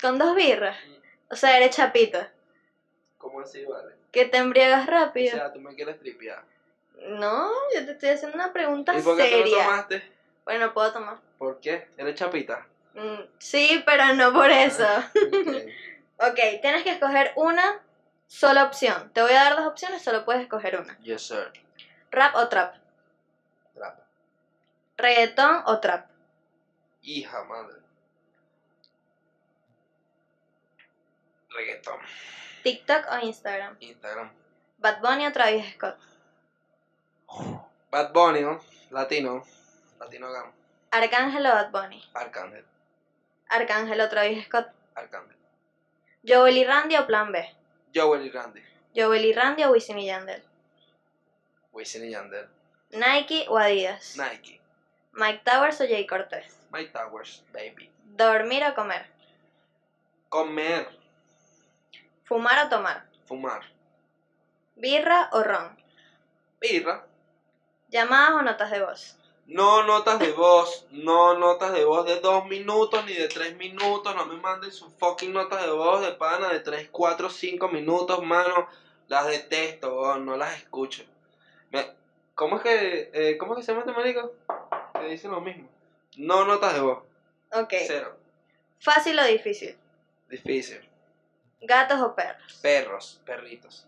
con 0.00 0.18
dos 0.18 0.34
birras. 0.36 0.76
O 1.30 1.36
sea, 1.36 1.56
eres 1.56 1.74
chapito. 1.74 2.18
¿Cómo 3.18 3.40
así, 3.40 3.64
vale? 3.64 3.94
Que 4.12 4.24
te 4.26 4.38
embriagas 4.38 4.86
O 4.88 4.90
rápido. 4.90 5.32
sea, 5.36 5.52
tú 5.52 5.60
me 5.60 5.74
quieres 5.74 5.98
tripear. 5.98 6.42
No, 7.08 7.50
yo 7.74 7.84
te 7.84 7.92
estoy 7.92 8.10
haciendo 8.10 8.36
una 8.36 8.52
pregunta 8.52 8.96
¿Y 8.96 9.02
por 9.02 9.16
qué 9.16 9.24
tú 9.30 9.30
no 9.30 9.36
seria. 9.44 9.64
tomaste? 9.64 10.02
Bueno, 10.44 10.66
no 10.66 10.74
puedo 10.74 10.92
tomar. 10.92 11.18
¿Por 11.38 11.60
qué? 11.60 11.86
¿Eres 11.96 12.14
chapita? 12.16 12.66
Mm, 12.94 13.22
sí, 13.38 13.82
pero 13.86 14.12
no 14.14 14.32
por 14.32 14.50
eso. 14.50 14.86
Ok. 15.14 15.56
Ok, 16.22 16.38
tienes 16.60 16.82
que 16.82 16.90
escoger 16.90 17.32
una 17.34 17.80
sola 18.26 18.64
opción. 18.64 19.10
Te 19.14 19.22
voy 19.22 19.32
a 19.32 19.36
dar 19.44 19.56
dos 19.56 19.66
opciones, 19.66 20.02
solo 20.02 20.26
puedes 20.26 20.42
escoger 20.42 20.78
una. 20.78 20.98
Yes, 20.98 21.22
sir. 21.26 21.50
Rap 22.10 22.34
o. 22.36 22.46
Trap. 22.46 22.74
Reggaetón 25.00 25.62
o 25.64 25.80
trap. 25.80 26.10
Hija 27.00 27.42
madre. 27.44 27.80
Reggaetón. 31.48 31.98
TikTok 32.62 33.06
o 33.10 33.18
Instagram. 33.24 33.76
Instagram. 33.80 34.30
Bad 34.78 35.00
Bunny 35.00 35.26
o 35.26 35.32
Travis 35.32 35.74
Scott. 35.74 35.98
Bad 37.90 38.12
Bunny, 38.12 38.42
¿no? 38.42 38.60
Latino. 38.90 39.42
Latino 39.98 40.30
Gam. 40.30 40.52
Arcángel 40.90 41.46
o 41.46 41.50
Bad 41.50 41.70
Bunny. 41.70 42.04
Arcángel. 42.12 42.64
Arcángel 43.48 44.00
o 44.00 44.08
Travis 44.08 44.44
Scott. 44.44 44.68
Arcángel. 44.94 45.36
Joel 46.26 46.58
y 46.58 46.64
Randy 46.64 46.96
o 46.96 47.06
Plan 47.06 47.32
B. 47.32 47.56
Joel 47.94 48.26
y 48.26 48.30
Randy. 48.30 48.62
Joel 48.94 49.24
y 49.24 49.32
Randy 49.32 49.64
o 49.64 49.70
Wisin 49.70 49.98
y 49.98 50.06
Yandel. 50.06 50.42
Wisin 51.72 52.04
y 52.04 52.10
Yandel. 52.10 52.48
Nike 52.90 53.46
o 53.48 53.56
Adidas. 53.56 54.18
Nike. 54.18 54.59
Mike 55.12 55.42
Towers 55.44 55.80
o 55.80 55.86
Jay 55.86 56.06
Cortez. 56.06 56.46
My 56.70 56.86
Towers, 56.86 57.42
baby. 57.52 57.88
Dormir 58.16 58.62
o 58.64 58.74
comer. 58.74 59.06
Comer. 60.28 60.86
Fumar 62.24 62.64
o 62.64 62.68
tomar. 62.68 63.02
Fumar. 63.26 63.62
Birra 64.76 65.28
o 65.32 65.42
ron. 65.42 65.76
Birra. 66.60 67.04
Llamadas 67.88 68.34
o 68.38 68.42
notas 68.42 68.70
de 68.70 68.80
voz. 68.80 69.16
No 69.46 69.82
notas 69.82 70.20
de 70.20 70.30
voz, 70.30 70.84
no 70.90 71.34
notas 71.34 71.72
de 71.72 71.84
voz 71.84 72.04
de 72.04 72.20
dos 72.20 72.44
minutos 72.44 73.04
ni 73.04 73.14
de 73.14 73.26
tres 73.26 73.52
minutos. 73.56 74.14
No 74.14 74.24
me 74.24 74.36
manden 74.36 74.70
sus 74.70 74.92
fucking 74.98 75.32
notas 75.32 75.64
de 75.64 75.70
voz 75.70 76.00
de 76.02 76.12
pana 76.12 76.50
de 76.50 76.60
tres, 76.60 76.88
cuatro, 76.92 77.28
cinco 77.28 77.66
minutos, 77.66 78.22
mano. 78.22 78.66
Las 79.08 79.26
detesto, 79.26 79.92
weón, 80.00 80.24
no 80.24 80.36
las 80.36 80.56
escucho. 80.56 81.02
Me- 81.70 81.90
¿Cómo 82.36 82.56
es 82.56 82.62
que, 82.62 83.10
eh, 83.12 83.36
cómo 83.38 83.54
es 83.54 83.58
que 83.58 83.62
se 83.64 83.72
llama 83.72 83.82
este 83.82 83.92
marico? 83.92 84.30
Que 85.00 85.08
dicen 85.08 85.30
lo 85.30 85.40
mismo. 85.40 85.68
No 86.16 86.44
notas 86.44 86.74
de 86.74 86.80
voz. 86.80 87.02
Ok. 87.52 87.74
Cero. 87.86 88.16
Fácil 88.78 89.18
o 89.18 89.24
difícil. 89.24 89.76
Difícil. 90.28 90.88
Gatos 91.60 92.00
o 92.00 92.14
perros. 92.14 92.58
Perros, 92.62 93.20
perritos. 93.24 93.86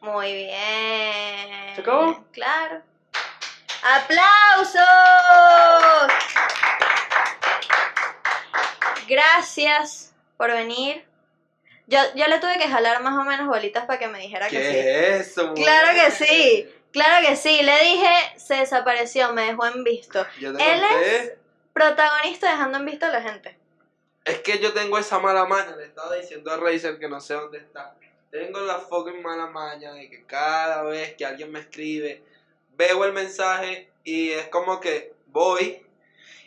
Muy 0.00 0.32
bien. 0.32 1.74
¿Se 1.74 1.80
acabó? 1.80 2.24
Claro. 2.32 2.82
¡Aplausos! 3.84 4.82
Gracias 9.08 10.14
por 10.36 10.52
venir. 10.52 11.04
Yo, 11.86 11.98
yo 12.14 12.26
le 12.26 12.38
tuve 12.38 12.58
que 12.58 12.68
jalar 12.68 13.02
más 13.02 13.18
o 13.18 13.24
menos 13.24 13.46
bolitas 13.46 13.84
para 13.86 13.98
que 13.98 14.08
me 14.08 14.20
dijera 14.20 14.48
que 14.48 14.56
sí. 14.56 14.72
¿Qué 14.72 15.16
es 15.16 15.28
eso? 15.28 15.54
Claro 15.54 15.88
que 15.94 16.10
sí. 16.10 16.71
Claro 16.92 17.26
que 17.26 17.36
sí. 17.36 17.62
Le 17.62 17.78
dije, 17.84 18.10
se 18.38 18.54
desapareció, 18.56 19.32
me 19.32 19.46
dejó 19.46 19.66
en 19.66 19.82
visto. 19.84 20.24
Yo 20.40 20.54
te 20.56 20.72
Él 20.72 20.80
conté. 20.80 21.38
Protagonista 21.72 22.50
dejando 22.50 22.78
en 22.78 22.84
visto 22.84 23.06
a 23.06 23.10
la 23.10 23.22
gente. 23.22 23.56
Es 24.24 24.38
que 24.40 24.58
yo 24.58 24.72
tengo 24.72 24.98
esa 24.98 25.18
mala 25.18 25.46
maña, 25.46 25.74
le 25.74 25.84
estaba 25.86 26.14
diciendo 26.14 26.52
a 26.52 26.56
Razer 26.56 26.98
que 26.98 27.08
no 27.08 27.20
sé 27.20 27.34
dónde 27.34 27.58
está. 27.58 27.94
Tengo 28.30 28.60
la 28.60 28.78
fucking 28.78 29.20
mala 29.22 29.46
maña 29.46 29.92
de 29.92 30.08
que 30.08 30.24
cada 30.24 30.82
vez 30.82 31.14
que 31.16 31.24
alguien 31.24 31.50
me 31.50 31.60
escribe, 31.60 32.22
veo 32.76 33.04
el 33.04 33.12
mensaje 33.12 33.90
y 34.04 34.30
es 34.30 34.48
como 34.48 34.80
que 34.80 35.12
voy 35.26 35.84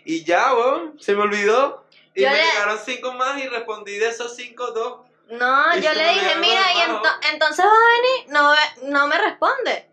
y 0.06 0.24
ya, 0.24 0.54
weón, 0.54 1.00
se 1.00 1.14
me 1.16 1.24
olvidó. 1.24 1.86
Y 2.14 2.22
Yo 2.22 2.30
me 2.30 2.38
le- 2.38 2.44
llegaron 2.44 2.80
cinco 2.84 3.12
más 3.14 3.42
y 3.44 3.48
respondí 3.48 3.98
de 3.98 4.08
esos 4.08 4.36
cinco 4.36 4.72
dos. 4.72 5.02
No, 5.28 5.66
Y 5.76 5.82
yo 5.82 5.94
le 5.94 6.10
dije, 6.10 6.36
mira, 6.38 6.62
y 6.74 6.78
ento- 6.90 7.20
entonces 7.34 7.66
vas 7.66 7.74
a 7.74 8.02
venir. 8.02 8.32
No, 8.32 8.54
no 8.90 9.08
me 9.08 9.18
responde. 9.18 9.85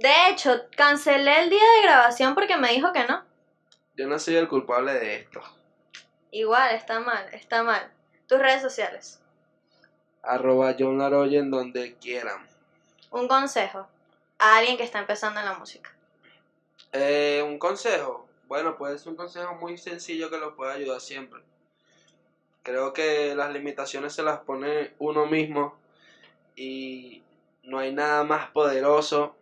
De 0.00 0.30
hecho, 0.30 0.62
cancelé 0.74 1.42
el 1.42 1.50
día 1.50 1.62
de 1.76 1.82
grabación 1.82 2.34
porque 2.34 2.56
me 2.56 2.72
dijo 2.72 2.90
que 2.90 3.04
no. 3.04 3.22
Yo 3.98 4.06
no 4.06 4.18
soy 4.18 4.36
el 4.36 4.48
culpable 4.48 4.94
de 4.94 5.16
esto. 5.16 5.42
Igual, 6.30 6.74
está 6.74 7.00
mal, 7.00 7.28
está 7.34 7.62
mal. 7.62 7.92
Tus 8.26 8.38
redes 8.38 8.62
sociales. 8.62 9.20
Arroba 10.22 10.74
John 10.78 10.96
Laroye 10.96 11.36
en 11.36 11.50
donde 11.50 11.96
quieran. 11.96 12.48
Un 13.10 13.28
consejo 13.28 13.88
a 14.38 14.56
alguien 14.56 14.78
que 14.78 14.84
está 14.84 15.00
empezando 15.00 15.38
en 15.40 15.44
la 15.44 15.58
música. 15.58 15.94
Eh, 16.92 17.44
un 17.46 17.58
consejo. 17.58 18.26
Bueno, 18.48 18.78
puede 18.78 18.98
ser 18.98 19.10
un 19.10 19.16
consejo 19.16 19.54
muy 19.56 19.76
sencillo 19.76 20.30
que 20.30 20.38
los 20.38 20.54
puede 20.54 20.72
ayudar 20.72 21.02
siempre. 21.02 21.42
Creo 22.62 22.94
que 22.94 23.34
las 23.34 23.52
limitaciones 23.52 24.14
se 24.14 24.22
las 24.22 24.38
pone 24.38 24.94
uno 24.98 25.26
mismo 25.26 25.76
y 26.56 27.22
no 27.64 27.78
hay 27.78 27.92
nada 27.92 28.24
más 28.24 28.48
poderoso 28.52 29.36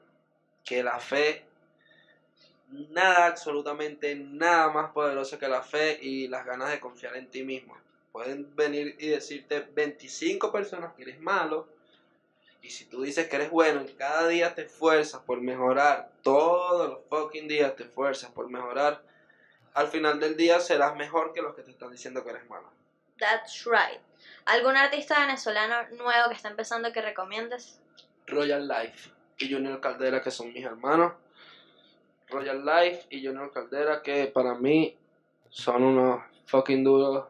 que 0.69 0.83
la 0.83 1.01
fe. 1.01 1.45
Nada, 2.69 3.27
absolutamente 3.27 4.15
nada 4.15 4.69
más 4.71 4.93
poderoso 4.93 5.39
que 5.39 5.49
la 5.49 5.63
fe 5.63 5.99
y 6.03 6.29
las 6.29 6.45
ganas 6.45 6.71
de 6.71 6.79
confiar 6.79 7.17
en 7.17 7.31
ti 7.31 7.43
mismo. 7.43 7.75
Pueden 8.13 8.55
venir 8.55 8.95
y 8.99 9.09
decirte 9.09 9.61
25 9.61 10.53
personas 10.53 10.93
que 10.95 11.03
eres 11.03 11.19
malo, 11.21 11.67
y 12.61 12.69
si 12.71 12.85
tú 12.85 13.03
dices 13.03 13.29
que 13.29 13.37
eres 13.37 13.51
bueno 13.51 13.83
y 13.83 13.95
cada 13.95 14.29
día 14.29 14.55
te 14.55 14.63
esfuerzas 14.63 15.23
por 15.23 15.41
mejorar, 15.41 16.11
todos 16.23 16.91
los 16.91 16.99
fucking 17.09 17.49
días 17.49 17.75
te 17.77 17.85
esfuerzas 17.85 18.31
por 18.33 18.51
mejorar, 18.51 19.01
al 19.73 19.89
final 19.89 20.21
del 20.21 20.37
día 20.37 20.61
serás 20.61 20.95
mejor 20.97 21.33
que 21.33 21.41
los 21.41 21.55
que 21.55 21.63
te 21.63 21.71
están 21.71 21.91
diciendo 21.91 22.23
que 22.25 22.31
eres 22.31 22.49
malo. 22.51 22.71
That's 23.19 23.65
right. 23.65 24.01
¿Algún 24.45 24.77
artista 24.77 25.21
venezolano 25.21 25.89
nuevo 25.97 26.29
que 26.29 26.35
está 26.35 26.49
empezando 26.49 26.93
que 26.93 27.01
recomiendes? 27.01 27.81
Royal 28.27 28.69
Life 28.69 29.18
y 29.39 29.53
Junior 29.53 29.81
Caldera, 29.81 30.21
que 30.21 30.31
son 30.31 30.53
mis 30.53 30.65
hermanos. 30.65 31.13
Royal 32.29 32.65
Life 32.65 33.07
y 33.11 33.25
Junior 33.25 33.51
Caldera, 33.53 34.03
que 34.03 34.27
para 34.27 34.55
mí 34.55 34.97
son 35.49 35.83
unos 35.83 36.23
fucking 36.47 36.85
duros, 36.85 37.27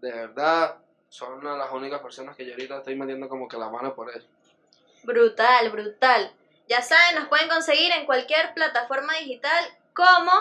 de 0.00 0.10
verdad. 0.10 0.76
Son 1.08 1.34
una 1.34 1.52
de 1.52 1.58
las 1.58 1.72
únicas 1.72 2.00
personas 2.00 2.36
que 2.36 2.44
yo 2.44 2.52
ahorita 2.52 2.78
estoy 2.78 2.96
metiendo 2.96 3.28
como 3.28 3.46
que 3.46 3.56
la 3.56 3.68
mano 3.68 3.94
por 3.94 4.10
él. 4.12 4.26
Brutal, 5.04 5.70
brutal. 5.70 6.32
Ya 6.68 6.82
saben, 6.82 7.16
nos 7.16 7.28
pueden 7.28 7.48
conseguir 7.48 7.92
en 7.92 8.06
cualquier 8.06 8.54
plataforma 8.54 9.14
digital 9.18 9.64
como 9.94 10.32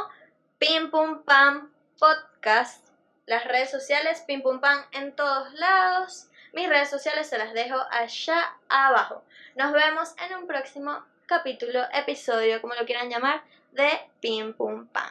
Pim 0.57 0.89
Pum 0.89 1.23
Pam 1.23 1.71
Podcast. 1.99 2.87
Las 3.25 3.45
redes 3.45 3.69
sociales, 3.69 4.23
Pim 4.25 4.41
Pum 4.41 4.59
Pam 4.59 4.83
en 4.93 5.15
todos 5.15 5.53
lados. 5.53 6.27
Mis 6.53 6.69
redes 6.69 6.91
sociales 6.91 7.27
se 7.27 7.39
las 7.39 7.51
dejo 7.53 7.75
allá 7.89 8.55
abajo. 8.69 9.23
Nos 9.55 9.73
vemos 9.73 10.13
en 10.23 10.37
un 10.37 10.45
próximo 10.45 11.03
capítulo, 11.25 11.81
episodio, 11.91 12.61
como 12.61 12.75
lo 12.75 12.85
quieran 12.85 13.09
llamar, 13.09 13.41
de 13.71 13.89
Pim 14.19 14.53
Pum 14.53 14.85
Pam. 14.85 15.09